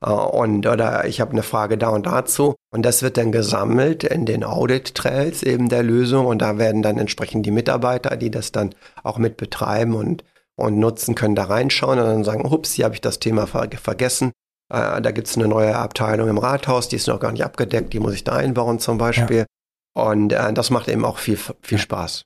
Äh, 0.01 0.09
und 0.09 0.65
oder 0.65 1.05
ich 1.07 1.19
habe 1.19 1.31
eine 1.31 1.43
Frage 1.43 1.77
da 1.77 1.89
und 1.89 2.05
dazu. 2.05 2.55
Und 2.71 2.85
das 2.85 3.03
wird 3.03 3.17
dann 3.17 3.33
gesammelt 3.33 4.05
in 4.05 4.25
den 4.25 4.45
Audit 4.45 4.95
Trails 4.95 5.43
eben 5.43 5.67
der 5.67 5.83
Lösung. 5.83 6.25
Und 6.25 6.41
da 6.41 6.57
werden 6.57 6.81
dann 6.81 6.99
entsprechend 6.99 7.45
die 7.45 7.51
Mitarbeiter, 7.51 8.15
die 8.15 8.31
das 8.31 8.53
dann 8.53 8.73
auch 9.03 9.17
mit 9.17 9.35
betreiben 9.35 9.93
und 9.93 10.23
und 10.55 10.79
nutzen, 10.79 11.15
können 11.15 11.35
da 11.35 11.45
reinschauen 11.45 11.99
und 11.99 12.05
dann 12.05 12.23
sagen, 12.23 12.45
ups, 12.45 12.73
hier 12.73 12.85
habe 12.85 12.95
ich 12.95 13.01
das 13.01 13.19
Thema 13.19 13.47
ver 13.47 13.69
vergessen. 13.81 14.31
Äh, 14.71 15.01
da 15.01 15.11
gibt 15.11 15.27
es 15.27 15.37
eine 15.37 15.47
neue 15.47 15.75
Abteilung 15.75 16.29
im 16.29 16.37
Rathaus, 16.37 16.87
die 16.89 16.95
ist 16.95 17.07
noch 17.07 17.19
gar 17.19 17.31
nicht 17.31 17.43
abgedeckt, 17.43 17.93
die 17.93 17.99
muss 17.99 18.13
ich 18.13 18.23
da 18.23 18.33
einbauen 18.33 18.79
zum 18.79 18.97
Beispiel. 18.97 19.39
Ja. 19.39 19.45
Und 19.95 20.33
äh, 20.33 20.53
das 20.53 20.69
macht 20.69 20.87
eben 20.87 21.05
auch 21.05 21.19
viel, 21.19 21.39
viel 21.61 21.77
Spaß. 21.77 22.23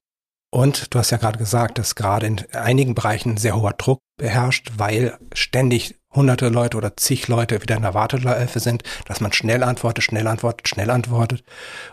Und 0.52 0.94
du 0.94 1.00
hast 1.00 1.12
ja 1.12 1.18
gerade 1.18 1.38
gesagt, 1.38 1.78
dass 1.78 1.94
gerade 1.94 2.26
in 2.26 2.44
einigen 2.54 2.96
Bereichen 2.96 3.38
sehr 3.38 3.56
hoher 3.56 3.74
Druck 3.74 4.00
beherrscht, 4.18 4.72
weil 4.78 5.18
ständig 5.34 6.00
hunderte 6.12 6.50
Leute 6.50 6.78
oder 6.78 6.98
zig 6.98 7.28
Leute 7.28 7.62
wieder 7.62 7.76
in 7.76 7.84
der 7.84 7.94
Wartelaufe 7.94 8.60
sind, 8.60 8.82
dass 9.06 9.22
man 9.22 9.32
schnell 9.32 9.64
antwortet, 9.64 10.04
schnell 10.04 10.26
antwortet, 10.26 10.68
schnell 10.68 10.90
antwortet. 10.90 11.44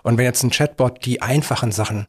Und 0.02 0.16
wenn 0.16 0.24
jetzt 0.24 0.42
ein 0.42 0.50
Chatbot 0.50 1.04
die 1.04 1.20
einfachen 1.20 1.70
Sachen 1.70 2.06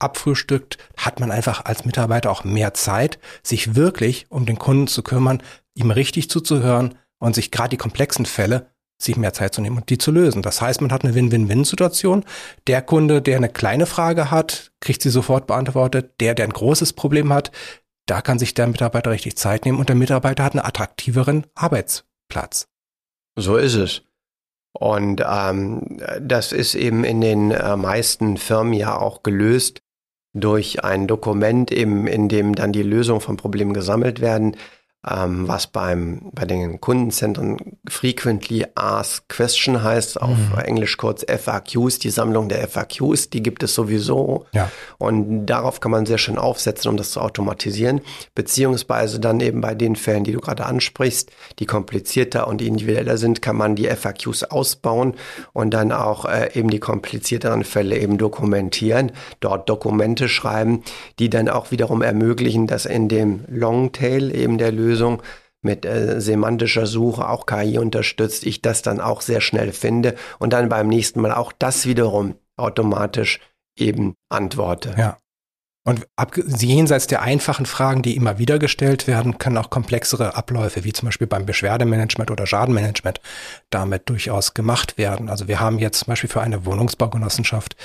abfrühstückt, 0.00 0.78
hat 0.96 1.20
man 1.20 1.30
einfach 1.30 1.64
als 1.64 1.84
Mitarbeiter 1.84 2.30
auch 2.30 2.44
mehr 2.44 2.74
Zeit, 2.74 3.18
sich 3.42 3.74
wirklich 3.74 4.26
um 4.28 4.46
den 4.46 4.58
Kunden 4.58 4.86
zu 4.86 5.02
kümmern, 5.02 5.42
ihm 5.74 5.90
richtig 5.90 6.30
zuzuhören 6.30 6.96
und 7.18 7.34
sich 7.34 7.50
gerade 7.50 7.70
die 7.70 7.76
komplexen 7.76 8.26
Fälle 8.26 8.66
sich 9.02 9.16
mehr 9.16 9.32
Zeit 9.32 9.54
zu 9.54 9.62
nehmen 9.62 9.78
und 9.78 9.88
die 9.88 9.98
zu 9.98 10.10
lösen. 10.10 10.42
Das 10.42 10.60
heißt, 10.60 10.80
man 10.80 10.92
hat 10.92 11.04
eine 11.04 11.14
Win-Win-Win-Situation. 11.14 12.24
Der 12.66 12.82
Kunde, 12.82 13.22
der 13.22 13.36
eine 13.36 13.48
kleine 13.48 13.86
Frage 13.86 14.30
hat, 14.30 14.72
kriegt 14.80 15.00
sie 15.02 15.10
sofort 15.10 15.46
beantwortet. 15.46 16.20
Der, 16.20 16.34
der 16.34 16.44
ein 16.44 16.52
großes 16.52 16.92
Problem 16.92 17.32
hat, 17.32 17.50
da 18.06 18.20
kann 18.20 18.38
sich 18.38 18.54
der 18.54 18.66
Mitarbeiter 18.66 19.10
richtig 19.10 19.36
Zeit 19.36 19.64
nehmen 19.64 19.78
und 19.78 19.88
der 19.88 19.96
Mitarbeiter 19.96 20.44
hat 20.44 20.52
einen 20.52 20.64
attraktiveren 20.64 21.46
Arbeitsplatz. 21.54 22.68
So 23.36 23.56
ist 23.56 23.74
es. 23.74 24.02
Und 24.72 25.22
ähm, 25.26 26.00
das 26.20 26.52
ist 26.52 26.74
eben 26.74 27.04
in 27.04 27.20
den 27.20 27.50
äh, 27.50 27.76
meisten 27.76 28.36
Firmen 28.36 28.72
ja 28.72 28.96
auch 28.96 29.22
gelöst 29.22 29.80
durch 30.32 30.84
ein 30.84 31.06
Dokument, 31.06 31.72
eben, 31.72 32.06
in 32.06 32.28
dem 32.28 32.54
dann 32.54 32.72
die 32.72 32.82
Lösungen 32.82 33.20
von 33.20 33.36
Problemen 33.36 33.74
gesammelt 33.74 34.20
werden, 34.20 34.56
ähm, 35.08 35.48
was 35.48 35.66
beim, 35.66 36.30
bei 36.32 36.44
den 36.44 36.78
Kundenzentren 36.80 37.78
Frequently 37.88 38.66
Asked 38.74 39.30
Question 39.30 39.82
heißt, 39.82 40.20
auf 40.20 40.36
mhm. 40.36 40.58
Englisch 40.58 40.98
kurz 40.98 41.24
FAQs, 41.24 41.98
die 41.98 42.10
Sammlung 42.10 42.50
der 42.50 42.68
FAQs, 42.68 43.30
die 43.30 43.42
gibt 43.42 43.62
es 43.62 43.74
sowieso. 43.74 44.44
Ja. 44.52 44.70
Und 44.98 45.46
darauf 45.46 45.80
kann 45.80 45.90
man 45.90 46.04
sehr 46.04 46.18
schön 46.18 46.36
aufsetzen, 46.36 46.90
um 46.90 46.98
das 46.98 47.12
zu 47.12 47.20
automatisieren, 47.20 48.02
beziehungsweise 48.34 49.20
dann 49.20 49.40
eben 49.40 49.62
bei 49.62 49.74
den 49.74 49.96
Fällen, 49.96 50.24
die 50.24 50.32
du 50.32 50.40
gerade 50.40 50.66
ansprichst, 50.66 51.30
die 51.58 51.66
komplizierter 51.66 52.46
und 52.46 52.60
individueller 52.60 53.16
sind, 53.16 53.40
kann 53.40 53.56
man 53.56 53.76
die 53.76 53.86
FAQs 53.86 54.44
ausbauen 54.44 55.14
und 55.54 55.72
dann 55.72 55.92
auch 55.92 56.26
äh, 56.26 56.50
eben 56.52 56.68
die 56.68 56.80
komplizierteren 56.80 57.64
Fälle 57.64 57.96
eben 57.96 58.18
dokumentieren, 58.18 59.12
dort 59.40 59.66
Dokumente 59.70 60.28
schreiben, 60.28 60.82
die 61.18 61.30
dann 61.30 61.48
auch 61.48 61.70
wiederum 61.70 62.02
ermöglichen, 62.02 62.66
dass 62.66 62.84
in 62.84 63.08
dem 63.08 63.44
Longtail 63.48 64.34
eben 64.34 64.58
der 64.58 64.72
Lösung 64.72 64.89
Lösung 64.90 65.22
mit 65.62 65.84
äh, 65.84 66.20
semantischer 66.20 66.86
Suche, 66.86 67.28
auch 67.28 67.46
KI 67.46 67.78
unterstützt, 67.78 68.44
ich 68.44 68.62
das 68.62 68.82
dann 68.82 69.00
auch 69.00 69.20
sehr 69.20 69.40
schnell 69.40 69.72
finde 69.72 70.14
und 70.38 70.52
dann 70.52 70.68
beim 70.68 70.88
nächsten 70.88 71.20
Mal 71.20 71.32
auch 71.32 71.52
das 71.58 71.86
wiederum 71.86 72.34
automatisch 72.56 73.40
eben 73.76 74.14
antworte. 74.28 74.94
Ja. 74.96 75.18
Und 75.86 76.06
jenseits 76.60 77.06
der 77.06 77.22
einfachen 77.22 77.64
Fragen, 77.64 78.02
die 78.02 78.14
immer 78.14 78.38
wieder 78.38 78.58
gestellt 78.58 79.06
werden, 79.06 79.38
können 79.38 79.56
auch 79.56 79.70
komplexere 79.70 80.36
Abläufe, 80.36 80.84
wie 80.84 80.92
zum 80.92 81.06
Beispiel 81.08 81.26
beim 81.26 81.46
Beschwerdemanagement 81.46 82.30
oder 82.30 82.46
Schadenmanagement, 82.46 83.20
damit 83.70 84.08
durchaus 84.08 84.52
gemacht 84.52 84.98
werden. 84.98 85.30
Also 85.30 85.48
wir 85.48 85.58
haben 85.58 85.78
jetzt 85.78 86.00
zum 86.00 86.12
Beispiel 86.12 86.28
für 86.28 86.42
eine 86.42 86.66
Wohnungsbaugenossenschaft 86.66 87.76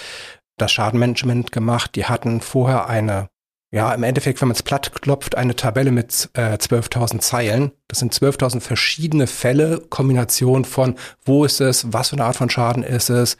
das 0.58 0.74
Schadenmanagement 0.74 1.54
gemacht. 1.54 1.96
Die 1.96 2.06
hatten 2.06 2.42
vorher 2.42 2.88
eine 2.88 3.30
ja, 3.76 3.94
im 3.94 4.04
Endeffekt, 4.04 4.40
wenn 4.40 4.48
man 4.48 4.56
es 4.56 4.64
platt 4.64 4.94
klopft, 5.02 5.36
eine 5.36 5.54
Tabelle 5.54 5.92
mit 5.92 6.30
äh, 6.32 6.54
12.000 6.54 7.20
Zeilen. 7.20 7.74
Das 7.90 8.00
sind 8.00 8.14
12.000 8.14 8.62
verschiedene 8.62 9.28
Fälle, 9.28 9.82
Kombination 9.90 10.64
von, 10.64 10.96
wo 11.26 11.44
ist 11.44 11.60
es, 11.60 11.92
was 11.92 12.08
für 12.08 12.16
eine 12.16 12.24
Art 12.24 12.38
von 12.38 12.50
Schaden 12.50 12.84
ist 12.84 13.10
es. 13.10 13.36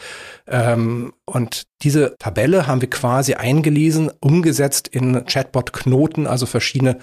Ähm, 0.46 1.14
und 1.24 1.68
diese 1.84 2.18
Tabelle 2.20 2.68
haben 2.68 2.82
wir 2.82 2.90
quasi 2.90 3.36
eingelesen, 3.36 4.12
umgesetzt 4.20 4.90
in 4.90 5.24
Chatbot-Knoten, 5.26 6.28
also 6.28 6.46
verschiedene 6.46 7.00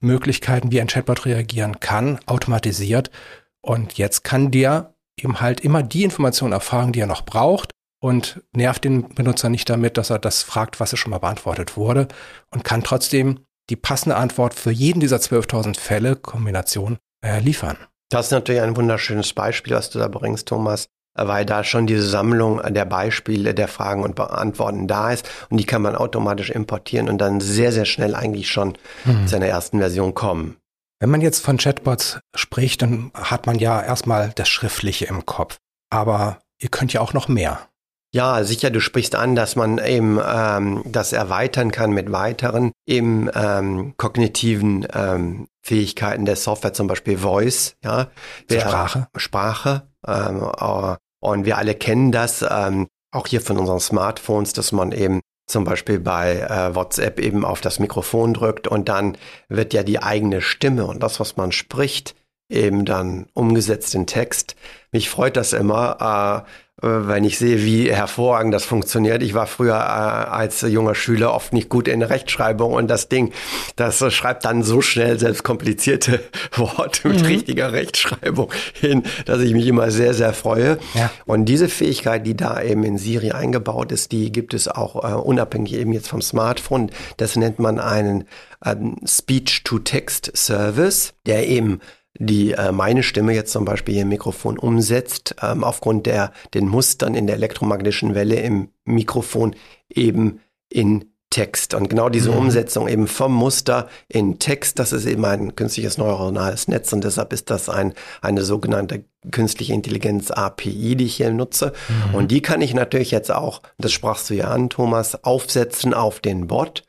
Möglichkeiten, 0.00 0.72
wie 0.72 0.80
ein 0.80 0.88
Chatbot 0.88 1.26
reagieren 1.26 1.78
kann, 1.78 2.18
automatisiert. 2.26 3.12
Und 3.60 3.98
jetzt 3.98 4.24
kann 4.24 4.50
der 4.50 4.96
eben 5.16 5.40
halt 5.40 5.60
immer 5.60 5.84
die 5.84 6.02
Informationen 6.02 6.52
erfahren, 6.52 6.90
die 6.90 6.98
er 6.98 7.06
noch 7.06 7.24
braucht 7.24 7.70
und 8.04 8.42
nervt 8.52 8.84
den 8.84 9.14
Benutzer 9.14 9.48
nicht 9.48 9.70
damit, 9.70 9.96
dass 9.96 10.10
er 10.10 10.18
das 10.18 10.42
fragt, 10.42 10.78
was 10.78 10.92
er 10.92 10.98
schon 10.98 11.08
mal 11.08 11.20
beantwortet 11.20 11.78
wurde 11.78 12.06
und 12.50 12.62
kann 12.62 12.84
trotzdem 12.84 13.40
die 13.70 13.76
passende 13.76 14.16
Antwort 14.16 14.52
für 14.52 14.70
jeden 14.70 15.00
dieser 15.00 15.16
12.000 15.16 15.80
Fälle 15.80 16.14
Kombination 16.14 16.98
äh, 17.24 17.40
liefern. 17.40 17.78
Das 18.10 18.26
ist 18.26 18.32
natürlich 18.32 18.60
ein 18.60 18.76
wunderschönes 18.76 19.32
Beispiel, 19.32 19.72
was 19.72 19.88
du 19.88 19.98
da 19.98 20.08
bringst, 20.08 20.48
Thomas, 20.48 20.88
weil 21.14 21.46
da 21.46 21.64
schon 21.64 21.86
diese 21.86 22.06
Sammlung 22.06 22.60
der 22.74 22.84
Beispiele, 22.84 23.54
der 23.54 23.68
Fragen 23.68 24.02
und 24.02 24.20
Antworten 24.20 24.86
da 24.86 25.10
ist 25.10 25.26
und 25.48 25.56
die 25.56 25.64
kann 25.64 25.80
man 25.80 25.96
automatisch 25.96 26.50
importieren 26.50 27.08
und 27.08 27.16
dann 27.16 27.40
sehr, 27.40 27.72
sehr 27.72 27.86
schnell 27.86 28.14
eigentlich 28.14 28.50
schon 28.50 28.76
hm. 29.04 29.26
zu 29.26 29.36
einer 29.36 29.46
ersten 29.46 29.78
Version 29.78 30.12
kommen. 30.12 30.58
Wenn 31.00 31.08
man 31.08 31.22
jetzt 31.22 31.42
von 31.42 31.56
Chatbots 31.56 32.20
spricht, 32.36 32.82
dann 32.82 33.12
hat 33.14 33.46
man 33.46 33.58
ja 33.58 33.80
erstmal 33.80 34.32
das 34.34 34.50
Schriftliche 34.50 35.06
im 35.06 35.24
Kopf. 35.24 35.56
Aber 35.88 36.40
ihr 36.58 36.68
könnt 36.68 36.92
ja 36.92 37.00
auch 37.00 37.14
noch 37.14 37.28
mehr. 37.28 37.60
Ja, 38.14 38.44
sicher, 38.44 38.70
du 38.70 38.78
sprichst 38.78 39.16
an, 39.16 39.34
dass 39.34 39.56
man 39.56 39.78
eben 39.78 40.20
ähm, 40.24 40.82
das 40.86 41.12
erweitern 41.12 41.72
kann 41.72 41.90
mit 41.90 42.12
weiteren 42.12 42.70
eben 42.86 43.28
ähm, 43.34 43.94
kognitiven 43.96 44.86
ähm, 44.94 45.48
Fähigkeiten 45.62 46.24
der 46.24 46.36
Software, 46.36 46.72
zum 46.72 46.86
Beispiel 46.86 47.18
Voice, 47.18 47.74
ja. 47.82 48.06
Der, 48.48 48.60
Sprache. 48.60 49.08
Sprache. 49.16 49.88
Ähm, 50.06 50.48
äh, 50.56 50.96
und 51.18 51.44
wir 51.44 51.58
alle 51.58 51.74
kennen 51.74 52.12
das, 52.12 52.46
ähm, 52.48 52.86
auch 53.10 53.26
hier 53.26 53.40
von 53.40 53.58
unseren 53.58 53.80
Smartphones, 53.80 54.52
dass 54.52 54.70
man 54.70 54.92
eben 54.92 55.20
zum 55.48 55.64
Beispiel 55.64 55.98
bei 55.98 56.36
äh, 56.38 56.72
WhatsApp 56.72 57.18
eben 57.18 57.44
auf 57.44 57.60
das 57.60 57.80
Mikrofon 57.80 58.32
drückt 58.32 58.68
und 58.68 58.88
dann 58.88 59.18
wird 59.48 59.74
ja 59.74 59.82
die 59.82 60.00
eigene 60.00 60.40
Stimme 60.40 60.86
und 60.86 61.02
das, 61.02 61.18
was 61.18 61.36
man 61.36 61.50
spricht, 61.50 62.14
eben 62.48 62.84
dann 62.84 63.26
umgesetzt 63.34 63.92
in 63.96 64.06
Text. 64.06 64.54
Mich 64.92 65.10
freut 65.10 65.36
das 65.36 65.52
immer, 65.52 66.44
äh, 66.46 66.50
wenn 66.82 67.24
ich 67.24 67.38
sehe, 67.38 67.64
wie 67.64 67.92
hervorragend 67.92 68.52
das 68.52 68.64
funktioniert. 68.64 69.22
Ich 69.22 69.32
war 69.32 69.46
früher 69.46 69.74
äh, 69.74 69.78
als 69.78 70.62
junger 70.62 70.94
Schüler 70.94 71.32
oft 71.32 71.52
nicht 71.52 71.68
gut 71.68 71.86
in 71.86 72.02
Rechtschreibung 72.02 72.72
und 72.72 72.88
das 72.88 73.08
Ding, 73.08 73.32
das 73.76 74.02
äh, 74.02 74.10
schreibt 74.10 74.44
dann 74.44 74.64
so 74.64 74.80
schnell 74.80 75.18
selbst 75.18 75.44
komplizierte 75.44 76.20
Worte 76.56 77.08
mit 77.08 77.20
mhm. 77.20 77.26
richtiger 77.26 77.72
Rechtschreibung 77.72 78.52
hin, 78.72 79.04
dass 79.24 79.40
ich 79.40 79.52
mich 79.52 79.66
immer 79.66 79.90
sehr, 79.92 80.14
sehr 80.14 80.32
freue. 80.32 80.78
Ja. 80.94 81.10
Und 81.26 81.44
diese 81.46 81.68
Fähigkeit, 81.68 82.26
die 82.26 82.36
da 82.36 82.60
eben 82.60 82.82
in 82.82 82.98
Siri 82.98 83.30
eingebaut 83.30 83.92
ist, 83.92 84.10
die 84.10 84.32
gibt 84.32 84.52
es 84.52 84.66
auch 84.66 85.04
äh, 85.04 85.14
unabhängig 85.14 85.74
eben 85.74 85.92
jetzt 85.92 86.08
vom 86.08 86.22
Smartphone. 86.22 86.90
Das 87.16 87.36
nennt 87.36 87.60
man 87.60 87.78
einen 87.78 88.24
ähm, 88.64 88.96
Speech-to-Text-Service, 89.06 91.14
der 91.24 91.48
eben 91.48 91.80
die 92.18 92.52
äh, 92.52 92.72
meine 92.72 93.02
Stimme 93.02 93.34
jetzt 93.34 93.52
zum 93.52 93.64
Beispiel 93.64 93.94
hier 93.94 94.02
im 94.02 94.08
Mikrofon 94.08 94.58
umsetzt, 94.58 95.34
ähm, 95.42 95.64
aufgrund 95.64 96.06
der 96.06 96.32
den 96.54 96.68
Mustern 96.68 97.14
in 97.14 97.26
der 97.26 97.36
elektromagnetischen 97.36 98.14
Welle 98.14 98.36
im 98.36 98.68
Mikrofon 98.84 99.56
eben 99.88 100.40
in 100.68 101.06
Text. 101.30 101.74
Und 101.74 101.88
genau 101.88 102.08
diese 102.08 102.30
mhm. 102.30 102.38
Umsetzung 102.38 102.86
eben 102.86 103.08
vom 103.08 103.34
Muster 103.34 103.88
in 104.06 104.38
Text, 104.38 104.78
das 104.78 104.92
ist 104.92 105.04
eben 105.04 105.24
ein 105.24 105.56
künstliches 105.56 105.98
neuronales 105.98 106.68
Netz 106.68 106.92
und 106.92 107.02
deshalb 107.02 107.32
ist 107.32 107.50
das 107.50 107.68
ein, 107.68 107.94
eine 108.22 108.44
sogenannte 108.44 109.04
künstliche 109.32 109.72
Intelligenz 109.72 110.30
API, 110.30 110.94
die 110.94 111.06
ich 111.06 111.16
hier 111.16 111.32
nutze. 111.32 111.72
Mhm. 111.88 112.14
Und 112.14 112.30
die 112.30 112.40
kann 112.40 112.62
ich 112.62 112.72
natürlich 112.74 113.10
jetzt 113.10 113.32
auch, 113.32 113.62
das 113.78 113.90
sprachst 113.90 114.30
du 114.30 114.34
ja 114.34 114.48
an, 114.48 114.70
Thomas, 114.70 115.24
aufsetzen 115.24 115.92
auf 115.92 116.20
den 116.20 116.46
Bot 116.46 116.84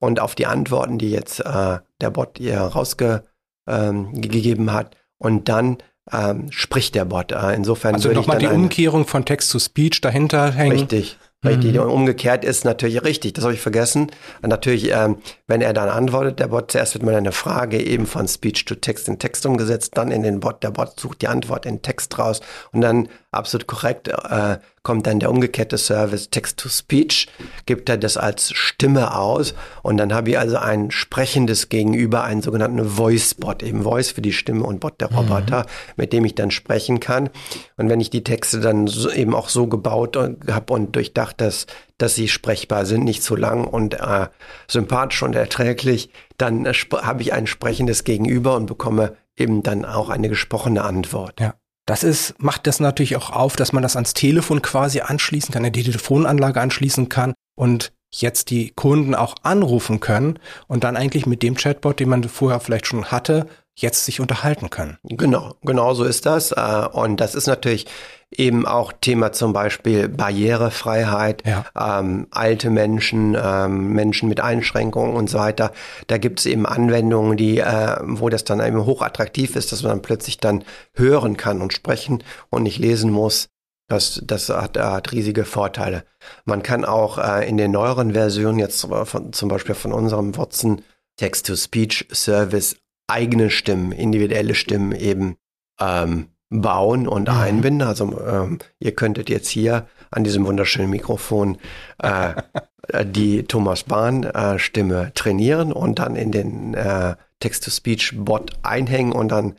und 0.00 0.18
auf 0.18 0.34
die 0.34 0.46
Antworten, 0.46 0.98
die 0.98 1.10
jetzt 1.10 1.38
äh, 1.38 1.78
der 2.00 2.10
Bot 2.10 2.40
ihr 2.40 2.58
rausgegeben 2.58 3.22
ähm, 3.66 4.72
hat. 4.72 4.96
Und 5.18 5.48
dann 5.48 5.78
ähm, 6.12 6.46
spricht 6.50 6.94
der 6.94 7.04
Bot. 7.04 7.32
Äh, 7.32 7.54
insofern 7.54 7.94
also 7.94 8.10
nochmal 8.12 8.38
die 8.38 8.46
Umkehrung 8.46 9.06
von 9.06 9.24
Text 9.24 9.50
zu 9.50 9.58
Speech 9.58 10.00
dahinter 10.00 10.52
hängen. 10.52 10.72
Richtig. 10.72 11.18
Richtig. 11.44 11.74
Mhm. 11.74 11.80
Umgekehrt 11.80 12.44
ist 12.44 12.64
natürlich 12.64 13.04
richtig, 13.04 13.34
das 13.34 13.44
habe 13.44 13.54
ich 13.54 13.60
vergessen. 13.60 14.10
natürlich, 14.42 14.90
ähm, 14.92 15.18
wenn 15.46 15.60
er 15.60 15.72
dann 15.72 15.88
antwortet, 15.88 16.40
der 16.40 16.48
Bot, 16.48 16.72
zuerst 16.72 16.94
wird 16.94 17.04
man 17.04 17.14
eine 17.14 17.30
Frage 17.30 17.80
eben 17.80 18.06
von 18.06 18.26
Speech 18.26 18.64
to 18.64 18.74
Text 18.74 19.06
in 19.08 19.18
Text 19.18 19.46
umgesetzt, 19.46 19.92
dann 19.96 20.10
in 20.10 20.22
den 20.22 20.40
Bot, 20.40 20.62
der 20.62 20.70
Bot 20.70 20.98
sucht 20.98 21.22
die 21.22 21.28
Antwort 21.28 21.66
in 21.66 21.82
Text 21.82 22.18
raus 22.18 22.40
und 22.72 22.80
dann 22.80 23.08
absolut 23.36 23.66
korrekt 23.66 24.08
äh, 24.08 24.58
kommt 24.86 25.08
dann 25.08 25.18
der 25.18 25.30
umgekehrte 25.30 25.78
Service 25.78 26.30
Text-to-Speech, 26.30 27.26
gibt 27.66 27.88
er 27.88 27.96
das 27.96 28.16
als 28.16 28.52
Stimme 28.52 29.16
aus 29.16 29.52
und 29.82 29.96
dann 29.96 30.14
habe 30.14 30.30
ich 30.30 30.38
also 30.38 30.58
ein 30.58 30.92
sprechendes 30.92 31.68
Gegenüber, 31.68 32.22
einen 32.22 32.40
sogenannten 32.40 32.88
Voice-Bot, 32.88 33.64
eben 33.64 33.82
Voice 33.82 34.12
für 34.12 34.22
die 34.22 34.32
Stimme 34.32 34.62
und 34.62 34.78
Bot 34.78 35.00
der 35.00 35.12
Roboter, 35.12 35.62
mhm. 35.62 35.92
mit 35.96 36.12
dem 36.12 36.24
ich 36.24 36.36
dann 36.36 36.52
sprechen 36.52 37.00
kann. 37.00 37.30
Und 37.76 37.88
wenn 37.88 37.98
ich 37.98 38.10
die 38.10 38.22
Texte 38.22 38.60
dann 38.60 38.86
so, 38.86 39.10
eben 39.10 39.34
auch 39.34 39.48
so 39.48 39.66
gebaut 39.66 40.16
habe 40.16 40.72
und 40.72 40.94
durchdacht, 40.94 41.40
dass, 41.40 41.66
dass 41.98 42.14
sie 42.14 42.28
sprechbar 42.28 42.86
sind, 42.86 43.02
nicht 43.02 43.24
zu 43.24 43.34
lang 43.34 43.64
und 43.64 43.94
äh, 43.94 44.28
sympathisch 44.68 45.24
und 45.24 45.34
erträglich, 45.34 46.10
dann 46.38 46.64
äh, 46.64 46.72
habe 46.74 47.22
ich 47.22 47.32
ein 47.32 47.48
sprechendes 47.48 48.04
Gegenüber 48.04 48.54
und 48.54 48.66
bekomme 48.66 49.16
eben 49.36 49.64
dann 49.64 49.84
auch 49.84 50.10
eine 50.10 50.28
gesprochene 50.28 50.84
Antwort. 50.84 51.40
Ja. 51.40 51.54
Das 51.86 52.02
ist, 52.02 52.34
macht 52.42 52.66
das 52.66 52.80
natürlich 52.80 53.16
auch 53.16 53.30
auf, 53.30 53.54
dass 53.54 53.72
man 53.72 53.82
das 53.82 53.94
ans 53.94 54.12
Telefon 54.12 54.60
quasi 54.60 55.00
anschließen 55.00 55.52
kann, 55.52 55.62
die 55.72 55.84
Telefonanlage 55.84 56.60
anschließen 56.60 57.08
kann 57.08 57.32
und 57.56 57.92
jetzt 58.12 58.50
die 58.50 58.70
Kunden 58.70 59.14
auch 59.14 59.36
anrufen 59.42 60.00
können 60.00 60.38
und 60.66 60.84
dann 60.84 60.96
eigentlich 60.96 61.26
mit 61.26 61.42
dem 61.42 61.54
Chatbot, 61.54 62.00
den 62.00 62.08
man 62.08 62.24
vorher 62.24 62.60
vielleicht 62.60 62.86
schon 62.86 63.06
hatte, 63.06 63.46
jetzt 63.76 64.06
sich 64.06 64.20
unterhalten 64.20 64.70
können. 64.70 64.96
Genau, 65.04 65.54
genau 65.62 65.92
so 65.94 66.04
ist 66.04 66.26
das. 66.26 66.52
Äh, 66.52 66.88
und 66.92 67.20
das 67.20 67.34
ist 67.34 67.46
natürlich 67.46 67.86
eben 68.30 68.66
auch 68.66 68.92
Thema 68.92 69.32
zum 69.32 69.52
Beispiel 69.52 70.08
Barrierefreiheit, 70.08 71.44
ja. 71.46 71.64
ähm, 71.78 72.26
alte 72.30 72.70
Menschen, 72.70 73.36
ähm, 73.40 73.92
Menschen 73.92 74.28
mit 74.28 74.40
Einschränkungen 74.40 75.14
und 75.14 75.28
so 75.30 75.38
weiter. 75.38 75.72
Da 76.06 76.18
gibt 76.18 76.40
es 76.40 76.46
eben 76.46 76.66
Anwendungen, 76.66 77.36
die, 77.36 77.58
äh, 77.58 77.98
wo 78.02 78.28
das 78.30 78.44
dann 78.44 78.60
eben 78.60 78.84
hochattraktiv 78.84 79.54
ist, 79.56 79.72
dass 79.72 79.82
man 79.82 79.92
dann 79.92 80.02
plötzlich 80.02 80.38
dann 80.38 80.64
hören 80.94 81.36
kann 81.36 81.60
und 81.60 81.72
sprechen 81.72 82.24
und 82.48 82.62
nicht 82.62 82.78
lesen 82.78 83.10
muss. 83.10 83.50
Das, 83.88 84.20
das 84.24 84.48
hat, 84.48 84.76
hat 84.76 85.12
riesige 85.12 85.44
Vorteile. 85.44 86.04
Man 86.44 86.62
kann 86.64 86.84
auch 86.84 87.18
äh, 87.18 87.48
in 87.48 87.56
den 87.56 87.70
neueren 87.70 88.14
Versionen 88.14 88.58
jetzt 88.58 88.84
von, 89.04 89.32
zum 89.32 89.48
Beispiel 89.48 89.76
von 89.76 89.92
unserem 89.92 90.36
Watson 90.36 90.82
Text-to-Speech-Service 91.18 92.76
eigene 93.06 93.50
Stimmen, 93.50 93.92
individuelle 93.92 94.54
Stimmen 94.54 94.92
eben 94.92 95.36
ähm, 95.80 96.28
bauen 96.50 97.08
und 97.08 97.28
mhm. 97.28 97.34
einbinden. 97.34 97.88
Also 97.88 98.20
ähm, 98.20 98.58
ihr 98.78 98.94
könntet 98.94 99.28
jetzt 99.30 99.48
hier 99.48 99.86
an 100.10 100.24
diesem 100.24 100.46
wunderschönen 100.46 100.90
Mikrofon 100.90 101.58
äh, 102.02 102.34
die 103.04 103.44
Thomas 103.44 103.84
Bahn 103.84 104.24
äh, 104.24 104.58
Stimme 104.58 105.12
trainieren 105.14 105.72
und 105.72 105.98
dann 105.98 106.16
in 106.16 106.32
den 106.32 106.74
äh, 106.74 107.16
Text-to-Speech-Bot 107.40 108.52
einhängen 108.62 109.12
und 109.12 109.28
dann 109.28 109.56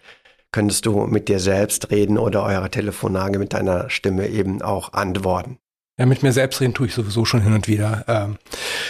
könntest 0.52 0.86
du 0.86 1.06
mit 1.06 1.28
dir 1.28 1.40
selbst 1.40 1.92
reden 1.92 2.18
oder 2.18 2.44
eure 2.44 2.72
Telefonage 2.72 3.38
mit 3.38 3.54
deiner 3.54 3.90
Stimme 3.90 4.28
eben 4.28 4.62
auch 4.62 4.94
antworten. 4.94 5.60
Ja, 6.00 6.06
mit 6.06 6.22
mir 6.22 6.32
selbst 6.32 6.62
reden 6.62 6.76
tue 6.76 6.88
ich 6.88 6.94
sowieso 6.94 7.26
schon 7.26 7.42
hin 7.42 7.54
und 7.54 7.68
wieder. 7.68 8.06
Ähm, 8.08 8.38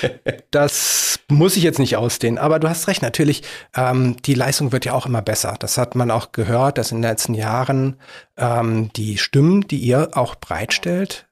das 0.51 1.19
muss 1.29 1.55
ich 1.55 1.63
jetzt 1.63 1.79
nicht 1.79 1.95
ausdehnen, 1.95 2.37
aber 2.37 2.59
du 2.59 2.67
hast 2.67 2.89
recht, 2.89 3.01
natürlich, 3.01 3.43
ähm, 3.75 4.17
die 4.23 4.33
Leistung 4.33 4.73
wird 4.73 4.83
ja 4.83 4.93
auch 4.93 5.05
immer 5.05 5.21
besser. 5.21 5.55
Das 5.59 5.77
hat 5.77 5.95
man 5.95 6.11
auch 6.11 6.33
gehört, 6.33 6.77
dass 6.77 6.91
in 6.91 6.97
den 6.97 7.09
letzten 7.09 7.33
Jahren 7.33 7.95
ähm, 8.35 8.91
die 8.97 9.17
Stimmen, 9.17 9.65
die 9.67 9.77
ihr 9.77 10.09
auch 10.17 10.35
bereitstellt, 10.35 11.29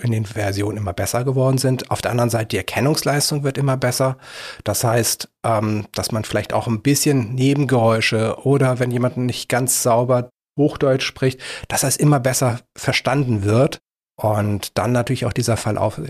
in 0.00 0.12
den 0.12 0.24
Versionen 0.24 0.78
immer 0.78 0.94
besser 0.94 1.24
geworden 1.24 1.58
sind. 1.58 1.90
Auf 1.90 2.00
der 2.00 2.12
anderen 2.12 2.30
Seite, 2.30 2.48
die 2.48 2.56
Erkennungsleistung 2.56 3.42
wird 3.42 3.58
immer 3.58 3.76
besser. 3.76 4.16
Das 4.64 4.82
heißt, 4.82 5.28
ähm, 5.44 5.88
dass 5.92 6.10
man 6.10 6.24
vielleicht 6.24 6.54
auch 6.54 6.68
ein 6.68 6.80
bisschen 6.80 7.34
Nebengeräusche 7.34 8.38
oder 8.44 8.78
wenn 8.78 8.90
jemand 8.90 9.18
nicht 9.18 9.50
ganz 9.50 9.82
sauber 9.82 10.30
Hochdeutsch 10.56 11.04
spricht, 11.04 11.40
dass 11.68 11.82
das 11.82 11.96
immer 11.96 12.18
besser 12.18 12.60
verstanden 12.76 13.44
wird 13.44 13.80
und 14.18 14.76
dann 14.76 14.90
natürlich 14.90 15.26
auch 15.26 15.32
dieser 15.32 15.56
Fall 15.56 15.78
auf, 15.78 16.00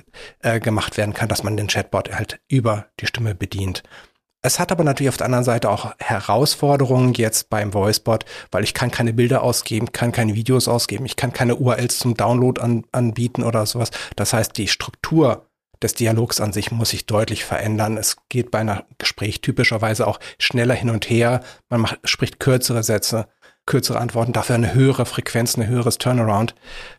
äh, 0.41 0.61
gemacht 0.61 0.97
werden 0.97 1.13
kann, 1.13 1.29
dass 1.29 1.43
man 1.43 1.59
den 1.59 1.69
Chatbot 1.69 2.11
halt 2.11 2.41
über 2.49 2.87
die 3.01 3.07
Stimme 3.07 3.35
bedient. 3.35 3.83
Es 4.41 4.59
hat 4.59 4.73
aber 4.73 4.83
natürlich 4.83 5.11
auf 5.11 5.19
der 5.19 5.27
anderen 5.27 5.45
Seite 5.45 5.69
auch 5.69 5.93
Herausforderungen 5.99 7.13
jetzt 7.13 7.51
beim 7.51 7.75
VoiceBot, 7.75 8.25
weil 8.51 8.65
ich 8.65 8.73
kann 8.73 8.91
keine 8.91 9.13
Bilder 9.13 9.43
ausgeben, 9.43 9.93
kann 9.93 10.13
keine 10.13 10.35
Videos 10.35 10.69
ausgeben, 10.69 11.05
ich 11.05 11.17
kann 11.17 11.35
keine 11.35 11.57
URLs 11.57 11.99
zum 11.99 12.15
Download 12.15 12.59
an, 12.61 12.85
anbieten 12.93 13.43
oder 13.43 13.67
sowas. 13.67 13.91
Das 14.17 14.33
heißt, 14.33 14.57
die 14.57 14.69
Struktur 14.69 15.47
des 15.83 15.95
Dialogs 15.95 16.41
an 16.41 16.55
sich 16.55 16.71
muss 16.71 16.91
sich 16.91 17.05
deutlich 17.05 17.45
verändern. 17.45 17.99
Es 17.99 18.17
geht 18.31 18.51
bei 18.51 18.61
einer 18.61 18.85
Gespräch 18.97 19.43
typischerweise 19.43 20.07
auch 20.07 20.19
schneller 20.39 20.75
hin 20.75 20.89
und 20.89 21.11
her. 21.11 21.41
Man 21.69 21.83
macht, 21.83 21.99
spricht 22.05 22.41
kürzere 22.41 22.83
Sätze 22.83 23.29
kürzere 23.69 24.01
Antworten, 24.01 24.33
dafür 24.33 24.57
eine 24.57 24.75
höhere 24.75 25.07
Frequenz, 25.07 25.57
ein 25.57 25.69
höheres 25.69 25.99
Turnaround. 25.99 26.55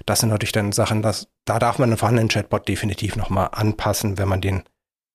Das 0.06 0.22
sind 0.22 0.30
natürlich 0.30 0.54
dann 0.54 0.72
Sachen, 0.72 1.02
dass, 1.02 1.28
da 1.44 1.60
darf 1.60 1.80
man 1.80 1.90
einen 1.90 1.98
vorhandenen 1.98 2.30
Chatbot 2.30 2.68
definitiv 2.68 3.18
nochmal 3.18 3.50
anpassen, 3.52 4.18
wenn 4.18 4.30
man 4.30 4.40
den 4.40 4.64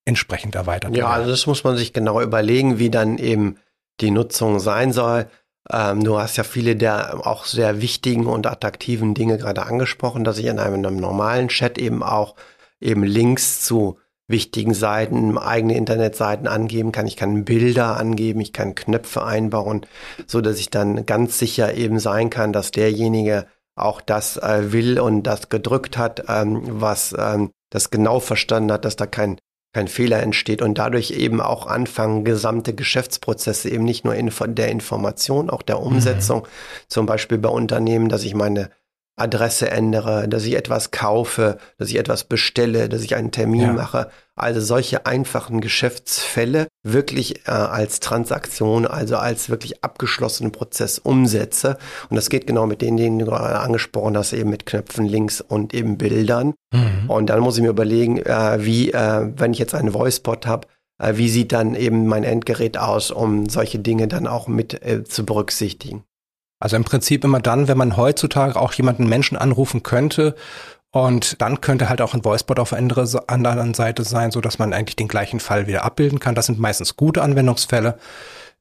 entsprechend 0.05 0.55
erweitert. 0.55 0.95
Ja, 0.97 1.09
also 1.09 1.31
das 1.31 1.47
muss 1.47 1.64
man 1.64 1.77
sich 1.77 1.93
genau 1.93 2.21
überlegen, 2.21 2.79
wie 2.79 2.90
dann 2.90 3.17
eben 3.17 3.57
die 4.01 4.11
Nutzung 4.11 4.59
sein 4.59 4.93
soll. 4.93 5.27
Ähm, 5.71 6.05
du 6.05 6.19
hast 6.19 6.37
ja 6.37 6.45
viele 6.45 6.77
der 6.77 7.27
auch 7.27 7.47
sehr 7.47 7.81
wichtigen 7.81 8.27
und 8.27 8.47
attraktiven 8.47 9.14
Dinge 9.14 9.38
gerade 9.38 9.64
angesprochen, 9.64 10.25
dass 10.25 10.38
ich 10.38 10.47
in 10.47 10.59
einem, 10.59 10.85
einem 10.85 10.97
normalen 10.97 11.49
Chat 11.49 11.79
eben 11.79 12.03
auch 12.03 12.35
eben 12.81 13.03
Links 13.03 13.62
zu 13.62 13.99
wichtigen 14.26 14.74
Seiten, 14.74 15.37
eigene 15.37 15.76
Internetseiten 15.76 16.46
angeben 16.46 16.92
kann. 16.92 17.06
Ich 17.06 17.16
kann 17.16 17.44
Bilder 17.44 17.96
angeben, 17.96 18.40
ich 18.40 18.52
kann 18.52 18.74
Knöpfe 18.74 19.24
einbauen, 19.24 19.87
so 20.26 20.40
dass 20.40 20.58
ich 20.58 20.70
dann 20.70 21.06
ganz 21.06 21.38
sicher 21.38 21.74
eben 21.74 21.98
sein 21.98 22.30
kann, 22.30 22.52
dass 22.52 22.70
derjenige 22.70 23.46
auch 23.76 24.00
das 24.00 24.37
äh, 24.37 24.72
will 24.72 25.00
und 25.00 25.24
das 25.24 25.48
gedrückt 25.48 25.98
hat, 25.98 26.24
ähm, 26.28 26.62
was 26.64 27.14
ähm, 27.18 27.50
das 27.70 27.90
genau 27.90 28.20
verstanden 28.20 28.72
hat, 28.72 28.84
dass 28.84 28.96
da 28.96 29.06
kein 29.06 29.38
kein 29.74 29.88
Fehler 29.88 30.22
entsteht 30.22 30.62
und 30.62 30.78
dadurch 30.78 31.10
eben 31.10 31.40
auch 31.40 31.66
anfangen, 31.66 32.24
gesamte 32.24 32.74
Geschäftsprozesse 32.74 33.68
eben 33.68 33.82
nicht 33.84 34.04
nur 34.04 34.14
in 34.14 34.30
der 34.54 34.68
Information, 34.68 35.50
auch 35.50 35.62
der 35.62 35.80
mhm. 35.80 35.87
Umsetzung, 35.87 36.42
mhm. 36.42 36.46
zum 36.88 37.06
Beispiel 37.06 37.38
bei 37.38 37.48
Unternehmen, 37.48 38.08
dass 38.08 38.22
ich 38.22 38.34
meine 38.34 38.70
Adresse 39.16 39.70
ändere, 39.70 40.29
dass 40.29 40.44
ich 40.44 40.57
etwas 40.57 40.90
kaufe, 40.90 41.59
dass 41.79 41.88
ich 41.88 41.96
etwas 41.96 42.24
bestelle, 42.24 42.88
dass 42.88 43.03
ich 43.03 43.14
einen 43.14 43.31
Termin 43.31 43.61
ja. 43.61 43.72
mache. 43.72 44.11
Also 44.35 44.61
solche 44.61 45.07
einfachen 45.07 45.61
Geschäftsfälle 45.61 46.66
wirklich 46.83 47.46
äh, 47.46 47.53
als 47.53 48.00
Transaktion, 48.00 48.87
also 48.87 49.16
als 49.16 49.48
wirklich 49.48 49.85
abgeschlossenen 49.85 50.50
Prozess 50.50 50.98
umsetze. 50.98 51.79
Und 52.11 52.16
das 52.16 52.29
geht 52.29 52.48
genau 52.48 52.66
mit 52.66 52.83
denen, 52.83 52.96
die 52.96 53.24
du 53.24 53.31
gerade 53.31 53.61
angesprochen 53.61 54.16
hast, 54.16 54.33
eben 54.33 54.50
mit 54.50 54.66
Knöpfen, 54.66 55.07
Links 55.07 55.40
und 55.40 55.72
eben 55.74 55.96
Bildern. 55.96 56.55
Mhm. 56.72 57.09
Und 57.09 57.31
dann 57.31 57.40
muss 57.40 57.57
ich 57.57 57.62
mir 57.62 57.70
überlegen, 57.70 58.18
äh, 58.18 58.64
wie, 58.64 58.90
äh, 58.90 59.31
wenn 59.37 59.53
ich 59.53 59.61
jetzt 59.61 59.74
einen 59.74 59.94
Voicebot 59.94 60.46
habe, 60.48 60.66
äh, 60.98 61.16
wie 61.16 61.29
sieht 61.29 61.53
dann 61.53 61.77
eben 61.77 62.07
mein 62.07 62.24
Endgerät 62.24 62.77
aus, 62.79 63.12
um 63.12 63.48
solche 63.48 63.79
Dinge 63.79 64.09
dann 64.09 64.27
auch 64.27 64.48
mit 64.48 64.83
äh, 64.85 65.05
zu 65.05 65.24
berücksichtigen. 65.24 66.05
Also 66.64 66.77
im 66.77 66.85
Prinzip 66.85 67.24
immer 67.24 67.40
dann, 67.40 67.68
wenn 67.68 67.77
man 67.77 67.98
heutzutage 67.98 68.59
auch 68.59 68.72
jemanden 68.72 69.07
Menschen 69.07 69.37
anrufen 69.37 69.83
könnte 69.83 70.35
und 70.92 71.42
dann 71.42 71.61
könnte 71.61 71.90
halt 71.90 72.00
auch 72.00 72.14
ein 72.14 72.24
Voicebot 72.24 72.59
auf 72.59 72.70
der 72.70 72.79
anderen 73.27 73.74
Seite 73.74 74.03
sein, 74.03 74.31
so 74.31 74.40
dass 74.40 74.59
man 74.59 74.72
eigentlich 74.72 74.96
den 74.96 75.07
gleichen 75.07 75.40
Fall 75.40 75.66
wieder 75.66 75.85
abbilden 75.85 76.20
kann. 76.20 76.35
Das 76.35 76.46
sind 76.46 76.59
meistens 76.59 76.96
gute 76.96 77.20
Anwendungsfälle. 77.20 77.98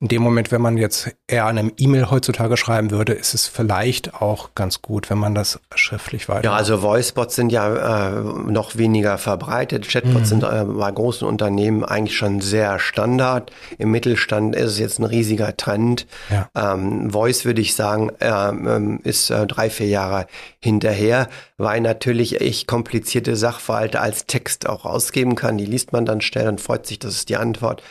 In 0.04 0.10
dem 0.10 0.22
Moment, 0.22 0.52
wenn 0.52 0.62
man 0.62 0.76
jetzt 0.76 1.16
eher 1.28 1.46
eine 1.46 1.72
E-Mail 1.78 2.12
heutzutage 2.12 2.58
schreiben 2.58 2.92
würde, 2.92 3.14
ist 3.14 3.34
es 3.34 3.48
vielleicht 3.48 4.16
auch 4.16 4.50
ganz 4.54 4.82
gut, 4.82 5.10
wenn 5.10 5.18
man 5.18 5.34
das 5.34 5.62
schriftlich 5.76 6.28
weiter. 6.28 6.44
Ja, 6.44 6.56
also 6.56 6.82
Voicebots 6.82 7.38
sind 7.38 7.54
ja 7.54 8.10
äh, 8.10 8.22
noch 8.22 8.76
weniger 8.76 9.18
verbreitet. 9.18 9.88
Chatbots 9.88 10.26
mhm. 10.26 10.42
sind 10.42 10.44
äh, 10.44 10.66
bei 10.66 10.92
großen 10.92 11.26
Unternehmen 11.26 11.86
eigentlich 11.86 12.18
schon 12.18 12.42
sehr 12.42 12.80
Standard. 12.80 13.54
Im 13.78 13.92
Mittelstand 13.92 14.58
ist 14.58 14.72
es 14.72 14.80
jetzt 14.80 15.00
ein 15.00 15.06
riesiger 15.06 15.56
Trend. 15.56 16.06
Ja. 16.30 16.50
Ähm, 16.54 17.12
Voice 17.12 17.46
würde 17.46 17.62
ich 17.62 17.74
sagen, 17.74 18.12
äh, 18.20 19.08
ist 19.08 19.30
äh, 19.30 19.48
drei, 19.48 19.70
vier 19.70 19.88
Jahre 19.88 20.28
hinterher, 20.60 21.30
weil 21.58 21.80
natürlich 21.80 22.42
ich 22.42 22.68
komplizierte 22.68 23.38
Sachverhalte 23.38 24.02
als 24.02 24.26
Text 24.26 24.68
auch 24.68 24.84
ausgeben 24.84 25.36
kann. 25.36 25.58
Die 25.58 25.66
liest 25.66 25.94
man 25.94 26.06
dann 26.06 26.20
schnell 26.20 26.50
und 26.50 26.60
freut 26.60 26.86
sich, 26.88 27.00
das 27.00 27.14
ist 27.16 27.30
die 27.30 27.38
Antwort. 27.38 27.82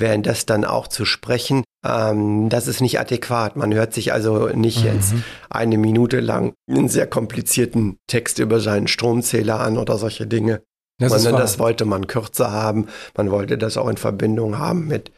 Während 0.00 0.26
das 0.26 0.46
dann 0.46 0.64
auch 0.64 0.88
zu 0.88 1.04
sprechen, 1.04 1.62
ähm, 1.86 2.48
das 2.48 2.66
ist 2.66 2.80
nicht 2.80 2.98
adäquat. 2.98 3.56
Man 3.56 3.72
hört 3.72 3.92
sich 3.94 4.12
also 4.12 4.48
nicht 4.48 4.80
mhm. 4.80 4.92
jetzt 4.92 5.14
eine 5.48 5.78
Minute 5.78 6.20
lang 6.20 6.54
einen 6.68 6.88
sehr 6.88 7.06
komplizierten 7.06 7.98
Text 8.06 8.38
über 8.38 8.60
seinen 8.60 8.88
Stromzähler 8.88 9.60
an 9.60 9.78
oder 9.78 9.98
solche 9.98 10.26
Dinge. 10.26 10.62
Das, 10.98 11.12
Sondern 11.12 11.40
das 11.40 11.58
wollte 11.58 11.86
man 11.86 12.06
kürzer 12.06 12.52
haben. 12.52 12.88
Man 13.16 13.30
wollte 13.30 13.56
das 13.56 13.78
auch 13.78 13.88
in 13.88 13.96
Verbindung 13.96 14.58
haben 14.58 14.86
mit 14.86 15.12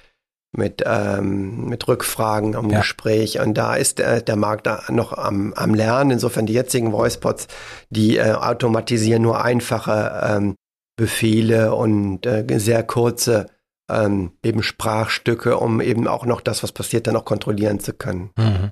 mit, 0.55 0.83
ähm, 0.87 1.67
mit 1.67 1.89
Rückfragen 1.89 2.55
am 2.57 2.71
ja. 2.71 2.81
Gespräch. 2.81 3.41
Und 3.41 3.55
da 3.55 3.75
ist 3.75 3.99
der, 3.99 4.21
der 4.21 4.37
Markt 4.37 4.67
da 4.67 4.83
noch 4.91 5.17
am, 5.17 5.55
am 5.55 5.75
Lernen. 5.75 6.11
Insofern 6.11 6.47
die 6.47 6.53
jetzigen 6.53 6.93
Voicebots, 6.93 7.49
die 7.89 8.19
äh, 8.19 8.33
automatisieren 8.33 9.23
nur 9.23 9.43
einfache 9.43 10.21
ähm, 10.23 10.55
Befehle 10.97 11.75
und 11.75 12.27
äh, 12.27 12.45
sehr 12.59 12.83
kurze 12.83 13.47
ähm, 13.91 14.33
eben 14.43 14.63
Sprachstücke, 14.63 15.59
um 15.59 15.81
eben 15.81 16.07
auch 16.07 16.27
noch 16.27 16.41
das, 16.41 16.63
was 16.63 16.73
passiert, 16.73 17.07
dann 17.07 17.17
auch 17.17 17.25
kontrollieren 17.25 17.81
zu 17.81 17.93
können. 17.93 18.31
Mhm. 18.37 18.71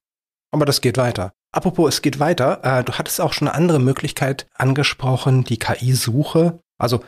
Aber 0.53 0.67
das 0.67 0.81
geht 0.81 0.97
weiter. 0.97 1.33
Apropos, 1.53 1.95
es 1.95 2.03
geht 2.03 2.21
weiter. 2.21 2.61
Äh, 2.63 2.85
du 2.85 2.93
hattest 2.93 3.21
auch 3.21 3.33
schon 3.33 3.49
eine 3.49 3.57
andere 3.57 3.81
Möglichkeit 3.81 4.47
angesprochen, 4.55 5.45
die 5.45 5.59
KI-Suche. 5.59 6.61
Also 6.79 7.01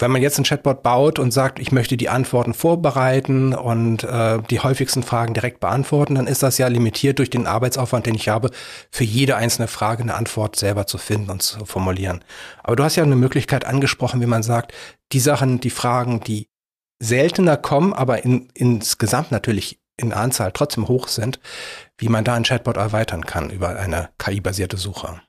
wenn 0.00 0.10
man 0.10 0.22
jetzt 0.22 0.38
ein 0.38 0.44
Chatbot 0.44 0.82
baut 0.82 1.20
und 1.20 1.30
sagt, 1.30 1.60
ich 1.60 1.70
möchte 1.70 1.96
die 1.96 2.08
Antworten 2.08 2.52
vorbereiten 2.52 3.54
und 3.54 4.02
äh, 4.02 4.40
die 4.50 4.58
häufigsten 4.58 5.04
Fragen 5.04 5.34
direkt 5.34 5.60
beantworten, 5.60 6.16
dann 6.16 6.26
ist 6.26 6.42
das 6.42 6.58
ja 6.58 6.66
limitiert 6.66 7.20
durch 7.20 7.30
den 7.30 7.46
Arbeitsaufwand, 7.46 8.06
den 8.06 8.16
ich 8.16 8.28
habe, 8.28 8.50
für 8.90 9.04
jede 9.04 9.36
einzelne 9.36 9.68
Frage 9.68 10.02
eine 10.02 10.14
Antwort 10.14 10.56
selber 10.56 10.88
zu 10.88 10.98
finden 10.98 11.30
und 11.30 11.42
zu 11.42 11.64
formulieren. 11.64 12.24
Aber 12.64 12.74
du 12.74 12.82
hast 12.82 12.96
ja 12.96 13.04
eine 13.04 13.14
Möglichkeit 13.14 13.64
angesprochen, 13.64 14.20
wie 14.20 14.26
man 14.26 14.42
sagt, 14.42 14.72
die 15.12 15.20
Sachen, 15.20 15.60
die 15.60 15.70
Fragen, 15.70 16.20
die 16.20 16.48
seltener 17.00 17.56
kommen, 17.56 17.92
aber 17.92 18.24
in, 18.24 18.48
insgesamt 18.54 19.30
natürlich 19.30 19.80
in 19.96 20.12
Anzahl 20.12 20.52
trotzdem 20.52 20.88
hoch 20.88 21.08
sind, 21.08 21.38
wie 21.98 22.08
man 22.08 22.24
da 22.24 22.34
ein 22.34 22.44
Chatbot 22.44 22.76
erweitern 22.76 23.24
kann 23.24 23.50
über 23.50 23.78
eine 23.78 24.10
KI-basierte 24.18 24.76
Suche. 24.76 25.20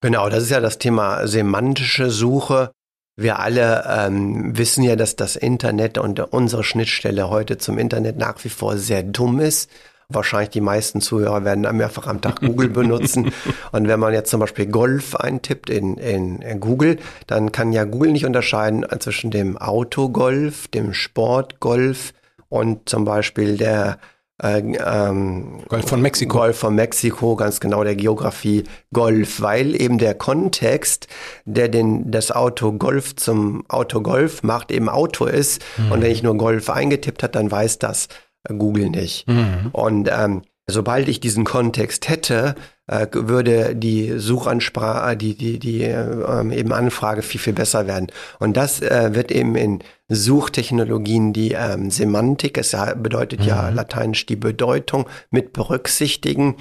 Genau, 0.00 0.28
das 0.28 0.44
ist 0.44 0.50
ja 0.50 0.60
das 0.60 0.78
Thema 0.78 1.26
semantische 1.26 2.10
Suche. 2.10 2.72
Wir 3.16 3.40
alle 3.40 3.84
ähm, 3.88 4.56
wissen 4.56 4.84
ja, 4.84 4.94
dass 4.94 5.16
das 5.16 5.34
Internet 5.34 5.98
und 5.98 6.20
unsere 6.20 6.62
Schnittstelle 6.62 7.30
heute 7.30 7.58
zum 7.58 7.78
Internet 7.78 8.16
nach 8.16 8.42
wie 8.44 8.48
vor 8.48 8.76
sehr 8.76 9.02
dumm 9.02 9.40
ist. 9.40 9.70
Wahrscheinlich 10.10 10.48
die 10.48 10.62
meisten 10.62 11.02
Zuhörer 11.02 11.44
werden 11.44 11.68
mehrfach 11.76 12.06
am 12.06 12.22
Tag 12.22 12.40
Google 12.40 12.70
benutzen. 12.70 13.30
Und 13.72 13.88
wenn 13.88 14.00
man 14.00 14.14
jetzt 14.14 14.30
zum 14.30 14.40
Beispiel 14.40 14.64
Golf 14.64 15.14
eintippt 15.14 15.68
in, 15.68 15.98
in 15.98 16.60
Google, 16.60 16.96
dann 17.26 17.52
kann 17.52 17.72
ja 17.72 17.84
Google 17.84 18.12
nicht 18.12 18.24
unterscheiden 18.24 18.86
zwischen 19.00 19.30
dem 19.30 19.58
Autogolf, 19.58 20.66
dem 20.68 20.94
Sportgolf 20.94 22.14
und 22.48 22.88
zum 22.88 23.04
Beispiel 23.04 23.58
der 23.58 23.98
äh, 24.42 24.60
ähm, 24.60 25.64
Golf 25.68 25.88
von 25.88 26.00
Mexiko. 26.00 26.38
Golf 26.38 26.58
von 26.58 26.74
Mexiko, 26.74 27.36
ganz 27.36 27.60
genau 27.60 27.84
der 27.84 27.96
Geografie 27.96 28.64
Golf, 28.94 29.42
weil 29.42 29.78
eben 29.78 29.98
der 29.98 30.14
Kontext, 30.14 31.08
der 31.44 31.68
den, 31.68 32.10
das 32.10 32.30
Auto 32.30 32.72
Golf 32.72 33.16
zum 33.16 33.64
Auto 33.68 34.00
Golf 34.00 34.42
macht, 34.42 34.70
eben 34.70 34.88
Auto 34.88 35.26
ist. 35.26 35.62
Mhm. 35.76 35.92
Und 35.92 36.02
wenn 36.02 36.12
ich 36.12 36.22
nur 36.22 36.36
Golf 36.36 36.70
eingetippt 36.70 37.22
hat, 37.22 37.34
dann 37.34 37.50
weiß 37.50 37.78
das 37.78 38.08
Google 38.56 38.90
nicht. 38.90 39.28
Mhm. 39.28 39.70
Und 39.72 40.08
ähm, 40.12 40.42
sobald 40.66 41.08
ich 41.08 41.20
diesen 41.20 41.44
Kontext 41.44 42.08
hätte, 42.08 42.54
äh, 42.86 43.06
würde 43.12 43.74
die 43.74 44.18
Suchansprache, 44.18 45.16
die, 45.16 45.34
die, 45.34 45.58
die 45.58 45.82
äh, 45.82 46.58
eben 46.58 46.72
Anfrage 46.72 47.22
viel, 47.22 47.40
viel 47.40 47.52
besser 47.52 47.86
werden. 47.86 48.08
Und 48.38 48.56
das 48.56 48.80
äh, 48.80 49.14
wird 49.14 49.30
eben 49.30 49.56
in 49.56 49.80
Suchtechnologien 50.08 51.32
die 51.32 51.52
ähm, 51.52 51.90
Semantik, 51.90 52.58
es 52.58 52.76
bedeutet 52.96 53.40
mhm. 53.40 53.46
ja 53.46 53.68
lateinisch 53.70 54.26
die 54.26 54.36
Bedeutung, 54.36 55.06
mit 55.30 55.52
berücksichtigen, 55.52 56.56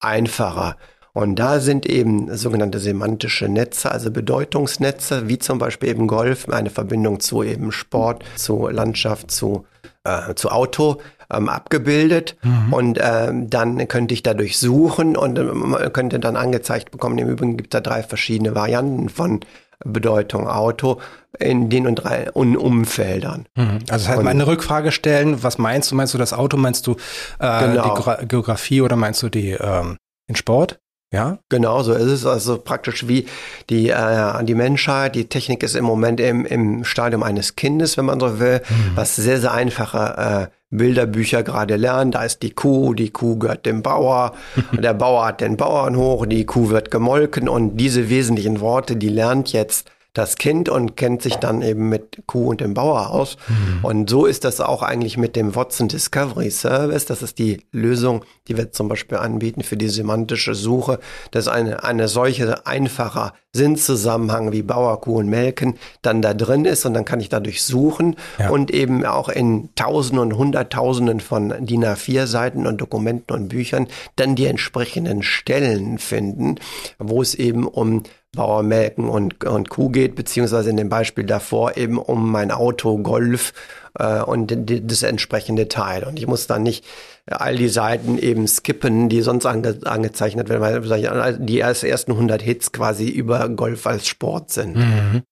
einfacher. 0.00 0.76
Und 1.12 1.36
da 1.36 1.58
sind 1.60 1.86
eben 1.86 2.34
sogenannte 2.36 2.78
semantische 2.78 3.48
Netze, 3.48 3.90
also 3.90 4.10
Bedeutungsnetze, 4.10 5.28
wie 5.28 5.38
zum 5.38 5.58
Beispiel 5.58 5.88
eben 5.88 6.06
Golf, 6.06 6.48
eine 6.48 6.70
Verbindung 6.70 7.20
zu 7.20 7.42
eben 7.42 7.72
Sport, 7.72 8.22
zu 8.36 8.68
Landschaft, 8.68 9.30
zu, 9.30 9.66
äh, 10.04 10.34
zu 10.34 10.50
Auto 10.50 11.00
ähm, 11.32 11.48
abgebildet. 11.48 12.36
Mhm. 12.42 12.72
Und 12.72 12.98
ähm, 13.02 13.50
dann 13.50 13.86
könnte 13.88 14.14
ich 14.14 14.22
dadurch 14.22 14.58
suchen 14.58 15.16
und 15.16 15.38
äh, 15.38 15.90
könnte 15.90 16.18
dann 16.18 16.36
angezeigt 16.36 16.90
bekommen. 16.90 17.18
Im 17.18 17.28
Übrigen 17.28 17.56
gibt 17.56 17.74
es 17.74 17.78
da 17.78 17.80
drei 17.80 18.02
verschiedene 18.02 18.54
Varianten 18.54 19.08
von 19.08 19.40
Bedeutung 19.84 20.46
Auto 20.46 21.00
in 21.38 21.70
den 21.70 21.86
und 21.86 21.96
drei 21.96 22.30
Umfeldern. 22.32 23.46
Mhm. 23.56 23.78
Also 23.88 24.08
das 24.08 24.08
heißt, 24.08 24.26
eine 24.26 24.46
Rückfrage 24.46 24.92
stellen, 24.92 25.42
was 25.42 25.58
meinst 25.58 25.90
du? 25.90 25.94
Meinst 25.94 26.12
du 26.12 26.18
das 26.18 26.32
Auto? 26.32 26.56
Meinst 26.56 26.86
du 26.86 26.96
äh, 27.38 27.68
genau. 27.68 27.94
die 28.20 28.26
Geografie 28.26 28.82
oder 28.82 28.96
meinst 28.96 29.22
du 29.22 29.28
die 29.28 29.50
ähm, 29.52 29.96
den 30.28 30.36
Sport? 30.36 30.80
Ja? 31.12 31.38
Genau, 31.48 31.82
so 31.82 31.92
ist 31.92 32.06
es. 32.06 32.26
Also 32.26 32.58
praktisch 32.58 33.08
wie 33.08 33.26
die, 33.68 33.88
äh, 33.90 34.44
die 34.44 34.54
Menschheit, 34.54 35.14
die 35.16 35.28
Technik 35.28 35.62
ist 35.62 35.74
im 35.74 35.84
Moment 35.84 36.20
im, 36.20 36.46
im 36.46 36.84
Stadium 36.84 37.22
eines 37.22 37.56
Kindes, 37.56 37.96
wenn 37.96 38.04
man 38.04 38.20
so 38.20 38.38
will, 38.38 38.60
mhm. 38.68 38.92
was 38.94 39.16
sehr, 39.16 39.40
sehr 39.40 39.52
einfache 39.52 40.48
äh, 40.48 40.54
Bilderbücher 40.70 41.42
gerade 41.42 41.76
lernen. 41.76 42.12
Da 42.12 42.22
ist 42.22 42.42
die 42.42 42.50
Kuh, 42.50 42.94
die 42.94 43.10
Kuh 43.10 43.38
gehört 43.38 43.66
dem 43.66 43.82
Bauer, 43.82 44.34
der 44.72 44.94
Bauer 44.94 45.26
hat 45.26 45.40
den 45.40 45.56
Bauernhof, 45.56 46.26
die 46.26 46.46
Kuh 46.46 46.70
wird 46.70 46.92
gemolken 46.92 47.48
und 47.48 47.76
diese 47.76 48.08
wesentlichen 48.08 48.60
Worte, 48.60 48.94
die 48.94 49.08
lernt 49.08 49.52
jetzt 49.52 49.90
das 50.12 50.36
Kind 50.36 50.68
und 50.68 50.96
kennt 50.96 51.22
sich 51.22 51.36
dann 51.36 51.62
eben 51.62 51.88
mit 51.88 52.22
Kuh 52.26 52.48
und 52.48 52.60
dem 52.60 52.74
Bauer 52.74 53.10
aus. 53.10 53.36
Mhm. 53.48 53.84
Und 53.84 54.10
so 54.10 54.26
ist 54.26 54.44
das 54.44 54.60
auch 54.60 54.82
eigentlich 54.82 55.16
mit 55.16 55.36
dem 55.36 55.54
Watson 55.54 55.88
Discovery 55.88 56.50
Service. 56.50 57.04
Das 57.04 57.22
ist 57.22 57.38
die 57.38 57.64
Lösung, 57.70 58.24
die 58.48 58.56
wir 58.56 58.72
zum 58.72 58.88
Beispiel 58.88 59.18
anbieten 59.18 59.62
für 59.62 59.76
die 59.76 59.88
semantische 59.88 60.54
Suche. 60.54 60.98
dass 61.30 61.46
eine, 61.48 61.84
eine 61.84 62.08
solche 62.08 62.66
einfacher 62.66 63.34
Sinnzusammenhang 63.52 64.52
wie 64.52 64.62
Bauer, 64.62 65.00
Kuh 65.00 65.18
und 65.18 65.28
Melken 65.28 65.76
dann 66.02 66.22
da 66.22 66.34
drin 66.34 66.64
ist 66.64 66.86
und 66.86 66.94
dann 66.94 67.04
kann 67.04 67.18
ich 67.18 67.28
dadurch 67.28 67.62
suchen 67.64 68.16
ja. 68.38 68.50
und 68.50 68.70
eben 68.70 69.04
auch 69.04 69.28
in 69.28 69.70
Tausenden 69.74 70.20
und 70.20 70.38
Hunderttausenden 70.38 71.18
von 71.18 71.66
DIN 71.66 71.84
A4 71.84 72.26
Seiten 72.26 72.66
und 72.66 72.80
Dokumenten 72.80 73.34
und 73.34 73.48
Büchern 73.48 73.88
dann 74.14 74.36
die 74.36 74.46
entsprechenden 74.46 75.24
Stellen 75.24 75.98
finden, 75.98 76.56
wo 76.98 77.22
es 77.22 77.34
eben 77.34 77.66
um 77.66 78.04
Bauer 78.36 78.62
melken 78.62 79.08
und, 79.08 79.44
und 79.44 79.70
Kuh 79.70 79.88
geht, 79.88 80.14
beziehungsweise 80.14 80.70
in 80.70 80.76
dem 80.76 80.88
Beispiel 80.88 81.24
davor 81.24 81.76
eben 81.76 81.98
um 81.98 82.30
mein 82.30 82.52
Auto, 82.52 82.98
Golf 82.98 83.52
äh, 83.98 84.22
und 84.22 84.54
das 84.56 85.02
entsprechende 85.02 85.66
Teil. 85.68 86.04
Und 86.04 86.18
ich 86.18 86.26
muss 86.28 86.46
dann 86.46 86.62
nicht 86.62 86.84
all 87.26 87.56
die 87.56 87.68
Seiten 87.68 88.18
eben 88.18 88.46
skippen, 88.46 89.08
die 89.08 89.22
sonst 89.22 89.46
ange 89.46 89.80
angezeichnet 89.84 90.48
werden, 90.48 90.88
weil 90.88 91.38
die 91.38 91.58
ersten 91.58 92.12
100 92.12 92.40
Hits 92.40 92.70
quasi 92.70 93.08
über 93.08 93.48
Golf 93.48 93.86
als 93.86 94.06
Sport 94.06 94.52
sind. 94.52 94.76
Mhm. 94.76 95.22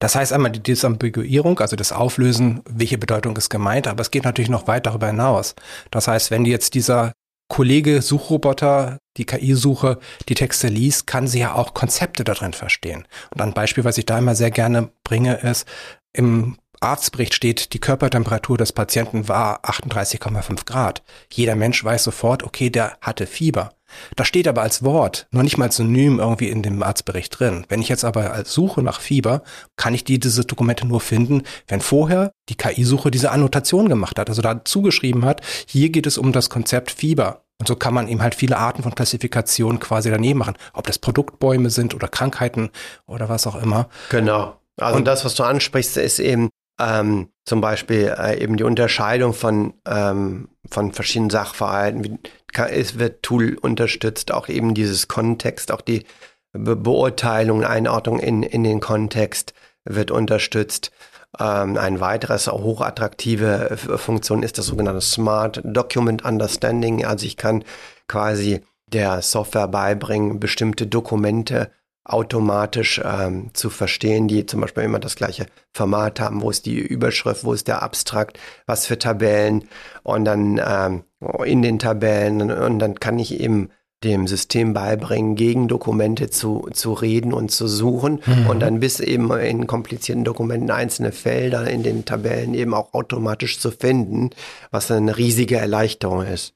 Das 0.00 0.14
heißt 0.14 0.32
einmal 0.32 0.50
die 0.50 0.62
Disambiguierung, 0.62 1.58
also 1.58 1.76
das 1.76 1.92
Auflösen, 1.92 2.62
welche 2.66 2.96
Bedeutung 2.96 3.36
ist 3.36 3.50
gemeint, 3.50 3.86
aber 3.86 4.00
es 4.00 4.10
geht 4.10 4.24
natürlich 4.24 4.48
noch 4.48 4.66
weit 4.66 4.86
darüber 4.86 5.08
hinaus. 5.08 5.54
Das 5.90 6.08
heißt, 6.08 6.30
wenn 6.30 6.46
jetzt 6.46 6.72
dieser 6.74 7.12
Kollege 7.50 8.00
Suchroboter, 8.00 8.98
die 9.20 9.26
KI-Suche, 9.26 9.98
die 10.28 10.34
Texte 10.34 10.68
liest, 10.68 11.06
kann 11.06 11.28
sie 11.28 11.40
ja 11.40 11.54
auch 11.54 11.74
Konzepte 11.74 12.24
darin 12.24 12.54
verstehen. 12.54 13.06
Und 13.32 13.40
ein 13.40 13.52
Beispiel, 13.54 13.84
was 13.84 13.98
ich 13.98 14.06
da 14.06 14.18
immer 14.18 14.34
sehr 14.34 14.50
gerne 14.50 14.90
bringe, 15.04 15.34
ist, 15.36 15.68
im 16.12 16.56
Arztbericht 16.80 17.34
steht, 17.34 17.74
die 17.74 17.78
Körpertemperatur 17.78 18.56
des 18.56 18.72
Patienten 18.72 19.28
war 19.28 19.62
38,5 19.64 20.64
Grad. 20.64 21.02
Jeder 21.30 21.54
Mensch 21.54 21.84
weiß 21.84 22.02
sofort, 22.04 22.42
okay, 22.42 22.70
der 22.70 22.96
hatte 23.02 23.26
Fieber. 23.26 23.74
Das 24.16 24.26
steht 24.28 24.48
aber 24.48 24.62
als 24.62 24.82
Wort, 24.82 25.26
noch 25.30 25.42
nicht 25.42 25.58
mal 25.58 25.70
synonym 25.70 26.20
irgendwie 26.20 26.48
in 26.48 26.62
dem 26.62 26.82
Arztbericht 26.82 27.38
drin. 27.38 27.66
Wenn 27.68 27.82
ich 27.82 27.88
jetzt 27.88 28.04
aber 28.04 28.32
als 28.32 28.52
Suche 28.54 28.82
nach 28.82 29.00
Fieber, 29.00 29.42
kann 29.76 29.94
ich 29.94 30.04
die, 30.04 30.18
diese 30.18 30.44
Dokumente 30.44 30.86
nur 30.86 31.00
finden, 31.00 31.42
wenn 31.68 31.80
vorher 31.80 32.32
die 32.48 32.54
KI-Suche 32.54 33.10
diese 33.10 33.30
Annotation 33.30 33.88
gemacht 33.88 34.18
hat, 34.18 34.30
also 34.30 34.40
da 34.40 34.64
zugeschrieben 34.64 35.24
hat, 35.24 35.42
hier 35.66 35.90
geht 35.90 36.06
es 36.06 36.16
um 36.16 36.32
das 36.32 36.48
Konzept 36.48 36.90
Fieber. 36.90 37.44
Und 37.60 37.68
so 37.68 37.76
kann 37.76 37.92
man 37.92 38.08
eben 38.08 38.22
halt 38.22 38.34
viele 38.34 38.56
Arten 38.56 38.82
von 38.82 38.94
Klassifikationen 38.94 39.78
quasi 39.80 40.10
daneben 40.10 40.38
machen, 40.38 40.56
ob 40.72 40.86
das 40.86 40.98
Produktbäume 40.98 41.68
sind 41.68 41.94
oder 41.94 42.08
Krankheiten 42.08 42.70
oder 43.06 43.28
was 43.28 43.46
auch 43.46 43.62
immer. 43.62 43.88
Genau. 44.08 44.56
Also 44.78 44.96
und 44.96 45.04
das, 45.04 45.26
was 45.26 45.34
du 45.34 45.42
ansprichst, 45.42 45.98
ist 45.98 46.20
eben 46.20 46.48
ähm, 46.80 47.28
zum 47.44 47.60
Beispiel 47.60 48.14
äh, 48.18 48.42
eben 48.42 48.56
die 48.56 48.64
Unterscheidung 48.64 49.34
von, 49.34 49.74
ähm, 49.86 50.48
von 50.70 50.92
verschiedenen 50.92 51.28
Sachverhalten. 51.28 52.02
Wie, 52.02 52.18
kann, 52.54 52.70
es 52.70 52.98
wird 52.98 53.22
Tool 53.22 53.58
unterstützt, 53.60 54.32
auch 54.32 54.48
eben 54.48 54.72
dieses 54.72 55.06
Kontext, 55.06 55.70
auch 55.70 55.82
die 55.82 56.06
Be 56.52 56.74
Beurteilung, 56.74 57.62
Einordnung 57.62 58.18
in, 58.18 58.42
in 58.42 58.64
den 58.64 58.80
Kontext 58.80 59.52
wird 59.84 60.10
unterstützt. 60.10 60.90
Ähm, 61.38 61.76
ein 61.76 62.00
weiteres 62.00 62.48
hochattraktive 62.48 63.76
Funktion 63.76 64.42
ist 64.42 64.58
das 64.58 64.66
sogenannte 64.66 65.00
Smart 65.00 65.60
Document 65.64 66.24
Understanding. 66.24 67.04
Also 67.04 67.26
ich 67.26 67.36
kann 67.36 67.64
quasi 68.08 68.60
der 68.86 69.22
Software 69.22 69.68
beibringen, 69.68 70.40
bestimmte 70.40 70.86
Dokumente 70.86 71.70
automatisch 72.04 73.00
ähm, 73.04 73.50
zu 73.52 73.70
verstehen, 73.70 74.26
die 74.26 74.46
zum 74.46 74.60
Beispiel 74.60 74.82
immer 74.82 74.98
das 74.98 75.16
gleiche 75.16 75.46
Format 75.72 76.18
haben. 76.18 76.42
Wo 76.42 76.50
ist 76.50 76.66
die 76.66 76.78
Überschrift, 76.78 77.44
wo 77.44 77.52
ist 77.52 77.68
der 77.68 77.82
Abstrakt, 77.82 78.38
was 78.66 78.86
für 78.86 78.98
Tabellen 78.98 79.68
und 80.02 80.24
dann 80.24 80.60
ähm, 80.64 81.04
in 81.44 81.62
den 81.62 81.78
Tabellen 81.78 82.50
und 82.50 82.78
dann 82.78 82.98
kann 82.98 83.18
ich 83.18 83.38
eben 83.38 83.70
dem 84.02 84.26
System 84.26 84.72
beibringen, 84.72 85.34
gegen 85.34 85.68
Dokumente 85.68 86.30
zu, 86.30 86.68
zu 86.72 86.92
reden 86.92 87.32
und 87.32 87.50
zu 87.50 87.68
suchen 87.68 88.20
mhm. 88.24 88.46
und 88.46 88.60
dann 88.60 88.80
bis 88.80 89.00
eben 89.00 89.30
in 89.32 89.66
komplizierten 89.66 90.24
Dokumenten 90.24 90.70
einzelne 90.70 91.12
Felder 91.12 91.68
in 91.68 91.82
den 91.82 92.04
Tabellen 92.04 92.54
eben 92.54 92.72
auch 92.74 92.94
automatisch 92.94 93.58
zu 93.60 93.70
finden, 93.70 94.30
was 94.70 94.90
eine 94.90 95.18
riesige 95.18 95.56
Erleichterung 95.56 96.26
ist. 96.26 96.54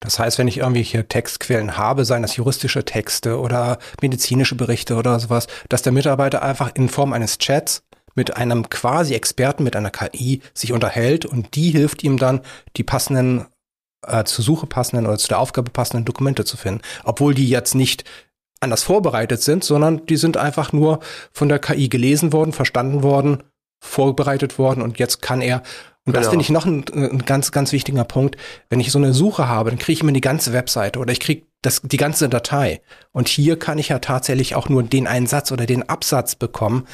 Das 0.00 0.18
heißt, 0.18 0.38
wenn 0.38 0.46
ich 0.46 0.58
irgendwelche 0.58 1.08
Textquellen 1.08 1.76
habe, 1.76 2.04
seien 2.04 2.22
das 2.22 2.36
juristische 2.36 2.84
Texte 2.84 3.40
oder 3.40 3.78
medizinische 4.02 4.54
Berichte 4.54 4.94
oder 4.96 5.18
sowas, 5.18 5.46
dass 5.68 5.82
der 5.82 5.92
Mitarbeiter 5.92 6.42
einfach 6.42 6.70
in 6.74 6.88
Form 6.88 7.12
eines 7.12 7.38
Chats 7.38 7.82
mit 8.14 8.36
einem 8.36 8.68
quasi 8.68 9.14
Experten, 9.14 9.64
mit 9.64 9.76
einer 9.76 9.90
KI 9.90 10.40
sich 10.54 10.72
unterhält 10.72 11.26
und 11.26 11.54
die 11.54 11.70
hilft 11.70 12.04
ihm 12.04 12.18
dann, 12.18 12.40
die 12.76 12.84
passenden, 12.84 13.46
äh, 14.06 14.24
zur 14.24 14.44
Suche 14.44 14.66
passenden 14.66 15.06
oder 15.06 15.18
zu 15.18 15.28
der 15.28 15.38
Aufgabe 15.38 15.70
passenden 15.70 16.04
Dokumente 16.04 16.44
zu 16.44 16.56
finden. 16.56 16.82
Obwohl 17.04 17.34
die 17.34 17.48
jetzt 17.48 17.74
nicht 17.74 18.04
anders 18.60 18.82
vorbereitet 18.82 19.42
sind, 19.42 19.64
sondern 19.64 20.06
die 20.06 20.16
sind 20.16 20.36
einfach 20.36 20.72
nur 20.72 21.00
von 21.32 21.48
der 21.48 21.58
KI 21.58 21.88
gelesen 21.88 22.32
worden, 22.32 22.52
verstanden 22.52 23.02
worden, 23.02 23.42
vorbereitet 23.80 24.58
worden 24.58 24.82
und 24.82 24.98
jetzt 24.98 25.20
kann 25.20 25.42
er 25.42 25.62
und 26.06 26.12
genau. 26.12 26.22
das 26.22 26.28
finde 26.28 26.44
ich 26.44 26.50
noch 26.50 26.66
ein, 26.66 26.84
ein, 26.94 27.24
ganz, 27.24 27.50
ganz 27.50 27.72
wichtiger 27.72 28.04
Punkt. 28.04 28.36
Wenn 28.70 28.78
ich 28.78 28.92
so 28.92 28.98
eine 28.98 29.12
Suche 29.12 29.48
habe, 29.48 29.70
dann 29.70 29.78
kriege 29.78 29.94
ich 29.94 30.02
immer 30.02 30.12
die 30.12 30.20
ganze 30.20 30.52
Webseite 30.52 31.00
oder 31.00 31.10
ich 31.10 31.18
kriege 31.18 31.46
das, 31.62 31.82
die 31.82 31.96
ganze 31.96 32.28
Datei. 32.28 32.80
Und 33.10 33.26
hier 33.26 33.58
kann 33.58 33.78
ich 33.78 33.88
ja 33.88 33.98
tatsächlich 33.98 34.54
auch 34.54 34.68
nur 34.68 34.84
den 34.84 35.08
einen 35.08 35.26
Satz 35.26 35.50
oder 35.50 35.66
den 35.66 35.88
Absatz 35.88 36.36
bekommen, 36.36 36.86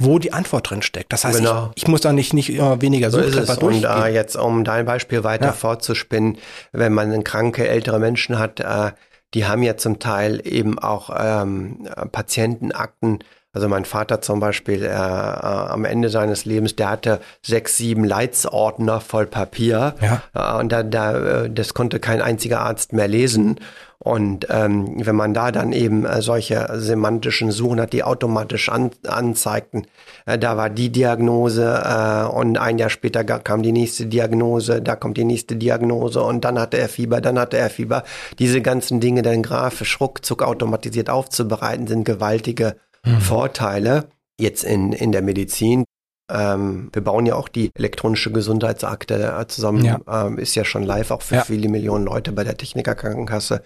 wo 0.00 0.18
die 0.18 0.32
Antwort 0.32 0.70
drin 0.70 0.82
steckt. 0.82 1.12
Das 1.12 1.24
heißt, 1.24 1.38
genau. 1.38 1.70
ich, 1.74 1.82
ich, 1.82 1.88
muss 1.88 2.00
da 2.00 2.12
nicht, 2.12 2.32
nicht 2.32 2.50
immer 2.50 2.80
weniger 2.80 3.10
suchen. 3.10 3.30
So 3.30 3.40
ist 3.40 3.48
es. 3.48 3.58
Und 3.58 3.82
da 3.82 4.08
äh, 4.08 4.14
jetzt, 4.14 4.34
um 4.34 4.64
dein 4.64 4.86
Beispiel 4.86 5.22
weiter 5.22 5.46
ja. 5.46 5.52
fortzuspinnen, 5.52 6.38
wenn 6.72 6.92
man 6.92 7.22
kranke 7.22 7.68
ältere 7.68 8.00
Menschen 8.00 8.38
hat, 8.38 8.60
äh, 8.60 8.92
die 9.34 9.44
haben 9.44 9.62
ja 9.62 9.76
zum 9.76 9.98
Teil 9.98 10.40
eben 10.44 10.78
auch 10.78 11.10
ähm, 11.16 11.86
Patientenakten, 12.10 13.20
also 13.52 13.68
mein 13.68 13.84
Vater 13.84 14.20
zum 14.20 14.40
Beispiel, 14.40 14.84
äh, 14.84 14.88
äh, 14.88 14.90
am 14.90 15.84
Ende 15.84 16.08
seines 16.08 16.44
Lebens, 16.46 16.76
der 16.76 16.90
hatte 16.90 17.20
sechs, 17.42 17.76
sieben 17.76 18.04
Leitsordner 18.04 19.00
voll 19.00 19.26
Papier. 19.26 19.94
Ja. 20.00 20.22
Äh, 20.34 20.60
und 20.60 20.72
da, 20.72 20.82
da, 20.82 21.42
äh, 21.44 21.50
das 21.50 21.74
konnte 21.74 22.00
kein 22.00 22.22
einziger 22.22 22.60
Arzt 22.60 22.92
mehr 22.92 23.08
lesen. 23.08 23.60
Und 24.02 24.46
ähm, 24.48 24.94
wenn 25.04 25.14
man 25.14 25.34
da 25.34 25.52
dann 25.52 25.72
eben 25.72 26.06
äh, 26.06 26.22
solche 26.22 26.68
semantischen 26.80 27.52
Suchen 27.52 27.82
hat, 27.82 27.92
die 27.92 28.02
automatisch 28.02 28.70
an, 28.70 28.92
anzeigten, 29.06 29.86
äh, 30.24 30.38
da 30.38 30.56
war 30.56 30.70
die 30.70 30.90
Diagnose 30.90 31.82
äh, 31.84 32.24
und 32.24 32.56
ein 32.56 32.78
Jahr 32.78 32.88
später 32.88 33.24
kam 33.24 33.62
die 33.62 33.72
nächste 33.72 34.06
Diagnose, 34.06 34.80
da 34.80 34.96
kommt 34.96 35.18
die 35.18 35.24
nächste 35.24 35.54
Diagnose 35.54 36.22
und 36.22 36.46
dann 36.46 36.58
hatte 36.58 36.78
er 36.78 36.88
Fieber, 36.88 37.20
dann 37.20 37.38
hatte 37.38 37.58
er 37.58 37.68
Fieber. 37.68 38.04
Diese 38.38 38.62
ganzen 38.62 39.00
Dinge 39.00 39.20
dann 39.20 39.42
grafisch 39.42 40.00
ruckzuck 40.00 40.42
automatisiert 40.42 41.10
aufzubereiten, 41.10 41.86
sind 41.86 42.04
gewaltige 42.04 42.76
mhm. 43.04 43.20
Vorteile 43.20 44.06
jetzt 44.38 44.64
in, 44.64 44.92
in 44.92 45.12
der 45.12 45.20
Medizin. 45.20 45.84
Ähm, 46.30 46.90
wir 46.92 47.02
bauen 47.02 47.26
ja 47.26 47.34
auch 47.34 47.48
die 47.48 47.70
elektronische 47.74 48.30
Gesundheitsakte 48.30 49.36
äh, 49.38 49.46
zusammen, 49.46 49.84
ja. 49.84 50.00
Ähm, 50.08 50.38
ist 50.38 50.54
ja 50.54 50.64
schon 50.64 50.84
live 50.84 51.10
auch 51.10 51.22
für 51.22 51.36
ja. 51.36 51.44
viele 51.44 51.68
Millionen 51.68 52.04
Leute 52.04 52.32
bei 52.32 52.44
der 52.44 52.56
Technikerkrankenkasse. 52.56 53.62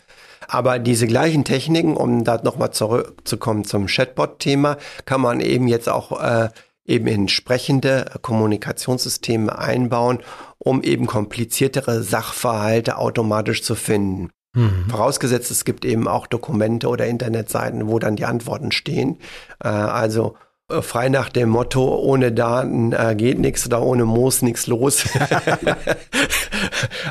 Aber 0.49 0.79
diese 0.79 1.07
gleichen 1.07 1.45
Techniken, 1.45 1.97
um 1.97 2.25
da 2.25 2.41
nochmal 2.43 2.71
zurückzukommen 2.71 3.65
zum 3.65 3.87
Chatbot-Thema, 3.87 4.77
kann 5.05 5.21
man 5.21 5.41
eben 5.41 5.69
jetzt 5.69 5.89
auch 5.89 6.21
äh, 6.21 6.49
eben 6.87 7.07
in 7.07 7.29
sprechende 7.29 8.07
Kommunikationssysteme 8.23 9.57
einbauen, 9.59 10.19
um 10.59 10.83
eben 10.83 11.07
kompliziertere 11.07 12.03
Sachverhalte 12.03 12.99
automatisch 12.99 13.63
zu 13.63 13.75
finden. 13.75 14.31
Mhm. 14.55 14.87
Vorausgesetzt, 14.89 15.51
es 15.51 15.65
gibt 15.65 15.85
eben 15.85 16.07
auch 16.07 16.27
Dokumente 16.27 16.89
oder 16.89 17.07
Internetseiten, 17.07 17.89
wo 17.89 17.99
dann 17.99 18.17
die 18.17 18.25
Antworten 18.25 18.71
stehen. 18.71 19.19
Äh, 19.63 19.69
also 19.69 20.37
äh, 20.37 20.44
frei 20.81 21.11
nach 21.11 21.29
dem 21.29 21.51
Motto, 21.51 21.99
ohne 21.99 22.33
Daten 22.33 22.93
äh, 22.93 23.15
geht 23.15 23.39
nichts 23.39 23.67
oder 23.67 23.83
ohne 23.83 24.07
Moos 24.07 24.41
nichts 24.41 24.67
los. 24.67 25.05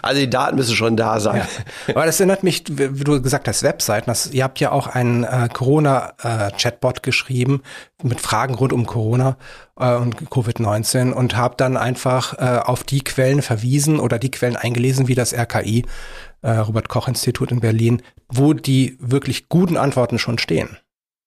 also 0.01 0.19
die 0.19 0.29
Daten 0.29 0.55
müssen 0.55 0.75
schon 0.75 0.97
da 0.97 1.19
sein. 1.19 1.43
Ja. 1.87 1.93
Aber 1.93 2.07
das 2.07 2.19
erinnert 2.19 2.43
mich, 2.43 2.63
wie 2.67 3.03
du 3.03 3.21
gesagt 3.21 3.47
hast, 3.47 3.61
Webseiten. 3.61 4.07
Das, 4.07 4.31
ihr 4.31 4.43
habt 4.43 4.59
ja 4.59 4.71
auch 4.71 4.87
einen 4.87 5.23
äh, 5.23 5.49
Corona-Chatbot 5.53 6.97
äh, 6.97 7.01
geschrieben 7.01 7.61
mit 8.01 8.19
Fragen 8.19 8.55
rund 8.55 8.73
um 8.73 8.87
Corona 8.87 9.37
äh, 9.79 9.95
und 9.95 10.15
Covid-19 10.15 11.11
und 11.11 11.37
habt 11.37 11.61
dann 11.61 11.77
einfach 11.77 12.33
äh, 12.39 12.59
auf 12.59 12.83
die 12.83 13.03
Quellen 13.03 13.43
verwiesen 13.43 13.99
oder 13.99 14.17
die 14.17 14.31
Quellen 14.31 14.55
eingelesen, 14.55 15.07
wie 15.07 15.15
das 15.15 15.31
RKI 15.31 15.85
äh, 16.41 16.49
Robert 16.49 16.89
Koch 16.89 17.07
Institut 17.07 17.51
in 17.51 17.59
Berlin, 17.59 18.01
wo 18.29 18.53
die 18.53 18.97
wirklich 18.99 19.47
guten 19.47 19.77
Antworten 19.77 20.17
schon 20.17 20.39
stehen. 20.39 20.79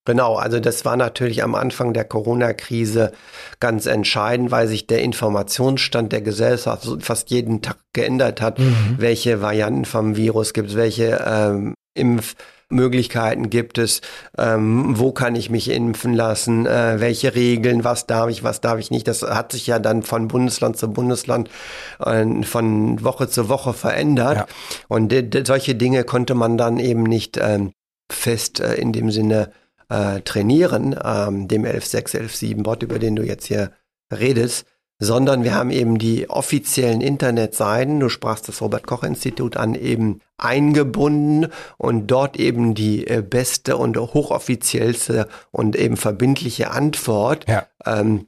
Genau, 0.07 0.37
also 0.37 0.61
das 0.61 0.85
war 0.85 0.97
natürlich 0.97 1.43
am 1.43 1.55
Anfang 1.55 1.93
der 1.93 2.05
Corona-Krise 2.05 3.13
ganz 3.61 3.87
entscheidend, 3.87 4.51
weil 4.53 4.69
sich 4.69 4.87
der 4.87 5.03
Informationsstand 5.03 6.13
der 6.13 6.23
Gesellschaft 6.23 6.87
fast 7.01 7.31
jeden 7.31 7.61
Tag 7.61 7.77
geändert 7.93 8.41
hat, 8.41 8.59
mhm. 8.59 8.97
welche 8.99 9.43
Varianten 9.43 9.85
vom 9.85 10.17
Virus 10.17 10.53
gibt 10.53 10.71
es, 10.71 10.77
welche 10.77 11.25
ähm, 11.27 11.75
Impfmöglichkeiten 11.95 13.51
gibt 13.51 13.79
es, 13.79 14.01
ähm, 14.39 14.97
wo 14.97 15.11
kann 15.11 15.35
ich 15.35 15.51
mich 15.51 15.71
impfen 15.71 16.15
lassen, 16.15 16.67
äh, 16.67 17.01
welche 17.01 17.35
Regeln, 17.35 17.83
was 17.83 18.07
darf 18.07 18.31
ich, 18.31 18.45
was 18.45 18.61
darf 18.61 18.79
ich 18.79 18.93
nicht. 18.93 19.09
Das 19.09 19.23
hat 19.23 19.51
sich 19.51 19.67
ja 19.67 19.81
dann 19.81 20.05
von 20.05 20.29
Bundesland 20.29 20.77
zu 20.77 20.93
Bundesland 20.93 21.51
äh, 21.99 22.25
von 22.45 23.03
Woche 23.03 23.29
zu 23.29 23.49
Woche 23.49 23.73
verändert. 23.73 24.37
Ja. 24.37 24.47
Und 24.87 25.13
solche 25.45 25.75
Dinge 25.75 26.05
konnte 26.05 26.37
man 26.37 26.57
dann 26.57 26.79
eben 26.79 27.03
nicht 27.03 27.39
ähm, 27.43 27.73
fest 28.09 28.61
äh, 28.61 28.75
in 28.75 28.93
dem 28.93 29.11
Sinne 29.11 29.51
äh, 29.89 30.21
trainieren, 30.21 30.99
ähm, 31.03 31.49
dem 31.49 31.65
11.6, 31.65 32.17
11.7 32.17 32.63
Bot, 32.63 32.83
über 32.83 32.99
den 32.99 33.17
du 33.17 33.23
jetzt 33.23 33.47
hier 33.47 33.73
redest, 34.13 34.67
sondern 34.99 35.45
wir 35.45 35.55
haben 35.55 35.71
eben 35.71 35.99
die 35.99 36.31
offiziellen 36.31 37.01
Internetseiten, 37.01 38.01
du 38.01 38.09
sprachst 38.09 38.49
das 38.49 38.63
Robert 38.63 38.87
Koch 38.87 39.03
Institut 39.03 39.57
an, 39.57 39.75
eben 39.75 40.21
eingebunden 40.39 41.53
und 41.77 42.07
dort 42.07 42.39
eben 42.39 42.75
die 42.75 43.07
äh, 43.07 43.23
beste 43.23 43.77
und 43.77 43.99
hochoffiziellste 43.99 45.29
und 45.51 45.77
eben 45.77 45.97
verbindliche 45.97 46.71
Antwort 46.71 47.47
ja. 47.49 47.67
ähm, 47.85 48.27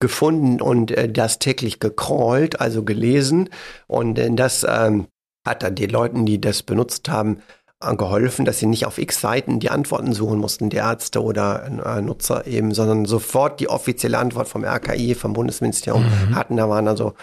gefunden 0.00 0.62
und 0.62 0.92
äh, 0.92 1.10
das 1.10 1.38
täglich 1.38 1.78
gecrawlt, 1.78 2.60
also 2.60 2.84
gelesen 2.84 3.50
und 3.86 4.18
äh, 4.18 4.30
das 4.32 4.64
ähm, 4.68 5.08
hat 5.46 5.62
dann 5.62 5.74
den 5.74 5.90
Leuten, 5.90 6.26
die 6.26 6.40
das 6.40 6.62
benutzt 6.62 7.08
haben, 7.08 7.42
geholfen, 7.80 8.44
dass 8.44 8.58
sie 8.58 8.66
nicht 8.66 8.86
auf 8.86 8.98
x 8.98 9.20
Seiten 9.20 9.60
die 9.60 9.70
Antworten 9.70 10.12
suchen 10.12 10.38
mussten, 10.38 10.68
die 10.68 10.78
Ärzte 10.78 11.22
oder 11.22 11.64
äh, 11.84 12.02
Nutzer 12.02 12.46
eben, 12.46 12.74
sondern 12.74 13.04
sofort 13.04 13.60
die 13.60 13.68
offizielle 13.68 14.18
Antwort 14.18 14.48
vom 14.48 14.64
RKI, 14.64 15.14
vom 15.14 15.32
Bundesministerium 15.32 16.04
mhm. 16.04 16.34
hatten. 16.34 16.56
Da 16.56 16.68
waren 16.68 16.88
also 16.88 17.14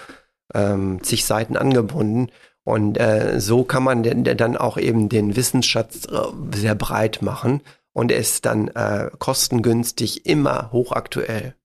ähm, 0.53 1.03
zig 1.03 1.26
Seiten 1.26 1.58
angebunden. 1.58 2.30
Und 2.64 2.97
äh, 2.97 3.39
so 3.39 3.64
kann 3.64 3.84
man 3.84 4.01
denn, 4.01 4.24
dann 4.24 4.58
auch 4.58 4.78
eben 4.78 5.10
den 5.10 5.36
Wissensschatz 5.36 6.06
äh, 6.06 6.56
sehr 6.56 6.74
breit 6.74 7.22
machen 7.22 7.62
und 7.93 8.12
ist 8.12 8.45
dann 8.45 8.70
äh, 8.70 9.10
kostengünstig 9.20 10.26
immer 10.26 10.72
hochaktuell. 10.72 11.56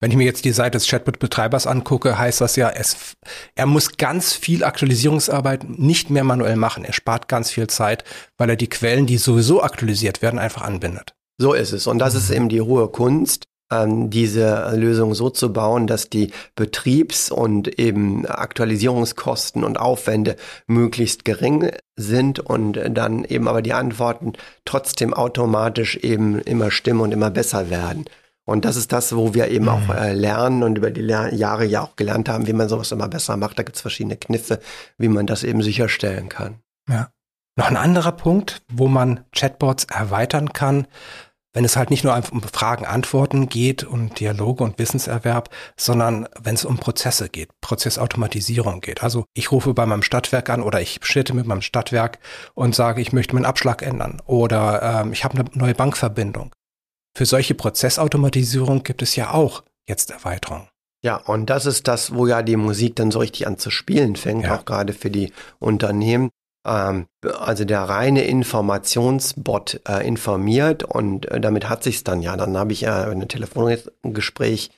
Wenn 0.00 0.10
ich 0.10 0.16
mir 0.16 0.24
jetzt 0.24 0.44
die 0.44 0.52
Seite 0.52 0.72
des 0.72 0.86
Chatbot-Betreibers 0.86 1.66
angucke, 1.66 2.18
heißt 2.18 2.40
das 2.40 2.56
ja, 2.56 2.68
es, 2.68 3.14
er 3.54 3.66
muss 3.66 3.96
ganz 3.96 4.32
viel 4.32 4.64
Aktualisierungsarbeit 4.64 5.64
nicht 5.68 6.10
mehr 6.10 6.24
manuell 6.24 6.56
machen. 6.56 6.84
Er 6.84 6.92
spart 6.92 7.28
ganz 7.28 7.50
viel 7.50 7.68
Zeit, 7.68 8.04
weil 8.36 8.50
er 8.50 8.56
die 8.56 8.68
Quellen, 8.68 9.06
die 9.06 9.16
sowieso 9.16 9.62
aktualisiert 9.62 10.20
werden, 10.20 10.38
einfach 10.38 10.62
anbindet. 10.62 11.14
So 11.38 11.52
ist 11.54 11.72
es. 11.72 11.86
Und 11.86 11.98
das 11.98 12.14
ist 12.14 12.30
eben 12.30 12.48
die 12.48 12.60
hohe 12.60 12.88
Kunst, 12.88 13.44
ähm, 13.72 14.10
diese 14.10 14.72
Lösung 14.76 15.14
so 15.14 15.30
zu 15.30 15.52
bauen, 15.52 15.86
dass 15.86 16.10
die 16.10 16.32
Betriebs- 16.54 17.30
und 17.30 17.78
eben 17.78 18.26
Aktualisierungskosten 18.26 19.64
und 19.64 19.78
Aufwände 19.78 20.36
möglichst 20.66 21.24
gering 21.24 21.70
sind 21.96 22.40
und 22.40 22.78
dann 22.90 23.24
eben 23.24 23.48
aber 23.48 23.62
die 23.62 23.72
Antworten 23.72 24.34
trotzdem 24.64 25.14
automatisch 25.14 25.96
eben 25.96 26.38
immer 26.40 26.70
stimmen 26.70 27.00
und 27.00 27.12
immer 27.12 27.30
besser 27.30 27.70
werden. 27.70 28.04
Und 28.44 28.64
das 28.64 28.76
ist 28.76 28.92
das, 28.92 29.14
wo 29.16 29.34
wir 29.34 29.48
eben 29.48 29.64
mhm. 29.64 29.70
auch 29.70 29.94
äh, 29.94 30.12
lernen 30.12 30.62
und 30.62 30.76
über 30.76 30.90
die 30.90 31.00
Lehr 31.00 31.32
Jahre 31.34 31.64
ja 31.64 31.82
auch 31.82 31.96
gelernt 31.96 32.28
haben, 32.28 32.46
wie 32.46 32.52
man 32.52 32.68
sowas 32.68 32.92
immer 32.92 33.08
besser 33.08 33.36
macht. 33.36 33.58
Da 33.58 33.62
gibt 33.62 33.76
es 33.76 33.82
verschiedene 33.82 34.16
Kniffe, 34.16 34.60
wie 34.98 35.08
man 35.08 35.26
das 35.26 35.44
eben 35.44 35.62
sicherstellen 35.62 36.28
kann. 36.28 36.60
Ja. 36.88 37.08
Noch 37.56 37.68
ein 37.68 37.76
anderer 37.76 38.12
Punkt, 38.12 38.62
wo 38.72 38.88
man 38.88 39.20
Chatbots 39.32 39.84
erweitern 39.84 40.52
kann, 40.52 40.88
wenn 41.54 41.64
es 41.64 41.76
halt 41.76 41.90
nicht 41.90 42.02
nur 42.02 42.20
um 42.32 42.42
Fragen, 42.42 42.84
Antworten 42.84 43.48
geht 43.48 43.84
und 43.84 44.18
Dialoge 44.18 44.64
und 44.64 44.78
Wissenserwerb, 44.78 45.50
sondern 45.76 46.28
wenn 46.38 46.56
es 46.56 46.64
um 46.64 46.78
Prozesse 46.78 47.28
geht, 47.28 47.48
Prozessautomatisierung 47.60 48.80
geht. 48.80 49.04
Also 49.04 49.24
ich 49.34 49.52
rufe 49.52 49.72
bei 49.72 49.86
meinem 49.86 50.02
Stadtwerk 50.02 50.50
an 50.50 50.62
oder 50.62 50.80
ich 50.80 50.98
schritte 51.02 51.32
mit 51.32 51.46
meinem 51.46 51.62
Stadtwerk 51.62 52.18
und 52.54 52.74
sage, 52.74 53.00
ich 53.00 53.12
möchte 53.12 53.36
meinen 53.36 53.44
Abschlag 53.44 53.82
ändern 53.82 54.20
oder 54.26 54.82
ähm, 54.82 55.12
ich 55.12 55.22
habe 55.24 55.38
eine 55.38 55.48
neue 55.54 55.74
Bankverbindung. 55.74 56.50
Für 57.16 57.26
solche 57.26 57.54
Prozessautomatisierung 57.54 58.82
gibt 58.82 59.02
es 59.02 59.14
ja 59.16 59.32
auch 59.32 59.62
jetzt 59.88 60.10
Erweiterungen. 60.10 60.68
Ja, 61.04 61.16
und 61.16 61.50
das 61.50 61.66
ist 61.66 61.86
das, 61.86 62.14
wo 62.14 62.26
ja 62.26 62.42
die 62.42 62.56
Musik 62.56 62.96
dann 62.96 63.10
so 63.10 63.18
richtig 63.18 63.46
an 63.46 63.58
zu 63.58 63.70
spielen 63.70 64.16
fängt, 64.16 64.44
ja. 64.44 64.56
auch 64.56 64.64
gerade 64.64 64.92
für 64.92 65.10
die 65.10 65.32
Unternehmen. 65.58 66.30
Ähm, 66.66 67.06
also 67.22 67.64
der 67.64 67.82
reine 67.82 68.24
Informationsbot 68.24 69.82
äh, 69.86 70.06
informiert 70.06 70.82
und 70.82 71.30
äh, 71.30 71.40
damit 71.40 71.68
hat 71.68 71.84
sich's 71.84 72.04
dann 72.04 72.22
ja. 72.22 72.36
Dann 72.36 72.56
habe 72.56 72.72
ich 72.72 72.80
ja 72.80 73.04
ein 73.04 73.28
Telefongespräch 73.28 74.70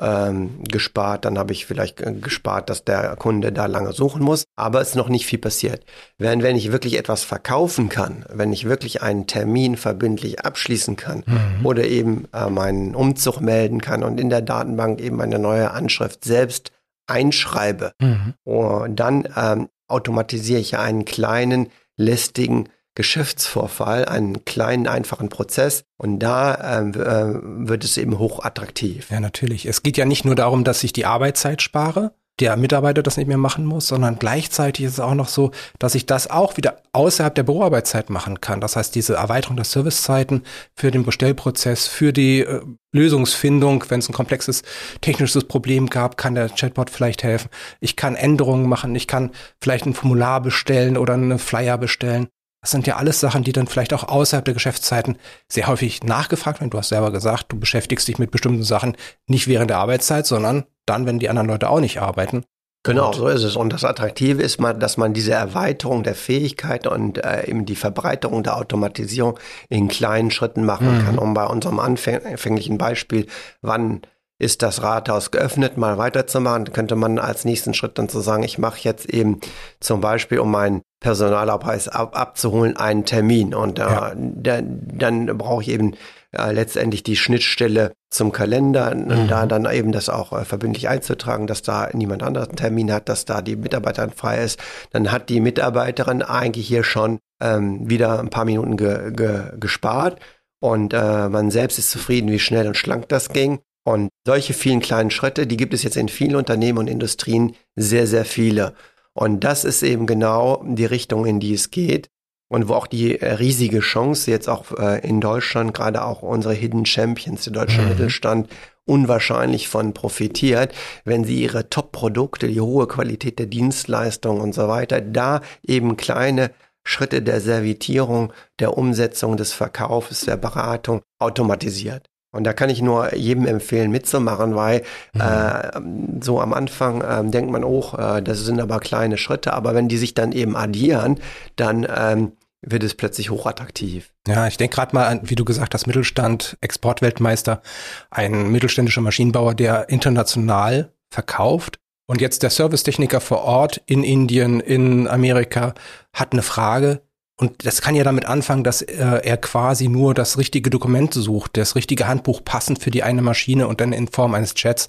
ähm, 0.00 0.64
gespart, 0.64 1.24
dann 1.24 1.38
habe 1.38 1.52
ich 1.52 1.66
vielleicht 1.66 2.00
äh, 2.00 2.12
gespart, 2.12 2.70
dass 2.70 2.84
der 2.84 3.16
Kunde 3.16 3.52
da 3.52 3.66
lange 3.66 3.92
suchen 3.92 4.22
muss, 4.22 4.44
aber 4.56 4.80
es 4.80 4.90
ist 4.90 4.94
noch 4.96 5.08
nicht 5.08 5.26
viel 5.26 5.38
passiert. 5.38 5.84
Wenn, 6.18 6.42
wenn 6.42 6.56
ich 6.56 6.72
wirklich 6.72 6.98
etwas 6.98 7.22
verkaufen 7.22 7.88
kann, 7.88 8.24
wenn 8.32 8.52
ich 8.52 8.64
wirklich 8.64 9.02
einen 9.02 9.26
Termin 9.26 9.76
verbindlich 9.76 10.40
abschließen 10.44 10.96
kann 10.96 11.22
mhm. 11.26 11.66
oder 11.66 11.84
eben 11.84 12.26
äh, 12.32 12.48
meinen 12.48 12.94
Umzug 12.94 13.40
melden 13.40 13.80
kann 13.80 14.02
und 14.02 14.18
in 14.18 14.30
der 14.30 14.42
Datenbank 14.42 15.00
eben 15.00 15.20
eine 15.20 15.38
neue 15.38 15.70
Anschrift 15.70 16.24
selbst 16.24 16.72
einschreibe, 17.06 17.92
mhm. 18.00 18.34
und 18.44 18.96
dann 18.96 19.28
ähm, 19.36 19.68
automatisiere 19.88 20.60
ich 20.60 20.78
einen 20.78 21.04
kleinen, 21.04 21.68
lästigen 21.96 22.68
Geschäftsvorfall, 22.94 24.04
einen 24.04 24.44
kleinen, 24.44 24.86
einfachen 24.86 25.28
Prozess 25.28 25.84
und 25.96 26.18
da 26.18 26.54
äh, 26.54 26.88
äh, 26.88 27.40
wird 27.42 27.84
es 27.84 27.96
eben 27.96 28.18
hochattraktiv. 28.18 29.10
Ja, 29.10 29.20
natürlich. 29.20 29.66
Es 29.66 29.82
geht 29.82 29.96
ja 29.96 30.04
nicht 30.04 30.24
nur 30.24 30.34
darum, 30.34 30.64
dass 30.64 30.82
ich 30.82 30.92
die 30.92 31.06
Arbeitszeit 31.06 31.62
spare, 31.62 32.12
der 32.40 32.56
Mitarbeiter 32.56 33.02
das 33.02 33.16
nicht 33.16 33.26
mehr 33.26 33.36
machen 33.36 33.64
muss, 33.64 33.86
sondern 33.86 34.18
gleichzeitig 34.18 34.86
ist 34.86 34.94
es 34.94 35.00
auch 35.00 35.14
noch 35.14 35.28
so, 35.28 35.50
dass 35.78 35.94
ich 35.94 36.06
das 36.06 36.30
auch 36.30 36.56
wieder 36.56 36.82
außerhalb 36.92 37.34
der 37.34 37.42
Büroarbeitszeit 37.42 38.08
machen 38.08 38.40
kann. 38.40 38.60
Das 38.60 38.76
heißt, 38.76 38.94
diese 38.94 39.14
Erweiterung 39.14 39.56
der 39.56 39.66
Servicezeiten 39.66 40.42
für 40.74 40.90
den 40.90 41.04
Bestellprozess, 41.04 41.86
für 41.86 42.12
die 42.12 42.40
äh, 42.40 42.62
Lösungsfindung, 42.92 43.84
wenn 43.88 44.00
es 44.00 44.08
ein 44.08 44.14
komplexes 44.14 44.62
technisches 45.00 45.44
Problem 45.44 45.90
gab, 45.90 46.16
kann 46.16 46.34
der 46.34 46.48
Chatbot 46.48 46.90
vielleicht 46.90 47.22
helfen. 47.22 47.50
Ich 47.78 47.96
kann 47.96 48.16
Änderungen 48.16 48.68
machen, 48.68 48.94
ich 48.96 49.06
kann 49.06 49.30
vielleicht 49.62 49.86
ein 49.86 49.94
Formular 49.94 50.40
bestellen 50.40 50.96
oder 50.96 51.14
einen 51.14 51.38
Flyer 51.38 51.78
bestellen. 51.78 52.28
Das 52.60 52.70
sind 52.70 52.86
ja 52.86 52.96
alles 52.96 53.20
Sachen, 53.20 53.42
die 53.42 53.52
dann 53.52 53.66
vielleicht 53.66 53.94
auch 53.94 54.04
außerhalb 54.04 54.44
der 54.44 54.54
Geschäftszeiten 54.54 55.16
sehr 55.48 55.66
häufig 55.66 56.02
nachgefragt 56.02 56.60
werden. 56.60 56.70
Du 56.70 56.78
hast 56.78 56.90
selber 56.90 57.10
gesagt, 57.10 57.46
du 57.48 57.58
beschäftigst 57.58 58.06
dich 58.06 58.18
mit 58.18 58.30
bestimmten 58.30 58.62
Sachen 58.62 58.96
nicht 59.26 59.48
während 59.48 59.70
der 59.70 59.78
Arbeitszeit, 59.78 60.26
sondern 60.26 60.64
dann, 60.84 61.06
wenn 61.06 61.18
die 61.18 61.30
anderen 61.30 61.48
Leute 61.48 61.70
auch 61.70 61.80
nicht 61.80 62.00
arbeiten. 62.00 62.44
Genau, 62.82 63.08
und 63.08 63.14
so 63.14 63.28
ist 63.28 63.44
es. 63.44 63.56
Und 63.56 63.72
das 63.72 63.84
Attraktive 63.84 64.42
ist 64.42 64.58
mal, 64.58 64.72
dass 64.72 64.96
man 64.96 65.12
diese 65.12 65.32
Erweiterung 65.32 66.02
der 66.02 66.14
Fähigkeit 66.14 66.86
und 66.86 67.22
äh, 67.22 67.46
eben 67.46 67.66
die 67.66 67.76
Verbreiterung 67.76 68.42
der 68.42 68.56
Automatisierung 68.56 69.38
in 69.68 69.88
kleinen 69.88 70.30
Schritten 70.30 70.64
machen 70.64 70.98
mhm. 70.98 71.04
kann. 71.04 71.18
Um 71.18 71.34
bei 71.34 71.44
unserem 71.44 71.78
anfänglichen 71.78 72.78
Beispiel, 72.78 73.26
wann 73.60 74.00
ist 74.40 74.62
das 74.62 74.82
Rathaus 74.82 75.30
geöffnet, 75.30 75.76
mal 75.76 75.98
weiterzumachen, 75.98 76.72
könnte 76.72 76.96
man 76.96 77.18
als 77.18 77.44
nächsten 77.44 77.74
Schritt 77.74 77.98
dann 77.98 78.08
zu 78.08 78.20
sagen, 78.20 78.42
ich 78.42 78.58
mache 78.58 78.80
jetzt 78.80 79.04
eben 79.04 79.38
zum 79.80 80.00
Beispiel, 80.00 80.38
um 80.40 80.50
meinen 80.50 80.80
Personalabpreis 81.00 81.88
ab, 81.88 82.18
abzuholen, 82.18 82.76
einen 82.76 83.04
Termin. 83.04 83.54
Und 83.54 83.78
äh, 83.78 83.82
ja. 83.82 84.12
da, 84.16 84.60
dann 84.62 85.26
brauche 85.38 85.62
ich 85.62 85.68
eben 85.68 85.94
äh, 86.32 86.52
letztendlich 86.52 87.02
die 87.02 87.16
Schnittstelle 87.16 87.92
zum 88.08 88.32
Kalender 88.32 88.94
mhm. 88.94 89.10
und 89.10 89.28
da 89.28 89.44
dann 89.44 89.70
eben 89.70 89.92
das 89.92 90.08
auch 90.08 90.32
äh, 90.32 90.46
verbindlich 90.46 90.88
einzutragen, 90.88 91.46
dass 91.46 91.60
da 91.60 91.90
niemand 91.92 92.22
anderes 92.22 92.48
einen 92.48 92.56
Termin 92.56 92.92
hat, 92.92 93.10
dass 93.10 93.26
da 93.26 93.42
die 93.42 93.56
Mitarbeiterin 93.56 94.10
frei 94.10 94.42
ist. 94.42 94.58
Dann 94.90 95.12
hat 95.12 95.28
die 95.28 95.40
Mitarbeiterin 95.40 96.22
eigentlich 96.22 96.66
hier 96.66 96.82
schon 96.82 97.18
ähm, 97.42 97.90
wieder 97.90 98.18
ein 98.18 98.30
paar 98.30 98.46
Minuten 98.46 98.78
ge, 98.78 99.12
ge, 99.12 99.42
gespart 99.60 100.18
und 100.62 100.94
äh, 100.94 101.28
man 101.28 101.50
selbst 101.50 101.78
ist 101.78 101.90
zufrieden, 101.90 102.30
wie 102.30 102.38
schnell 102.38 102.66
und 102.66 102.76
schlank 102.76 103.08
das 103.08 103.28
ging. 103.28 103.60
Und 103.84 104.10
solche 104.26 104.52
vielen 104.52 104.80
kleinen 104.80 105.10
Schritte, 105.10 105.46
die 105.46 105.56
gibt 105.56 105.74
es 105.74 105.82
jetzt 105.82 105.96
in 105.96 106.08
vielen 106.08 106.36
Unternehmen 106.36 106.78
und 106.78 106.86
Industrien 106.86 107.54
sehr, 107.76 108.06
sehr 108.06 108.24
viele. 108.24 108.74
Und 109.14 109.44
das 109.44 109.64
ist 109.64 109.82
eben 109.82 110.06
genau 110.06 110.62
die 110.66 110.84
Richtung, 110.84 111.26
in 111.26 111.40
die 111.40 111.54
es 111.54 111.70
geht. 111.70 112.08
Und 112.48 112.68
wo 112.68 112.74
auch 112.74 112.88
die 112.88 113.20
äh, 113.20 113.34
riesige 113.34 113.78
Chance 113.78 114.30
jetzt 114.30 114.48
auch 114.48 114.76
äh, 114.76 115.06
in 115.06 115.20
Deutschland, 115.20 115.72
gerade 115.72 116.04
auch 116.04 116.22
unsere 116.22 116.52
Hidden 116.52 116.84
Champions, 116.84 117.44
der 117.44 117.52
deutsche 117.52 117.80
mhm. 117.80 117.90
Mittelstand, 117.90 118.48
unwahrscheinlich 118.86 119.68
von 119.68 119.94
profitiert, 119.94 120.74
wenn 121.04 121.22
sie 121.22 121.40
ihre 121.40 121.70
Top-Produkte, 121.70 122.48
die 122.48 122.60
hohe 122.60 122.88
Qualität 122.88 123.38
der 123.38 123.46
Dienstleistung 123.46 124.40
und 124.40 124.52
so 124.52 124.66
weiter, 124.66 125.00
da 125.00 125.42
eben 125.62 125.96
kleine 125.96 126.50
Schritte 126.82 127.22
der 127.22 127.40
Servitierung, 127.40 128.32
der 128.58 128.76
Umsetzung 128.76 129.36
des 129.36 129.52
Verkaufs, 129.52 130.22
der 130.22 130.36
Beratung 130.36 131.02
automatisiert. 131.20 132.09
Und 132.32 132.44
da 132.44 132.52
kann 132.52 132.70
ich 132.70 132.80
nur 132.80 133.14
jedem 133.14 133.46
empfehlen, 133.46 133.90
mitzumachen, 133.90 134.54
weil 134.54 134.82
mhm. 135.14 135.20
äh, 135.20 136.22
so 136.22 136.40
am 136.40 136.52
Anfang 136.52 137.00
äh, 137.00 137.28
denkt 137.28 137.50
man, 137.50 137.64
oh, 137.64 137.92
äh, 137.98 138.22
das 138.22 138.40
sind 138.40 138.60
aber 138.60 138.78
kleine 138.78 139.18
Schritte, 139.18 139.52
aber 139.52 139.74
wenn 139.74 139.88
die 139.88 139.98
sich 139.98 140.14
dann 140.14 140.32
eben 140.32 140.56
addieren, 140.56 141.18
dann 141.56 141.86
ähm, 141.92 142.32
wird 142.62 142.82
es 142.84 142.94
plötzlich 142.94 143.30
hochattraktiv. 143.30 144.12
Ja, 144.28 144.46
ich 144.46 144.56
denke 144.58 144.76
gerade 144.76 144.94
mal 144.94 145.06
an, 145.06 145.20
wie 145.24 145.34
du 145.34 145.44
gesagt 145.44 145.74
hast, 145.74 145.86
Mittelstand, 145.86 146.56
Exportweltmeister, 146.60 147.62
ein 148.10 148.50
mittelständischer 148.52 149.00
Maschinenbauer, 149.00 149.54
der 149.54 149.88
international 149.88 150.92
verkauft. 151.10 151.78
Und 152.06 152.20
jetzt 152.20 152.42
der 152.42 152.50
Servicetechniker 152.50 153.20
vor 153.20 153.42
Ort 153.44 153.80
in 153.86 154.02
Indien, 154.02 154.60
in 154.60 155.06
Amerika 155.08 155.74
hat 156.12 156.32
eine 156.32 156.42
Frage, 156.42 157.02
und 157.40 157.64
das 157.64 157.80
kann 157.80 157.94
ja 157.94 158.04
damit 158.04 158.26
anfangen, 158.26 158.64
dass 158.64 158.82
äh, 158.82 159.22
er 159.24 159.38
quasi 159.38 159.88
nur 159.88 160.12
das 160.12 160.36
richtige 160.36 160.68
Dokument 160.68 161.14
sucht, 161.14 161.56
das 161.56 161.74
richtige 161.74 162.06
Handbuch 162.06 162.44
passend 162.44 162.82
für 162.82 162.90
die 162.90 163.02
eine 163.02 163.22
Maschine 163.22 163.66
und 163.66 163.80
dann 163.80 163.94
in 163.94 164.08
Form 164.08 164.34
eines 164.34 164.52
Chats 164.52 164.88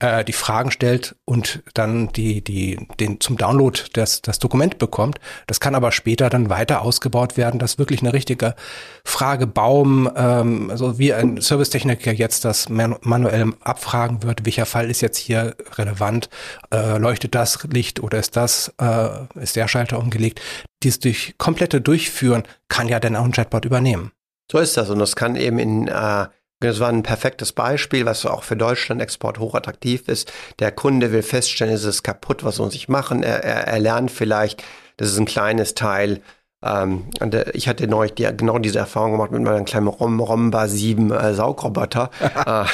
äh, 0.00 0.22
die 0.22 0.34
Fragen 0.34 0.70
stellt 0.70 1.16
und 1.24 1.62
dann 1.72 2.08
die, 2.08 2.44
die, 2.44 2.86
den 3.00 3.18
zum 3.22 3.38
Download 3.38 3.80
das, 3.94 4.20
das 4.20 4.38
Dokument 4.38 4.76
bekommt. 4.76 5.20
Das 5.46 5.58
kann 5.58 5.74
aber 5.74 5.90
später 5.90 6.28
dann 6.28 6.50
weiter 6.50 6.82
ausgebaut 6.82 7.38
werden, 7.38 7.58
dass 7.58 7.78
wirklich 7.78 8.02
eine 8.02 8.12
richtige 8.12 8.56
Fragebaum, 9.02 10.10
ähm, 10.14 10.70
also 10.70 10.98
wie 10.98 11.14
ein 11.14 11.40
Servicetechniker 11.40 12.12
jetzt 12.12 12.44
das 12.44 12.68
manuell 12.68 13.54
abfragen 13.62 14.22
wird, 14.22 14.44
welcher 14.44 14.66
Fall 14.66 14.90
ist 14.90 15.00
jetzt 15.00 15.16
hier 15.16 15.56
relevant, 15.76 16.28
äh, 16.70 16.98
leuchtet 16.98 17.34
das 17.34 17.64
Licht 17.72 18.00
oder 18.00 18.18
ist 18.18 18.36
das, 18.36 18.74
äh, 18.78 19.08
ist 19.40 19.56
der 19.56 19.66
Schalter 19.66 19.98
umgelegt. 19.98 20.42
Dies 20.82 21.00
durch 21.00 21.34
komplette 21.38 21.80
Durchführen 21.80 22.44
kann 22.68 22.88
ja 22.88 23.00
dann 23.00 23.16
auch 23.16 23.24
ein 23.24 23.32
Chatbot 23.32 23.64
übernehmen. 23.64 24.12
So 24.50 24.58
ist 24.58 24.76
das 24.76 24.90
und 24.90 24.98
das 24.98 25.16
kann 25.16 25.36
eben 25.36 25.58
in 25.58 25.88
äh, 25.88 26.26
das 26.60 26.80
war 26.80 26.88
ein 26.88 27.02
perfektes 27.02 27.52
Beispiel, 27.52 28.06
was 28.06 28.24
auch 28.24 28.42
für 28.42 28.56
Deutschland 28.56 29.02
Export 29.02 29.38
hochattraktiv 29.38 30.08
ist. 30.08 30.32
Der 30.58 30.72
Kunde 30.72 31.12
will 31.12 31.22
feststellen, 31.22 31.74
ist 31.74 31.84
es 31.84 32.02
kaputt, 32.02 32.44
was 32.44 32.58
muss 32.58 32.74
ich 32.74 32.88
machen? 32.88 33.22
Er, 33.22 33.44
er, 33.44 33.66
er 33.66 33.78
lernt 33.78 34.10
vielleicht, 34.10 34.62
das 34.96 35.10
ist 35.10 35.18
ein 35.18 35.26
kleines 35.26 35.74
Teil, 35.74 36.22
ähm, 36.66 37.04
äh, 37.20 37.50
ich 37.52 37.68
hatte 37.68 37.86
neulich 37.86 38.14
die, 38.14 38.28
genau 38.36 38.58
diese 38.58 38.78
Erfahrung 38.78 39.12
gemacht 39.12 39.30
mit 39.30 39.42
meinem 39.42 39.64
kleinen 39.64 39.88
Rom, 39.88 40.20
Romba 40.20 40.68
7 40.68 41.10
äh, 41.10 41.34
Saugroboter. 41.34 42.10
Äh, 42.46 42.64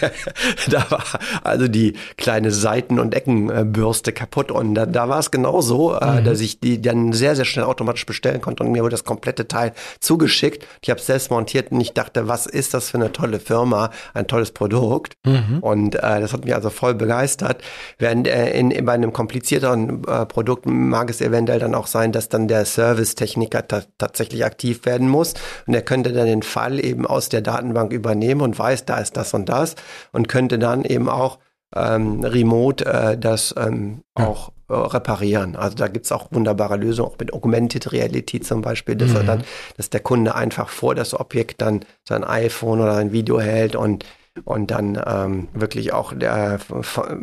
da 0.70 0.90
war 0.90 1.04
also 1.44 1.68
die 1.68 1.94
kleine 2.16 2.50
Seiten- 2.50 2.98
und 2.98 3.14
Eckenbürste 3.14 4.12
kaputt 4.12 4.50
und 4.50 4.74
da, 4.74 4.86
da 4.86 5.08
war 5.08 5.18
es 5.18 5.30
genauso, 5.30 5.94
äh, 5.94 6.20
mhm. 6.20 6.24
dass 6.24 6.40
ich 6.40 6.60
die 6.60 6.80
dann 6.80 7.12
sehr, 7.12 7.36
sehr 7.36 7.44
schnell 7.44 7.66
automatisch 7.66 8.06
bestellen 8.06 8.40
konnte 8.40 8.64
und 8.64 8.72
mir 8.72 8.82
wurde 8.82 8.92
das 8.92 9.04
komplette 9.04 9.46
Teil 9.48 9.72
zugeschickt. 10.00 10.66
Ich 10.80 10.90
habe 10.90 10.98
es 10.98 11.06
selbst 11.06 11.30
montiert 11.30 11.72
und 11.72 11.80
ich 11.80 11.92
dachte, 11.92 12.26
was 12.26 12.46
ist 12.46 12.74
das 12.74 12.90
für 12.90 12.98
eine 12.98 13.12
tolle 13.12 13.38
Firma, 13.38 13.90
ein 14.14 14.26
tolles 14.26 14.50
Produkt. 14.50 15.14
Mhm. 15.24 15.58
Und 15.60 15.94
äh, 15.96 16.20
das 16.20 16.32
hat 16.32 16.44
mich 16.44 16.54
also 16.54 16.70
voll 16.70 16.94
begeistert. 16.94 17.62
Während 17.98 18.26
äh, 18.26 18.50
in, 18.58 18.70
in, 18.70 18.84
bei 18.84 18.92
einem 18.92 19.12
komplizierteren 19.12 20.04
äh, 20.04 20.26
Produkt 20.26 20.66
mag 20.66 21.10
es 21.10 21.20
eventuell 21.20 21.58
dann 21.58 21.74
auch 21.74 21.86
sein, 21.86 22.12
dass 22.12 22.28
dann 22.28 22.48
der 22.48 22.64
Service 22.64 23.14
Techniker 23.32 23.66
ta 23.66 23.82
tatsächlich 23.98 24.44
aktiv 24.44 24.84
werden 24.84 25.08
muss. 25.08 25.34
Und 25.66 25.74
er 25.74 25.82
könnte 25.82 26.12
dann 26.12 26.26
den 26.26 26.42
Fall 26.42 26.84
eben 26.84 27.06
aus 27.06 27.28
der 27.28 27.40
Datenbank 27.40 27.92
übernehmen 27.92 28.42
und 28.42 28.58
weiß, 28.58 28.84
da 28.84 28.98
ist 28.98 29.16
das 29.16 29.34
und 29.34 29.48
das 29.48 29.76
und 30.12 30.28
könnte 30.28 30.58
dann 30.58 30.84
eben 30.84 31.08
auch 31.08 31.38
ähm, 31.74 32.22
remote 32.22 32.84
äh, 32.84 33.16
das 33.16 33.54
ähm, 33.56 34.02
ja. 34.18 34.26
auch 34.26 34.52
äh, 34.68 34.74
reparieren. 34.74 35.56
Also 35.56 35.76
da 35.76 35.88
gibt's 35.88 36.12
auch 36.12 36.28
wunderbare 36.30 36.76
Lösungen, 36.76 37.10
auch 37.10 37.18
mit 37.18 37.32
Augmented 37.32 37.92
Reality 37.92 38.40
zum 38.40 38.60
Beispiel, 38.60 38.96
dass 38.96 39.10
mhm. 39.10 39.16
er 39.16 39.24
dann, 39.24 39.44
dass 39.78 39.88
der 39.88 40.00
Kunde 40.00 40.34
einfach 40.34 40.68
vor 40.68 40.94
das 40.94 41.18
Objekt 41.18 41.62
dann 41.62 41.80
sein 42.06 42.24
iPhone 42.24 42.80
oder 42.80 42.96
ein 42.96 43.12
Video 43.12 43.40
hält 43.40 43.74
und 43.74 44.04
und 44.44 44.70
dann 44.70 45.00
ähm, 45.04 45.48
wirklich 45.52 45.92
auch 45.92 46.12
der 46.14 46.58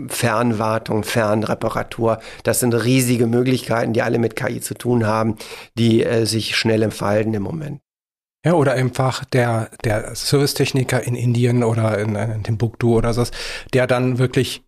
Fernwartung, 0.08 1.04
Fernreparatur. 1.04 2.20
Das 2.44 2.60
sind 2.60 2.74
riesige 2.74 3.28
Möglichkeiten, 3.28 3.94
die 3.94 4.02
alle 4.02 4.20
mit 4.20 4.36
KI 4.36 4.62
zu 4.62 4.74
tun 4.76 5.06
haben, 5.06 5.36
die 5.78 6.04
äh, 6.04 6.26
sich 6.26 6.56
schnell 6.56 6.84
entfalten 6.84 7.34
im 7.34 7.44
Moment. 7.44 7.82
Ja, 8.46 8.54
oder 8.54 8.74
einfach 8.74 9.26
der, 9.26 9.70
der 9.84 10.16
Servicetechniker 10.16 11.04
in 11.04 11.16
Indien 11.16 11.64
oder 11.64 11.98
in, 12.00 12.16
in 12.16 12.44
Timbuktu 12.44 12.96
oder 12.96 13.14
so, 13.14 13.26
der 13.74 13.86
dann 13.86 14.18
wirklich 14.18 14.64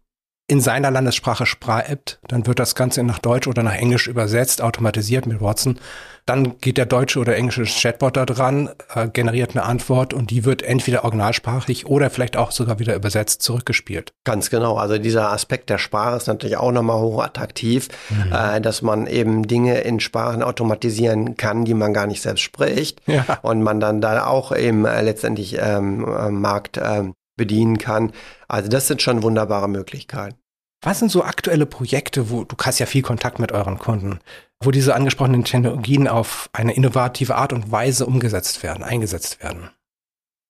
in 0.51 0.59
seiner 0.59 0.91
Landessprache 0.91 1.45
schreibt, 1.45 2.19
dann 2.27 2.45
wird 2.45 2.59
das 2.59 2.75
Ganze 2.75 3.03
nach 3.03 3.19
Deutsch 3.19 3.47
oder 3.47 3.63
nach 3.63 3.73
Englisch 3.73 4.07
übersetzt, 4.07 4.61
automatisiert 4.61 5.25
mit 5.25 5.39
Watson. 5.39 5.79
Dann 6.25 6.57
geht 6.57 6.77
der 6.77 6.85
deutsche 6.85 7.19
oder 7.19 7.37
englische 7.37 7.63
Chatbot 7.63 8.17
da 8.17 8.25
dran, 8.25 8.69
äh, 8.93 9.07
generiert 9.07 9.51
eine 9.51 9.63
Antwort 9.63 10.13
und 10.13 10.29
die 10.29 10.43
wird 10.43 10.61
entweder 10.61 11.05
originalsprachlich 11.05 11.85
oder 11.85 12.09
vielleicht 12.09 12.35
auch 12.35 12.51
sogar 12.51 12.79
wieder 12.79 12.95
übersetzt 12.95 13.43
zurückgespielt. 13.43 14.11
Ganz 14.25 14.49
genau. 14.49 14.75
Also 14.75 14.97
dieser 14.97 15.31
Aspekt 15.31 15.69
der 15.69 15.77
Sprache 15.77 16.17
ist 16.17 16.27
natürlich 16.27 16.57
auch 16.57 16.73
nochmal 16.73 16.99
hochattraktiv, 16.99 17.87
mhm. 18.09 18.33
äh, 18.33 18.59
dass 18.59 18.81
man 18.81 19.07
eben 19.07 19.47
Dinge 19.47 19.79
in 19.79 20.01
Sprachen 20.01 20.43
automatisieren 20.43 21.37
kann, 21.37 21.63
die 21.63 21.73
man 21.73 21.93
gar 21.93 22.07
nicht 22.07 22.21
selbst 22.21 22.41
spricht. 22.41 23.01
Ja. 23.07 23.39
Und 23.41 23.63
man 23.63 23.79
dann 23.79 24.01
da 24.01 24.25
auch 24.25 24.53
eben 24.53 24.83
äh, 24.83 25.01
letztendlich 25.01 25.57
ähm, 25.61 26.05
äh, 26.05 26.29
Markt 26.29 26.77
ähm, 26.83 27.13
bedienen 27.37 27.77
kann. 27.77 28.11
Also 28.49 28.69
das 28.69 28.87
sind 28.87 29.01
schon 29.01 29.23
wunderbare 29.23 29.69
Möglichkeiten. 29.69 30.40
Was 30.81 30.97
sind 30.97 31.11
so 31.11 31.23
aktuelle 31.23 31.67
Projekte, 31.67 32.31
wo 32.31 32.43
du 32.43 32.55
hast 32.59 32.79
ja 32.79 32.87
viel 32.87 33.03
Kontakt 33.03 33.37
mit 33.37 33.51
euren 33.51 33.77
Kunden, 33.77 34.19
wo 34.63 34.71
diese 34.71 34.95
angesprochenen 34.95 35.43
Technologien 35.43 36.07
auf 36.07 36.49
eine 36.53 36.73
innovative 36.73 37.35
Art 37.35 37.53
und 37.53 37.71
Weise 37.71 38.07
umgesetzt 38.07 38.63
werden, 38.63 38.83
eingesetzt 38.83 39.43
werden? 39.43 39.69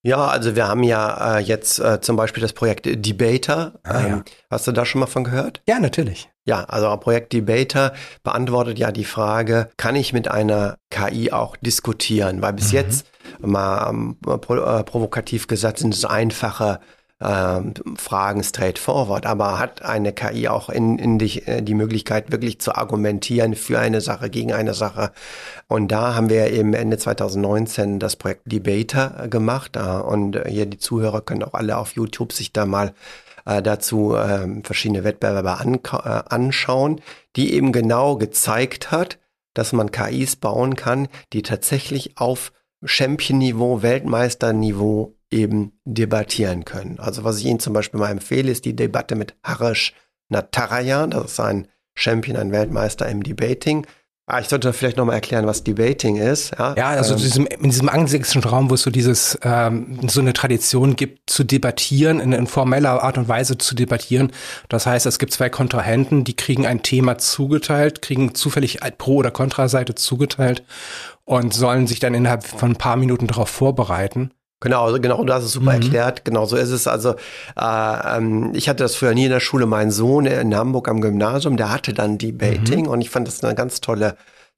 Ja, 0.03 0.27
also 0.27 0.55
wir 0.55 0.67
haben 0.67 0.83
ja 0.83 1.37
äh, 1.37 1.39
jetzt 1.41 1.79
äh, 1.79 2.01
zum 2.01 2.15
Beispiel 2.15 2.41
das 2.41 2.53
Projekt 2.53 2.87
Debater. 2.87 3.79
Ah, 3.83 3.99
ähm, 3.99 4.07
ja. 4.09 4.23
Hast 4.49 4.65
du 4.65 4.71
da 4.71 4.85
schon 4.85 4.99
mal 4.99 5.07
von 5.07 5.23
gehört? 5.25 5.61
Ja, 5.67 5.79
natürlich. 5.79 6.29
Ja, 6.45 6.63
also 6.63 6.95
Projekt 6.97 7.33
Debater 7.33 7.93
beantwortet 8.23 8.79
ja 8.79 8.91
die 8.91 9.03
Frage, 9.03 9.69
kann 9.77 9.95
ich 9.95 10.11
mit 10.11 10.27
einer 10.27 10.77
KI 10.89 11.31
auch 11.31 11.55
diskutieren? 11.57 12.41
Weil 12.41 12.53
bis 12.53 12.71
mhm. 12.71 12.77
jetzt, 12.77 13.05
mal 13.39 13.89
ähm, 13.89 14.17
äh, 14.25 14.37
provokativ 14.83 15.45
gesagt, 15.45 15.77
sind 15.77 15.93
es 15.93 16.05
einfache 16.05 16.79
ähm, 17.21 17.73
Fragen 17.97 18.43
straightforward, 18.43 19.25
aber 19.25 19.59
hat 19.59 19.83
eine 19.83 20.11
KI 20.11 20.47
auch 20.47 20.69
in, 20.69 20.97
in 20.97 21.19
dich 21.19 21.47
äh, 21.47 21.61
die 21.61 21.75
Möglichkeit, 21.75 22.31
wirklich 22.31 22.59
zu 22.59 22.75
argumentieren 22.75 23.55
für 23.55 23.79
eine 23.79 24.01
Sache, 24.01 24.29
gegen 24.29 24.53
eine 24.53 24.73
Sache. 24.73 25.11
Und 25.67 25.91
da 25.91 26.15
haben 26.15 26.29
wir 26.29 26.51
eben 26.51 26.73
Ende 26.73 26.97
2019 26.97 27.99
das 27.99 28.15
Projekt 28.15 28.51
Debater 28.51 29.27
gemacht. 29.29 29.75
Äh, 29.75 29.79
und 29.79 30.39
hier 30.47 30.65
die 30.65 30.79
Zuhörer 30.79 31.21
können 31.21 31.43
auch 31.43 31.53
alle 31.53 31.77
auf 31.77 31.93
YouTube 31.95 32.33
sich 32.33 32.53
da 32.53 32.65
mal 32.65 32.93
äh, 33.45 33.61
dazu 33.61 34.15
äh, 34.15 34.61
verschiedene 34.63 35.03
Wettbewerbe 35.03 35.57
an, 35.57 35.75
äh, 35.75 36.23
anschauen, 36.29 37.01
die 37.35 37.53
eben 37.53 37.71
genau 37.71 38.15
gezeigt 38.17 38.91
hat, 38.91 39.19
dass 39.53 39.73
man 39.73 39.91
KIs 39.91 40.37
bauen 40.37 40.75
kann, 40.75 41.07
die 41.33 41.41
tatsächlich 41.43 42.17
auf 42.17 42.51
Champion-Niveau, 42.83 43.81
Weltmeister-Niveau 43.81 45.15
eben 45.31 45.73
debattieren 45.85 46.65
können. 46.65 46.99
Also 46.99 47.23
was 47.23 47.39
ich 47.39 47.45
Ihnen 47.45 47.59
zum 47.59 47.73
Beispiel 47.73 47.99
mal 47.99 48.11
empfehle, 48.11 48.51
ist 48.51 48.65
die 48.65 48.75
Debatte 48.75 49.15
mit 49.15 49.35
Harish 49.43 49.93
Natarajan, 50.29 51.11
das 51.11 51.33
ist 51.33 51.39
ein 51.39 51.67
Champion, 51.95 52.37
ein 52.37 52.51
Weltmeister 52.51 53.07
im 53.09 53.23
Debating. 53.23 53.85
Ah, 54.27 54.39
ich 54.39 54.47
sollte 54.47 54.71
vielleicht 54.71 54.95
nochmal 54.95 55.15
erklären, 55.15 55.45
was 55.45 55.63
Debating 55.63 56.15
ist. 56.15 56.51
Ja, 56.57 56.73
ja 56.77 56.89
also 56.89 57.15
ähm, 57.15 57.19
diesem, 57.19 57.45
in 57.47 57.69
diesem 57.69 57.89
angelsächsischen 57.89 58.43
Raum, 58.43 58.69
wo 58.69 58.75
es 58.75 58.81
so 58.81 58.89
dieses, 58.89 59.37
ähm, 59.43 59.99
so 60.07 60.21
eine 60.21 60.31
Tradition 60.31 60.95
gibt, 60.95 61.29
zu 61.29 61.43
debattieren, 61.43 62.21
in, 62.21 62.31
in 62.31 62.47
formeller 62.47 63.03
Art 63.03 63.17
und 63.17 63.27
Weise 63.27 63.57
zu 63.57 63.75
debattieren. 63.75 64.31
Das 64.69 64.85
heißt, 64.85 65.05
es 65.05 65.19
gibt 65.19 65.33
zwei 65.33 65.49
Kontrahenten, 65.49 66.23
die 66.23 66.35
kriegen 66.35 66.65
ein 66.65 66.81
Thema 66.81 67.17
zugeteilt, 67.17 68.01
kriegen 68.01 68.33
zufällig 68.33 68.79
Pro- 68.97 69.15
oder 69.15 69.31
Kontraseite 69.31 69.95
zugeteilt 69.95 70.63
und 71.25 71.53
sollen 71.53 71.87
sich 71.87 71.99
dann 71.99 72.13
innerhalb 72.13 72.45
von 72.45 72.71
ein 72.71 72.77
paar 72.77 72.95
Minuten 72.95 73.27
darauf 73.27 73.49
vorbereiten. 73.49 74.31
Genau, 74.61 74.85
also 74.85 75.01
genau, 75.01 75.23
du 75.23 75.33
hast 75.33 75.43
es 75.43 75.53
super 75.53 75.75
mhm. 75.75 75.81
erklärt. 75.81 76.23
Genau 76.23 76.45
so 76.45 76.55
ist 76.55 76.69
es. 76.69 76.87
Also 76.87 77.15
äh, 77.59 78.17
ähm, 78.17 78.51
ich 78.53 78.69
hatte 78.69 78.83
das 78.83 78.95
früher 78.95 79.13
nie 79.13 79.25
in 79.25 79.31
der 79.31 79.39
Schule. 79.39 79.65
Mein 79.65 79.91
Sohn 79.91 80.25
in 80.25 80.55
Hamburg 80.55 80.87
am 80.87 81.01
Gymnasium, 81.01 81.57
der 81.57 81.71
hatte 81.71 81.93
dann 81.93 82.17
Debating 82.17 82.85
mhm. 82.85 82.91
und 82.91 83.01
ich 83.01 83.09
fand 83.09 83.27
das 83.27 83.43
eine 83.43 83.55
ganz 83.55 83.81
tolle 83.81 84.15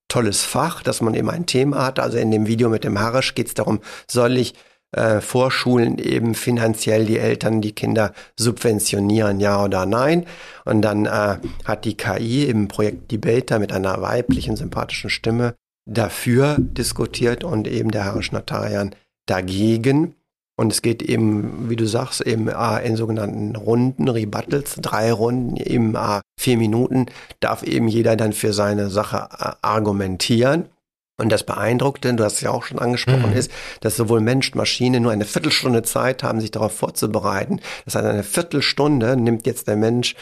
tolles 0.10 0.44
Fach, 0.44 0.84
dass 0.84 1.02
man 1.02 1.16
eben 1.16 1.30
ein 1.30 1.46
Thema 1.46 1.86
hat. 1.86 2.00
Also 2.00 2.18
in 2.18 2.30
dem 2.30 2.46
Video 2.46 2.70
mit 2.70 2.84
dem 2.84 3.00
Harisch 3.00 3.34
geht 3.34 3.48
es 3.48 3.54
darum, 3.54 3.80
soll 4.08 4.38
ich 4.38 4.54
äh, 4.92 5.22
Vorschulen 5.22 5.98
eben 5.98 6.36
finanziell 6.36 7.06
die 7.06 7.18
Eltern, 7.18 7.62
die 7.62 7.74
Kinder 7.74 8.14
subventionieren, 8.38 9.40
ja 9.40 9.64
oder 9.64 9.86
nein. 9.86 10.26
Und 10.66 10.82
dann 10.82 11.06
äh, 11.06 11.38
hat 11.66 11.86
die 11.86 11.98
KI 11.98 12.46
im 12.46 12.68
Projekt 12.68 13.12
Debater 13.12 13.58
mit 13.58 13.72
einer 13.72 14.02
weiblichen, 14.02 14.56
sympathischen 14.56 15.10
Stimme 15.10 15.56
dafür 15.86 16.58
diskutiert 16.60 17.44
und 17.44 17.68
eben 17.68 17.90
der 17.90 18.06
Harisch 18.06 18.32
Notarian 18.32 18.94
dagegen. 19.26 20.16
Und 20.56 20.72
es 20.72 20.84
geht 20.84 21.02
eben, 21.02 21.70
wie 21.70 21.76
du 21.76 21.88
sagst, 21.88 22.22
eben 22.22 22.48
äh, 22.48 22.86
in 22.86 22.96
sogenannten 22.96 23.56
Runden, 23.56 24.08
Rebuttals, 24.08 24.76
drei 24.76 25.12
Runden, 25.12 25.58
eben 25.58 25.96
äh, 25.96 26.22
vier 26.40 26.58
Minuten, 26.58 27.08
darf 27.40 27.64
eben 27.64 27.88
jeder 27.88 28.16
dann 28.16 28.34
für 28.34 28.54
seine 28.54 28.90
Sache 28.90 29.30
äh, 29.38 29.52
argumentieren. 29.64 30.70
Und 31.18 31.32
das 31.32 31.44
Beeindruckte, 31.44 32.14
du 32.14 32.24
hast 32.24 32.34
es 32.34 32.42
ja 32.42 32.52
auch 32.52 32.64
schon 32.64 32.80
angesprochen, 32.80 33.32
mhm. 33.32 33.38
ist, 33.38 33.52
dass 33.82 33.96
sowohl 33.96 34.20
Mensch 34.20 34.50
und 34.50 34.56
Maschine 34.56 35.00
nur 35.00 35.12
eine 35.12 35.26
Viertelstunde 35.26 35.84
Zeit 35.84 36.24
haben, 36.24 36.42
sich 36.42 36.52
darauf 36.52 36.76
vorzubereiten. 36.76 37.60
Das 37.86 37.96
heißt, 37.96 38.06
eine 38.06 38.24
Viertelstunde 38.24 39.16
nimmt 39.16 39.46
jetzt 39.46 39.68
der 39.68 39.76
Mensch 39.76 40.16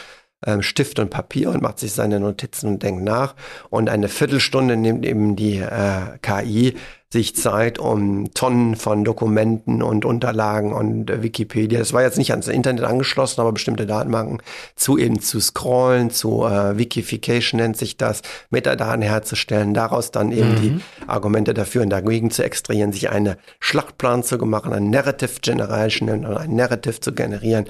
ähm, 0.46 0.62
Stift 0.62 1.00
und 1.00 1.10
Papier 1.10 1.50
und 1.50 1.62
macht 1.62 1.80
sich 1.80 1.94
seine 1.94 2.20
Notizen 2.20 2.68
und 2.68 2.84
denkt 2.84 3.04
nach. 3.04 3.36
Und 3.70 3.90
eine 3.90 4.10
Viertelstunde 4.10 4.76
nimmt 4.76 5.06
eben 5.06 5.36
die 5.36 5.58
äh, 5.58 6.18
KI 6.22 6.76
sich 7.12 7.36
Zeit, 7.36 7.78
um 7.78 8.34
Tonnen 8.34 8.78
von 8.78 9.04
Dokumenten 9.04 9.84
und 9.84 10.06
Unterlagen 10.06 10.72
und 10.72 11.10
äh, 11.10 11.22
Wikipedia, 11.22 11.80
das 11.80 11.92
war 11.92 12.04
jetzt 12.04 12.18
nicht 12.18 12.32
ans 12.32 12.48
Internet 12.48 12.86
angeschlossen, 12.86 13.42
aber 13.42 13.52
bestimmte 13.52 13.86
Datenbanken 13.86 14.42
zu 14.76 14.98
eben 14.98 15.20
zu 15.20 15.42
scrollen, 15.42 16.10
zu 16.10 16.46
äh, 16.46 16.78
Wikification 16.78 17.60
nennt 17.60 17.76
sich 17.76 17.98
das, 17.98 18.22
Metadaten 18.50 19.02
herzustellen, 19.02 19.74
daraus 19.74 20.12
dann 20.12 20.32
eben 20.32 20.52
mhm. 20.52 20.62
die 20.62 20.80
Argumente 21.06 21.54
dafür 21.54 21.82
und 21.82 21.90
dagegen 21.90 22.32
zu 22.32 22.46
extrahieren, 22.46 22.94
sich 22.94 23.10
eine 23.10 23.38
Schlachtplan 23.60 24.24
zu 24.24 24.38
machen, 24.38 24.72
ein 24.72 24.90
Narrative 24.90 25.42
Generation 25.42 26.26
ein 26.26 26.56
Narrative 26.56 27.02
zu 27.02 27.14
generieren 27.14 27.66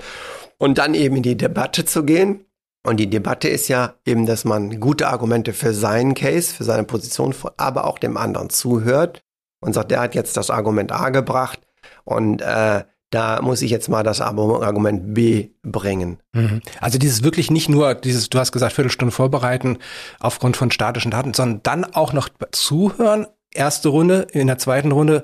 und 0.60 0.78
dann 0.78 0.94
eben 0.94 1.16
in 1.16 1.24
die 1.24 1.36
Debatte 1.36 1.84
zu 1.86 2.04
gehen 2.04 2.46
und 2.86 2.98
die 2.98 3.10
Debatte 3.10 3.48
ist 3.48 3.68
ja 3.68 3.96
eben, 4.06 4.26
dass 4.26 4.44
man 4.44 4.80
gute 4.80 5.08
Argumente 5.08 5.54
für 5.54 5.74
seinen 5.74 6.16
Case, 6.16 6.54
für 6.54 6.64
seine 6.64 6.84
Position, 6.84 7.36
aber 7.58 7.86
auch 7.86 8.00
dem 8.00 8.18
anderen 8.18 8.50
zuhört 8.50 9.22
und 9.62 9.74
sagt, 9.74 9.92
der 9.92 10.02
hat 10.02 10.16
jetzt 10.16 10.36
das 10.36 10.50
Argument 10.50 10.92
A 10.92 11.10
gebracht 11.10 11.62
und 12.04 12.42
äh, 12.42 12.84
da 13.12 13.42
muss 13.42 13.62
ich 13.62 13.70
jetzt 13.70 13.90
mal 13.90 14.04
das 14.04 14.22
Argument 14.22 15.14
B 15.14 15.50
bringen. 15.64 16.20
Mhm. 16.34 16.62
Also 16.80 16.98
dieses 16.98 17.24
wirklich 17.24 17.52
nicht 17.52 17.68
nur 17.68 17.94
dieses, 17.94 18.30
du 18.30 18.40
hast 18.40 18.54
gesagt, 18.54 18.74
Viertelstunde 18.74 19.12
vorbereiten 19.12 19.78
aufgrund 20.20 20.56
von 20.58 20.72
statischen 20.72 21.12
Daten, 21.12 21.34
sondern 21.34 21.62
dann 21.64 21.94
auch 21.94 22.14
noch 22.14 22.30
zuhören, 22.52 23.28
erste 23.54 23.90
Runde, 23.90 24.28
in 24.32 24.48
der 24.48 24.58
zweiten 24.58 24.94
Runde 24.94 25.24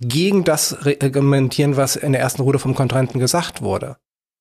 gegen 0.00 0.44
das 0.44 0.76
argumentieren, 1.02 1.76
was 1.76 1.96
in 1.96 2.12
der 2.12 2.22
ersten 2.22 2.42
Runde 2.42 2.58
vom 2.58 2.74
Kontrahenten 2.74 3.20
gesagt 3.20 3.60
wurde. 3.60 3.96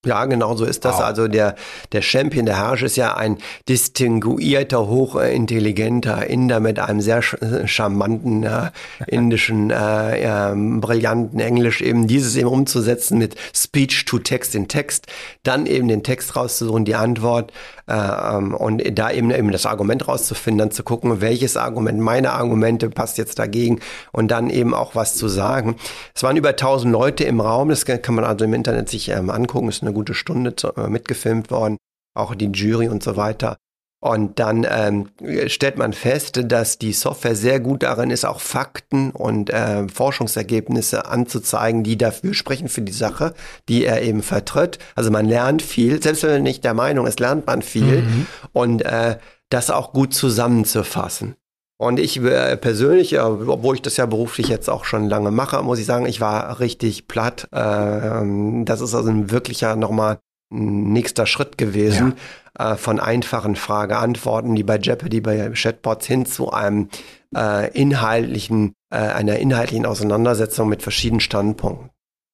Ja, 0.06 0.26
genau 0.26 0.56
so 0.56 0.66
ist 0.66 0.86
das. 0.86 0.98
Wow. 0.98 1.06
Also 1.06 1.28
der, 1.28 1.56
der 1.92 2.02
Champion, 2.02 2.46
der 2.46 2.58
Herrsch 2.58 2.84
ist 2.84 2.96
ja 2.96 3.16
ein 3.16 3.38
distinguierter, 3.68 4.88
hochintelligenter 4.88 6.28
Inder 6.28 6.60
mit 6.60 6.80
einem 6.80 7.02
sehr 7.02 7.22
charmanten 7.22 8.44
äh, 8.44 8.72
indischen, 9.08 9.72
äh, 9.72 10.52
äh, 10.52 10.56
brillanten 10.56 11.40
Englisch, 11.40 11.82
eben 11.82 12.08
dieses 12.08 12.36
eben 12.36 12.50
umzusetzen 12.50 13.18
mit 13.18 13.36
Speech 13.54 14.06
to 14.06 14.20
Text 14.20 14.56
in 14.56 14.68
Text, 14.68 15.08
dann 15.44 15.66
eben 15.66 15.88
den 15.88 16.04
Text 16.04 16.36
rauszusuchen, 16.36 16.86
die 16.86 16.96
Antwort 16.96 17.52
äh, 17.88 17.94
ähm, 17.94 18.54
und 18.54 18.82
da 18.98 19.12
eben, 19.12 19.32
eben 19.32 19.52
das 19.52 19.66
Argument 19.66 20.08
rauszufinden, 20.08 20.58
dann 20.58 20.72
zu 20.72 20.84
gucken, 20.84 21.22
welches 21.22 21.58
Argument, 21.58 22.00
meine 22.00 22.32
Argumente 22.32 22.90
passt 22.90 23.18
jetzt 23.18 23.38
dagegen 23.38 23.80
und 24.12 24.30
dann 24.30 24.50
eben 24.50 24.74
auch 24.74 24.96
was 24.96 25.16
zu 25.16 25.28
sagen. 25.28 25.76
Es 26.14 26.24
waren 26.24 26.38
über 26.38 26.50
1000 26.50 26.92
Leute 26.92 27.24
im 27.26 27.40
Raum, 27.42 27.70
das 27.70 27.86
kann 27.86 28.16
man 28.16 28.24
also 28.24 28.46
im 28.46 28.54
Internet 28.54 28.90
sich 28.90 29.10
ähm, 29.10 29.30
angucken, 29.30 29.70
ist 29.70 29.84
eine 29.84 29.94
gute 29.96 30.14
Stunde 30.14 30.56
zu, 30.56 30.76
äh, 30.76 30.88
mitgefilmt 30.88 31.50
worden, 31.50 31.78
auch 32.14 32.36
die 32.36 32.52
Jury 32.52 32.88
und 32.88 33.02
so 33.02 33.18
weiter. 33.18 33.58
Und 34.06 34.38
dann 34.38 34.68
ähm, 34.70 35.10
stellt 35.48 35.80
man 35.80 35.92
fest, 35.92 36.40
dass 36.52 36.78
die 36.78 36.94
Software 36.94 37.36
sehr 37.36 37.60
gut 37.60 37.82
darin 37.82 38.12
ist, 38.12 38.24
auch 38.24 38.40
Fakten 38.40 39.10
und 39.10 39.50
äh, 39.50 39.88
Forschungsergebnisse 39.88 41.08
anzuzeigen, 41.08 41.84
die 41.84 41.98
dafür 41.98 42.36
sprechen 42.36 42.68
für 42.68 42.84
die 42.84 42.92
Sache, 42.92 43.34
die 43.68 43.84
er 43.84 44.04
eben 44.04 44.22
vertritt. 44.22 44.78
Also 44.94 45.10
man 45.10 45.26
lernt 45.26 45.64
viel, 45.64 46.04
selbst 46.04 46.22
wenn 46.22 46.34
man 46.34 46.44
nicht 46.44 46.64
der 46.64 46.76
Meinung 46.76 47.08
ist, 47.08 47.20
lernt 47.20 47.48
man 47.48 47.64
viel. 47.64 48.04
Mhm. 48.04 48.28
Und 48.54 48.84
äh, 48.84 49.18
das 49.50 49.72
auch 49.72 49.92
gut 49.92 50.14
zusammenzufassen. 50.14 51.36
Und 51.78 52.00
ich 52.00 52.22
äh, 52.22 52.56
persönlich, 52.56 53.20
obwohl 53.20 53.76
ich 53.76 53.82
das 53.82 53.98
ja 53.98 54.06
beruflich 54.06 54.48
jetzt 54.48 54.70
auch 54.70 54.86
schon 54.86 55.10
lange 55.10 55.32
mache, 55.32 55.62
muss 55.62 55.80
ich 55.80 55.86
sagen, 55.86 56.06
ich 56.06 56.22
war 56.22 56.60
richtig 56.60 57.08
platt. 57.08 57.50
Ähm, 57.52 58.64
das 58.64 58.80
ist 58.80 58.96
also 58.96 59.10
ein 59.10 59.30
wirklicher 59.30 59.76
nochmal 59.76 60.20
nächster 60.50 61.26
Schritt 61.26 61.58
gewesen 61.58 62.14
ja. 62.58 62.74
Äh, 62.74 62.78
von 62.78 63.02
einfachen 63.02 63.58
Frage-Antworten, 63.58 64.56
die 64.56 64.64
bei 64.64 64.78
Jeopardy, 64.78 65.20
bei 65.20 65.50
Chatbots 65.50 66.06
hin 66.08 66.26
zu 66.26 66.52
einem 66.52 66.90
äh, 67.36 67.70
inhaltlichen, 67.72 68.74
einer 68.90 69.40
inhaltlichen 69.40 69.86
Auseinandersetzung 69.86 70.70
mit 70.70 70.82
verschiedenen 70.82 71.20
Standpunkten. 71.20 71.90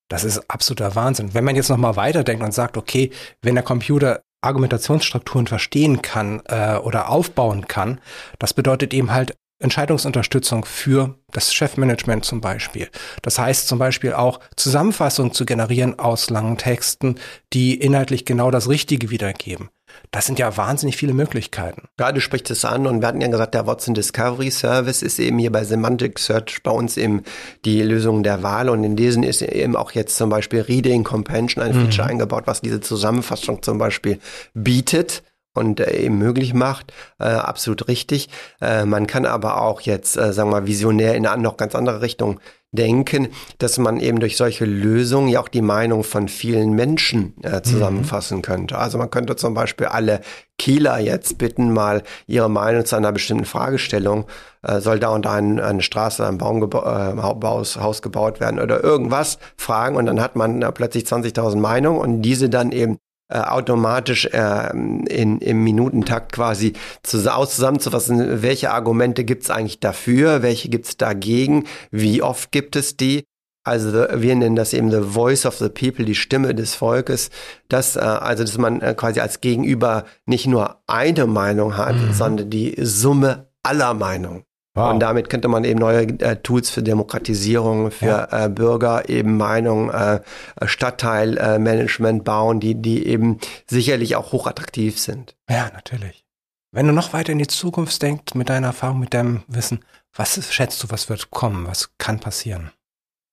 Das 0.09 0.23
ist 0.23 0.47
absoluter 0.47 0.93
Wahnsinn. 0.93 1.33
Wenn 1.33 1.45
man 1.45 1.55
jetzt 1.55 1.69
nochmal 1.69 1.95
weiterdenkt 1.95 2.43
und 2.43 2.53
sagt, 2.53 2.77
okay, 2.77 3.09
wenn 3.41 3.55
der 3.55 3.63
Computer 3.63 4.21
Argumentationsstrukturen 4.41 5.47
verstehen 5.47 6.01
kann 6.01 6.41
äh, 6.47 6.75
oder 6.75 7.09
aufbauen 7.09 7.67
kann, 7.67 8.01
das 8.39 8.53
bedeutet 8.53 8.93
eben 8.93 9.11
halt 9.11 9.35
Entscheidungsunterstützung 9.61 10.65
für 10.65 11.15
das 11.31 11.53
Chefmanagement 11.53 12.25
zum 12.25 12.41
Beispiel. 12.41 12.89
Das 13.21 13.37
heißt 13.37 13.67
zum 13.67 13.79
Beispiel 13.79 14.13
auch 14.13 14.39
Zusammenfassungen 14.55 15.33
zu 15.33 15.45
generieren 15.45 15.99
aus 15.99 16.29
langen 16.29 16.57
Texten, 16.57 17.15
die 17.53 17.75
inhaltlich 17.75 18.25
genau 18.25 18.51
das 18.51 18.67
Richtige 18.67 19.11
wiedergeben. 19.11 19.69
Das 20.09 20.25
sind 20.25 20.39
ja 20.39 20.57
wahnsinnig 20.57 20.97
viele 20.97 21.13
Möglichkeiten. 21.13 21.83
Ja, 21.99 22.11
du 22.11 22.19
sprichst 22.19 22.49
es 22.51 22.65
an 22.65 22.87
und 22.87 23.01
wir 23.01 23.07
hatten 23.07 23.21
ja 23.21 23.27
gesagt, 23.27 23.53
der 23.53 23.67
Watson 23.67 23.93
Discovery 23.93 24.49
Service 24.51 25.03
ist 25.03 25.19
eben 25.19 25.37
hier 25.37 25.51
bei 25.51 25.63
Semantic 25.63 26.19
Search 26.19 26.63
bei 26.63 26.71
uns 26.71 26.97
eben 26.97 27.23
die 27.63 27.81
Lösung 27.81 28.23
der 28.23 28.43
Wahl 28.43 28.69
und 28.69 28.83
in 28.83 28.95
diesen 28.95 29.23
ist 29.23 29.41
eben 29.41 29.75
auch 29.75 29.91
jetzt 29.91 30.17
zum 30.17 30.29
Beispiel 30.29 30.61
Reading 30.61 31.03
Comprehension 31.03 31.63
ein 31.63 31.73
Feature 31.73 32.05
mhm. 32.05 32.11
eingebaut, 32.11 32.43
was 32.47 32.61
diese 32.61 32.81
Zusammenfassung 32.81 33.61
zum 33.61 33.77
Beispiel 33.77 34.19
bietet 34.53 35.23
und 35.53 35.79
äh, 35.79 35.97
eben 35.97 36.17
möglich 36.17 36.53
macht. 36.53 36.93
Äh, 37.19 37.25
absolut 37.25 37.87
richtig. 37.87 38.29
Äh, 38.61 38.85
man 38.85 39.07
kann 39.07 39.25
aber 39.25 39.61
auch 39.61 39.81
jetzt, 39.81 40.17
äh, 40.17 40.33
sagen 40.33 40.49
wir 40.49 40.61
mal, 40.61 40.67
visionär 40.67 41.15
in 41.15 41.27
eine 41.27 41.41
noch 41.41 41.57
ganz 41.57 41.75
andere 41.75 42.01
Richtung 42.01 42.39
denken, 42.71 43.27
dass 43.57 43.77
man 43.77 43.99
eben 43.99 44.19
durch 44.19 44.37
solche 44.37 44.65
Lösungen 44.65 45.27
ja 45.27 45.41
auch 45.41 45.49
die 45.49 45.61
Meinung 45.61 46.03
von 46.03 46.29
vielen 46.29 46.71
Menschen 46.71 47.33
äh, 47.43 47.61
zusammenfassen 47.61 48.37
mhm. 48.37 48.41
könnte. 48.43 48.77
Also 48.77 48.97
man 48.97 49.09
könnte 49.09 49.35
zum 49.35 49.53
Beispiel 49.53 49.87
alle 49.87 50.21
Kieler 50.57 50.99
jetzt 50.99 51.37
bitten, 51.37 51.73
mal 51.73 52.03
ihre 52.27 52.49
Meinung 52.49 52.85
zu 52.85 52.95
einer 52.95 53.11
bestimmten 53.11 53.45
Fragestellung, 53.45 54.25
äh, 54.61 54.79
soll 54.79 54.99
da 54.99 55.09
und 55.09 55.25
da 55.25 55.33
ein, 55.33 55.59
eine 55.59 55.81
Straße, 55.81 56.25
ein 56.25 56.37
Baum 56.37 56.63
äh, 56.63 56.77
Haus, 56.77 57.77
Haus 57.77 58.01
gebaut 58.01 58.39
werden 58.39 58.59
oder 58.59 58.81
irgendwas 58.81 59.37
fragen 59.57 59.97
und 59.97 60.05
dann 60.05 60.21
hat 60.21 60.37
man 60.37 60.61
plötzlich 60.73 61.03
20.000 61.03 61.57
Meinungen 61.57 61.99
und 61.99 62.21
diese 62.21 62.49
dann 62.49 62.71
eben 62.71 62.97
äh, 63.31 63.37
automatisch 63.37 64.25
äh, 64.25 64.71
in, 64.71 65.39
im 65.39 65.63
Minutentakt 65.63 66.33
quasi 66.33 66.73
zusammenzufassen, 67.03 68.41
welche 68.41 68.71
Argumente 68.71 69.23
gibt 69.23 69.43
es 69.43 69.49
eigentlich 69.49 69.79
dafür, 69.79 70.41
welche 70.41 70.69
gibt 70.69 70.85
es 70.85 70.97
dagegen, 70.97 71.65
wie 71.91 72.21
oft 72.21 72.51
gibt 72.51 72.75
es 72.75 72.97
die. 72.97 73.23
Also 73.63 73.91
wir 73.93 74.35
nennen 74.35 74.55
das 74.55 74.73
eben 74.73 74.89
the 74.89 75.01
voice 75.01 75.45
of 75.45 75.55
the 75.57 75.69
people, 75.69 76.03
die 76.03 76.15
Stimme 76.15 76.55
des 76.55 76.73
Volkes. 76.73 77.29
Das, 77.69 77.95
äh, 77.95 77.99
also 77.99 78.43
dass 78.43 78.57
man 78.57 78.81
äh, 78.81 78.95
quasi 78.95 79.19
als 79.19 79.39
Gegenüber 79.39 80.05
nicht 80.25 80.47
nur 80.47 80.81
eine 80.87 81.27
Meinung 81.27 81.77
hat, 81.77 81.95
mhm. 81.95 82.13
sondern 82.13 82.49
die 82.49 82.75
Summe 82.79 83.49
aller 83.63 83.93
Meinungen. 83.93 84.43
Wow. 84.73 84.93
Und 84.93 85.01
damit 85.01 85.29
könnte 85.29 85.49
man 85.49 85.65
eben 85.65 85.79
neue 85.79 86.03
äh, 86.19 86.37
Tools 86.37 86.69
für 86.69 86.81
Demokratisierung, 86.81 87.91
für 87.91 88.05
ja. 88.05 88.45
äh, 88.45 88.49
Bürger 88.49 89.09
eben 89.09 89.35
Meinung, 89.35 89.89
äh, 89.89 90.21
Stadtteilmanagement 90.63 92.23
bauen, 92.23 92.61
die, 92.61 92.75
die 92.75 93.05
eben 93.05 93.39
sicherlich 93.69 94.15
auch 94.15 94.31
hochattraktiv 94.31 94.97
sind. 94.97 95.35
Ja, 95.49 95.69
natürlich. 95.73 96.23
Wenn 96.71 96.87
du 96.87 96.93
noch 96.93 97.11
weiter 97.11 97.33
in 97.33 97.39
die 97.39 97.47
Zukunft 97.47 98.01
denkst, 98.01 98.33
mit 98.33 98.47
deiner 98.47 98.67
Erfahrung, 98.67 98.99
mit 98.99 99.13
deinem 99.13 99.43
Wissen, 99.47 99.83
was 100.15 100.53
schätzt 100.53 100.81
du, 100.83 100.89
was 100.89 101.09
wird 101.09 101.31
kommen, 101.31 101.67
was 101.67 101.89
kann 101.97 102.21
passieren? 102.21 102.71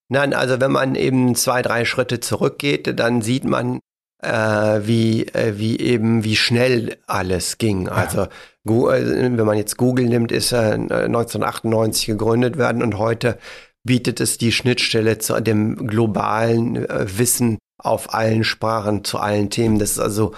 Nein, 0.09 0.35
also 0.35 0.61
wenn 0.61 0.73
man 0.73 0.97
eben 0.97 1.37
zwei, 1.37 1.63
drei 1.63 1.85
Schritte 1.85 2.19
zurückgeht, 2.19 2.99
dann 2.99 3.23
sieht 3.23 3.45
man, 3.45 3.79
äh, 4.23 4.81
wie, 4.85 5.27
äh, 5.29 5.59
wie 5.59 5.79
eben, 5.79 6.25
wie 6.25 6.37
schnell 6.37 6.97
alles 7.07 7.59
ging. 7.59 7.87
Ja. 7.87 7.93
Also 7.93 8.23
äh, 8.23 8.29
wenn 8.67 9.47
man 9.47 9.57
jetzt 9.57 9.77
Google 9.77 10.07
nimmt, 10.07 10.33
ist 10.33 10.53
er 10.53 10.75
1998 10.75 12.07
gegründet 12.07 12.59
worden 12.59 12.83
und 12.83 12.99
heute 12.99 13.39
bietet 13.85 14.21
es 14.21 14.39
die 14.39 14.53
Schnittstelle 14.53 15.19
zu 15.19 15.41
dem 15.41 15.87
globalen 15.87 16.77
äh, 16.77 17.07
Wissen 17.19 17.59
auf 17.79 18.13
allen 18.13 18.45
Sprachen, 18.45 19.05
zu 19.05 19.19
allen 19.19 19.51
Themen. 19.51 19.79
Das 19.79 19.93
ist 19.93 20.01
also 20.01 20.35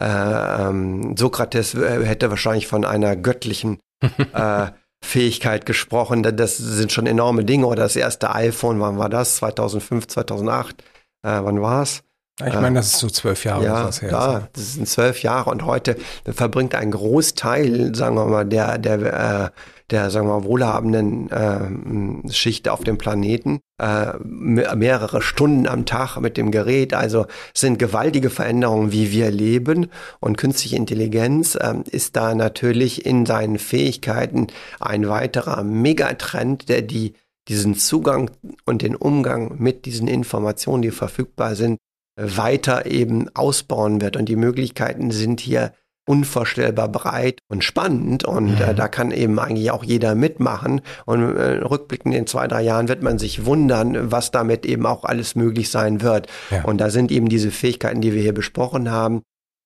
äh, 0.00 0.04
ähm, 0.04 1.16
Sokrates 1.16 1.74
äh, 1.74 2.04
hätte 2.04 2.30
wahrscheinlich 2.30 2.66
von 2.66 2.84
einer 2.84 3.16
göttlichen 3.16 3.78
äh, 4.34 4.66
Fähigkeit 5.02 5.66
gesprochen. 5.66 6.22
Das 6.22 6.56
sind 6.56 6.92
schon 6.92 7.06
enorme 7.06 7.44
Dinge. 7.44 7.66
Oder 7.66 7.84
das 7.84 7.96
erste 7.96 8.34
iPhone, 8.34 8.80
wann 8.80 8.98
war 8.98 9.08
das? 9.08 9.36
2005, 9.36 10.08
2008? 10.08 10.82
Äh, 11.22 11.40
wann 11.42 11.60
war 11.62 11.82
es? 11.82 12.02
Ich 12.46 12.54
meine, 12.54 12.76
das 12.76 12.88
ist 12.88 12.98
so 12.98 13.08
zwölf 13.08 13.44
Jahre 13.44 13.64
ja, 13.64 13.84
was 13.86 14.02
her. 14.02 14.10
Ja, 14.10 14.48
das 14.52 14.74
sind 14.74 14.88
zwölf 14.88 15.22
Jahre 15.22 15.50
und 15.50 15.64
heute 15.64 15.96
verbringt 16.24 16.74
ein 16.74 16.90
Großteil, 16.90 17.94
sagen 17.94 18.16
wir 18.16 18.26
mal, 18.26 18.44
der, 18.44 18.78
der, 18.78 19.00
äh, 19.44 19.50
der 19.90 20.10
sagen 20.10 20.28
wir 20.28 20.40
mal, 20.40 20.44
wohlhabenden 20.44 21.30
äh, 21.30 22.32
Schicht 22.32 22.68
auf 22.68 22.84
dem 22.84 22.98
Planeten 22.98 23.60
äh, 23.80 24.12
mehrere 24.22 25.22
Stunden 25.22 25.66
am 25.66 25.86
Tag 25.86 26.18
mit 26.18 26.36
dem 26.36 26.50
Gerät. 26.50 26.94
Also 26.94 27.26
sind 27.54 27.78
gewaltige 27.78 28.30
Veränderungen, 28.30 28.92
wie 28.92 29.12
wir 29.12 29.30
leben. 29.30 29.90
Und 30.20 30.38
künstliche 30.38 30.76
Intelligenz 30.76 31.54
äh, 31.54 31.74
ist 31.90 32.16
da 32.16 32.34
natürlich 32.34 33.06
in 33.06 33.26
seinen 33.26 33.58
Fähigkeiten 33.58 34.48
ein 34.78 35.08
weiterer 35.08 35.62
Megatrend, 35.62 36.68
der 36.68 36.82
die 36.82 37.14
diesen 37.48 37.74
Zugang 37.74 38.30
und 38.64 38.82
den 38.82 38.94
Umgang 38.94 39.56
mit 39.58 39.84
diesen 39.84 40.06
Informationen, 40.06 40.82
die 40.82 40.92
verfügbar 40.92 41.56
sind, 41.56 41.78
weiter 42.20 42.86
eben 42.86 43.28
ausbauen 43.34 44.00
wird. 44.00 44.16
Und 44.16 44.28
die 44.28 44.36
Möglichkeiten 44.36 45.10
sind 45.10 45.40
hier 45.40 45.72
unvorstellbar 46.06 46.88
breit 46.88 47.38
und 47.48 47.62
spannend 47.62 48.24
und 48.24 48.48
äh, 48.48 48.64
mhm. 48.64 48.70
äh, 48.70 48.74
da 48.74 48.88
kann 48.88 49.12
eben 49.12 49.38
eigentlich 49.38 49.70
auch 49.70 49.84
jeder 49.84 50.16
mitmachen 50.16 50.80
und 51.06 51.36
äh, 51.36 51.58
rückblickend 51.58 52.14
in 52.14 52.26
zwei, 52.26 52.48
drei 52.48 52.62
Jahren 52.62 52.88
wird 52.88 53.02
man 53.02 53.18
sich 53.18 53.44
wundern, 53.44 54.10
was 54.10 54.32
damit 54.32 54.66
eben 54.66 54.86
auch 54.86 55.04
alles 55.04 55.36
möglich 55.36 55.70
sein 55.70 56.00
wird. 56.00 56.26
Ja. 56.50 56.64
Und 56.64 56.78
da 56.78 56.90
sind 56.90 57.12
eben 57.12 57.28
diese 57.28 57.52
Fähigkeiten, 57.52 58.00
die 58.00 58.12
wir 58.12 58.22
hier 58.22 58.34
besprochen 58.34 58.90
haben, 58.90 59.22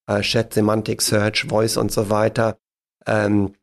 äh, 0.06 0.20
Chat, 0.20 0.52
Semantic 0.52 1.00
Search, 1.00 1.46
Voice 1.48 1.78
und 1.78 1.90
so 1.90 2.10
weiter, 2.10 2.58
ähm, 3.06 3.54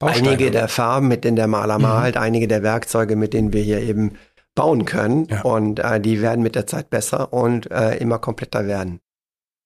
einige 0.00 0.50
der 0.50 0.68
Farben, 0.68 1.08
mit 1.08 1.24
denen 1.24 1.36
der 1.36 1.46
Maler 1.46 1.76
mhm. 1.76 1.82
malt, 1.82 2.16
einige 2.16 2.48
der 2.48 2.62
Werkzeuge, 2.62 3.16
mit 3.16 3.34
denen 3.34 3.52
wir 3.52 3.62
hier 3.62 3.80
eben 3.80 4.12
bauen 4.54 4.84
können. 4.84 5.26
Ja. 5.30 5.42
Und 5.42 5.78
äh, 5.78 6.00
die 6.00 6.22
werden 6.22 6.42
mit 6.42 6.54
der 6.54 6.66
Zeit 6.66 6.90
besser 6.90 7.32
und 7.32 7.70
äh, 7.70 7.96
immer 7.96 8.18
kompletter 8.18 8.66
werden. 8.66 9.00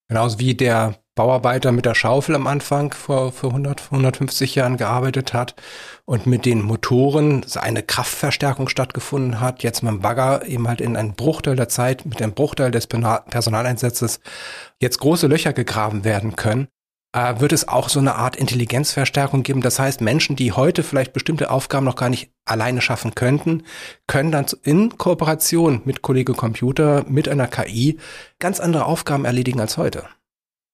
Genauso 0.07 0.39
wie 0.39 0.53
der 0.53 0.95
Bauarbeiter 1.15 1.71
mit 1.71 1.85
der 1.85 1.95
Schaufel 1.95 2.35
am 2.35 2.45
Anfang 2.45 2.93
vor, 2.93 3.31
vor 3.31 3.49
100, 3.49 3.85
150 3.85 4.53
Jahren 4.53 4.77
gearbeitet 4.77 5.33
hat 5.33 5.55
und 6.03 6.27
mit 6.27 6.45
den 6.45 6.61
Motoren 6.61 7.43
eine 7.55 7.81
Kraftverstärkung 7.81 8.67
stattgefunden 8.67 9.39
hat, 9.39 9.63
jetzt 9.63 9.81
mit 9.81 9.91
dem 9.91 10.01
Bagger 10.01 10.45
eben 10.45 10.67
halt 10.67 10.81
in 10.81 10.95
einem 10.95 11.13
Bruchteil 11.13 11.55
der 11.55 11.69
Zeit, 11.69 12.05
mit 12.05 12.19
dem 12.19 12.33
Bruchteil 12.33 12.69
des 12.69 12.85
Personaleinsatzes 12.85 14.19
jetzt 14.79 14.99
große 14.99 15.27
Löcher 15.27 15.53
gegraben 15.53 16.03
werden 16.03 16.35
können 16.35 16.67
äh, 17.15 17.39
wird 17.39 17.53
es 17.53 17.67
auch 17.67 17.87
so 17.87 17.99
eine 17.99 18.15
Art 18.15 18.35
Intelligenzverstärkung 18.35 19.43
geben. 19.43 19.61
Das 19.61 19.79
heißt, 19.79 20.01
Menschen, 20.01 20.35
die 20.35 20.51
heute 20.51 20.83
vielleicht 20.83 21.13
bestimmte 21.13 21.49
Aufgaben 21.49 21.85
noch 21.85 21.95
gar 21.95 22.09
nicht 22.09 22.29
alleine 22.43 22.81
schaffen 22.81 23.15
könnten, 23.15 23.63
können 24.05 24.31
dann 24.31 24.45
in 24.63 24.97
Kooperation 24.97 25.81
mit 25.85 26.01
Kollege 26.01 26.33
Computer, 26.33 27.05
mit 27.07 27.29
einer 27.29 27.47
KI 27.47 27.97
ganz 28.39 28.59
andere 28.59 28.85
Aufgaben 28.85 29.23
erledigen 29.23 29.61
als 29.61 29.77
heute. 29.77 30.03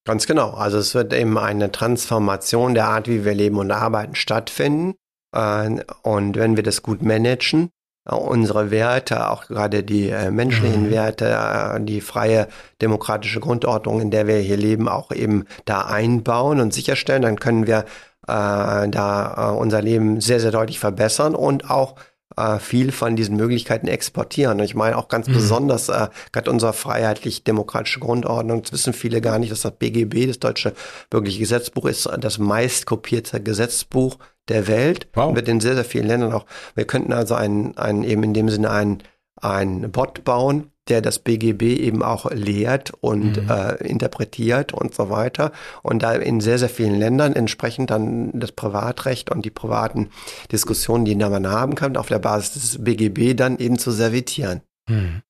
Ganz 0.03 0.25
genau. 0.25 0.49
Also 0.51 0.79
es 0.79 0.95
wird 0.95 1.13
eben 1.13 1.37
eine 1.37 1.71
Transformation 1.71 2.73
der 2.73 2.87
Art, 2.87 3.07
wie 3.07 3.23
wir 3.23 3.35
leben 3.35 3.57
und 3.57 3.69
arbeiten, 3.69 4.15
stattfinden. 4.15 4.95
Äh, 5.35 5.83
und 6.01 6.37
wenn 6.37 6.55
wir 6.55 6.63
das 6.63 6.81
gut 6.81 7.03
managen, 7.03 7.69
unsere 8.05 8.71
Werte, 8.71 9.29
auch 9.29 9.47
gerade 9.47 9.83
die 9.83 10.09
äh, 10.09 10.31
menschlichen 10.31 10.87
mhm. 10.87 10.91
Werte, 10.91 11.25
äh, 11.27 11.79
die 11.81 12.01
freie 12.01 12.47
demokratische 12.81 13.39
Grundordnung, 13.39 14.01
in 14.01 14.11
der 14.11 14.27
wir 14.27 14.37
hier 14.37 14.57
leben, 14.57 14.89
auch 14.89 15.11
eben 15.11 15.45
da 15.65 15.81
einbauen 15.81 16.59
und 16.59 16.73
sicherstellen, 16.73 17.21
dann 17.21 17.39
können 17.39 17.67
wir 17.67 17.85
äh, 18.27 18.89
da 18.89 19.51
äh, 19.51 19.57
unser 19.57 19.81
Leben 19.81 20.19
sehr, 20.19 20.39
sehr 20.39 20.51
deutlich 20.51 20.79
verbessern 20.79 21.35
und 21.35 21.69
auch 21.69 21.95
äh, 22.37 22.59
viel 22.59 22.91
von 22.91 23.15
diesen 23.15 23.35
Möglichkeiten 23.35 23.87
exportieren. 23.87 24.59
Ich 24.59 24.73
meine 24.73 24.97
auch 24.97 25.07
ganz 25.07 25.27
mhm. 25.27 25.33
besonders 25.33 25.89
äh, 25.89 26.07
gerade 26.31 26.49
unsere 26.49 26.73
freiheitlich-demokratische 26.73 27.99
Grundordnung, 27.99 28.63
das 28.63 28.73
wissen 28.73 28.93
viele 28.93 29.21
gar 29.21 29.37
nicht, 29.37 29.51
dass 29.51 29.61
das 29.61 29.73
BGB, 29.73 30.27
das 30.27 30.39
deutsche 30.39 30.73
bürgerliche 31.09 31.39
Gesetzbuch, 31.39 31.85
ist 31.85 32.09
das 32.19 32.39
meistkopierte 32.39 33.41
Gesetzbuch 33.41 34.17
der 34.47 34.67
Welt. 34.67 35.07
Wow. 35.13 35.35
Wird 35.35 35.47
in 35.47 35.59
sehr, 35.59 35.75
sehr 35.75 35.85
vielen 35.85 36.07
Ländern 36.07 36.33
auch. 36.33 36.45
Wir 36.75 36.85
könnten 36.85 37.13
also 37.13 37.35
einen, 37.35 37.77
einen 37.77 38.03
eben 38.03 38.23
in 38.23 38.33
dem 38.33 38.49
Sinne 38.49 38.71
einen, 38.71 39.03
einen 39.39 39.91
Bot 39.91 40.23
bauen, 40.23 40.71
der 40.87 41.01
das 41.01 41.19
BGB 41.19 41.61
eben 41.79 42.03
auch 42.03 42.29
lehrt 42.31 42.91
und 43.01 43.43
mhm. 43.43 43.49
äh, 43.49 43.75
interpretiert 43.87 44.73
und 44.73 44.93
so 44.95 45.09
weiter. 45.09 45.51
Und 45.83 46.03
da 46.03 46.13
in 46.13 46.41
sehr, 46.41 46.57
sehr 46.57 46.69
vielen 46.69 46.95
Ländern 46.95 47.33
entsprechend 47.33 47.91
dann 47.91 48.31
das 48.33 48.51
Privatrecht 48.51 49.31
und 49.31 49.45
die 49.45 49.51
privaten 49.51 50.09
Diskussionen, 50.51 51.05
die 51.05 51.15
man 51.15 51.47
haben 51.47 51.75
kann, 51.75 51.97
auf 51.97 52.07
der 52.07 52.19
Basis 52.19 52.53
des 52.53 52.83
BGB 52.83 53.35
dann 53.35 53.57
eben 53.57 53.77
zu 53.77 53.91
servitieren. 53.91 54.61
Mhm. 54.89 55.21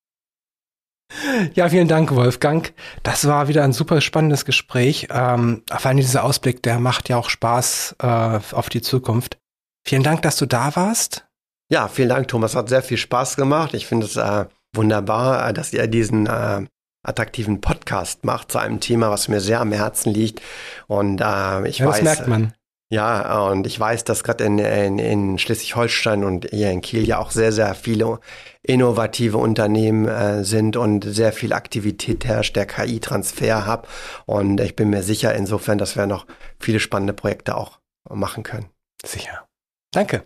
Ja, 1.54 1.68
vielen 1.68 1.88
Dank, 1.88 2.14
Wolfgang. 2.14 2.72
Das 3.02 3.26
war 3.26 3.48
wieder 3.48 3.64
ein 3.64 3.72
super 3.72 4.00
spannendes 4.00 4.44
Gespräch. 4.44 5.08
Ähm, 5.10 5.62
vor 5.70 5.86
allem 5.86 5.98
dieser 5.98 6.24
Ausblick, 6.24 6.62
der 6.62 6.78
macht 6.78 7.08
ja 7.08 7.16
auch 7.16 7.30
Spaß 7.30 7.96
äh, 8.02 8.06
auf 8.52 8.68
die 8.68 8.82
Zukunft. 8.82 9.38
Vielen 9.86 10.02
Dank, 10.02 10.22
dass 10.22 10.36
du 10.36 10.46
da 10.46 10.74
warst. 10.76 11.26
Ja, 11.70 11.88
vielen 11.88 12.08
Dank, 12.08 12.28
Thomas. 12.28 12.54
Hat 12.54 12.68
sehr 12.68 12.82
viel 12.82 12.98
Spaß 12.98 13.36
gemacht. 13.36 13.74
Ich 13.74 13.86
finde 13.86 14.06
es 14.06 14.16
äh, 14.16 14.46
wunderbar, 14.74 15.48
äh, 15.48 15.52
dass 15.52 15.72
ihr 15.72 15.86
diesen 15.86 16.26
äh, 16.26 16.66
attraktiven 17.04 17.60
Podcast 17.60 18.24
macht 18.24 18.52
zu 18.52 18.58
einem 18.58 18.80
Thema, 18.80 19.10
was 19.10 19.28
mir 19.28 19.40
sehr 19.40 19.60
am 19.60 19.72
Herzen 19.72 20.12
liegt. 20.12 20.40
Und 20.86 21.20
äh, 21.20 21.68
ich 21.68 21.78
ja, 21.78 21.86
weiß. 21.86 21.96
Das 21.96 22.02
merkt 22.02 22.28
man. 22.28 22.54
Ja, 22.92 23.46
und 23.46 23.66
ich 23.66 23.80
weiß, 23.80 24.04
dass 24.04 24.22
gerade 24.22 24.44
in, 24.44 24.58
in, 24.58 24.98
in 24.98 25.38
Schleswig-Holstein 25.38 26.24
und 26.24 26.50
hier 26.50 26.70
in 26.70 26.82
Kiel 26.82 27.08
ja 27.08 27.20
auch 27.20 27.30
sehr, 27.30 27.50
sehr 27.50 27.74
viele 27.74 28.20
innovative 28.62 29.38
Unternehmen 29.38 30.06
äh, 30.06 30.44
sind 30.44 30.76
und 30.76 31.02
sehr 31.02 31.32
viel 31.32 31.54
Aktivität 31.54 32.26
herrscht, 32.26 32.54
der 32.54 32.66
KI-Transfer-Hub. 32.66 33.88
Und 34.26 34.60
ich 34.60 34.76
bin 34.76 34.90
mir 34.90 35.02
sicher 35.02 35.34
insofern, 35.34 35.78
dass 35.78 35.96
wir 35.96 36.06
noch 36.06 36.26
viele 36.60 36.80
spannende 36.80 37.14
Projekte 37.14 37.56
auch 37.56 37.78
machen 38.10 38.42
können. 38.42 38.66
Sicher. 39.02 39.46
Danke. 39.90 40.24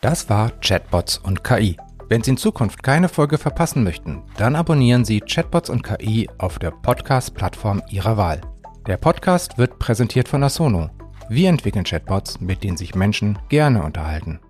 Das 0.00 0.28
war 0.28 0.50
Chatbots 0.60 1.18
und 1.18 1.44
KI. 1.44 1.76
Wenn 2.08 2.24
Sie 2.24 2.32
in 2.32 2.36
Zukunft 2.36 2.82
keine 2.82 3.08
Folge 3.08 3.38
verpassen 3.38 3.84
möchten, 3.84 4.24
dann 4.38 4.56
abonnieren 4.56 5.04
Sie 5.04 5.20
Chatbots 5.20 5.70
und 5.70 5.84
KI 5.84 6.28
auf 6.38 6.58
der 6.58 6.72
Podcast-Plattform 6.72 7.80
Ihrer 7.90 8.16
Wahl. 8.16 8.40
Der 8.88 8.96
Podcast 8.96 9.56
wird 9.56 9.78
präsentiert 9.78 10.28
von 10.28 10.42
Asono 10.42 10.90
wir 11.28 11.48
entwickeln 11.48 11.84
Chatbots, 11.84 12.40
mit 12.40 12.62
denen 12.64 12.76
sich 12.76 12.94
Menschen 12.94 13.38
gerne 13.48 13.82
unterhalten. 13.82 14.40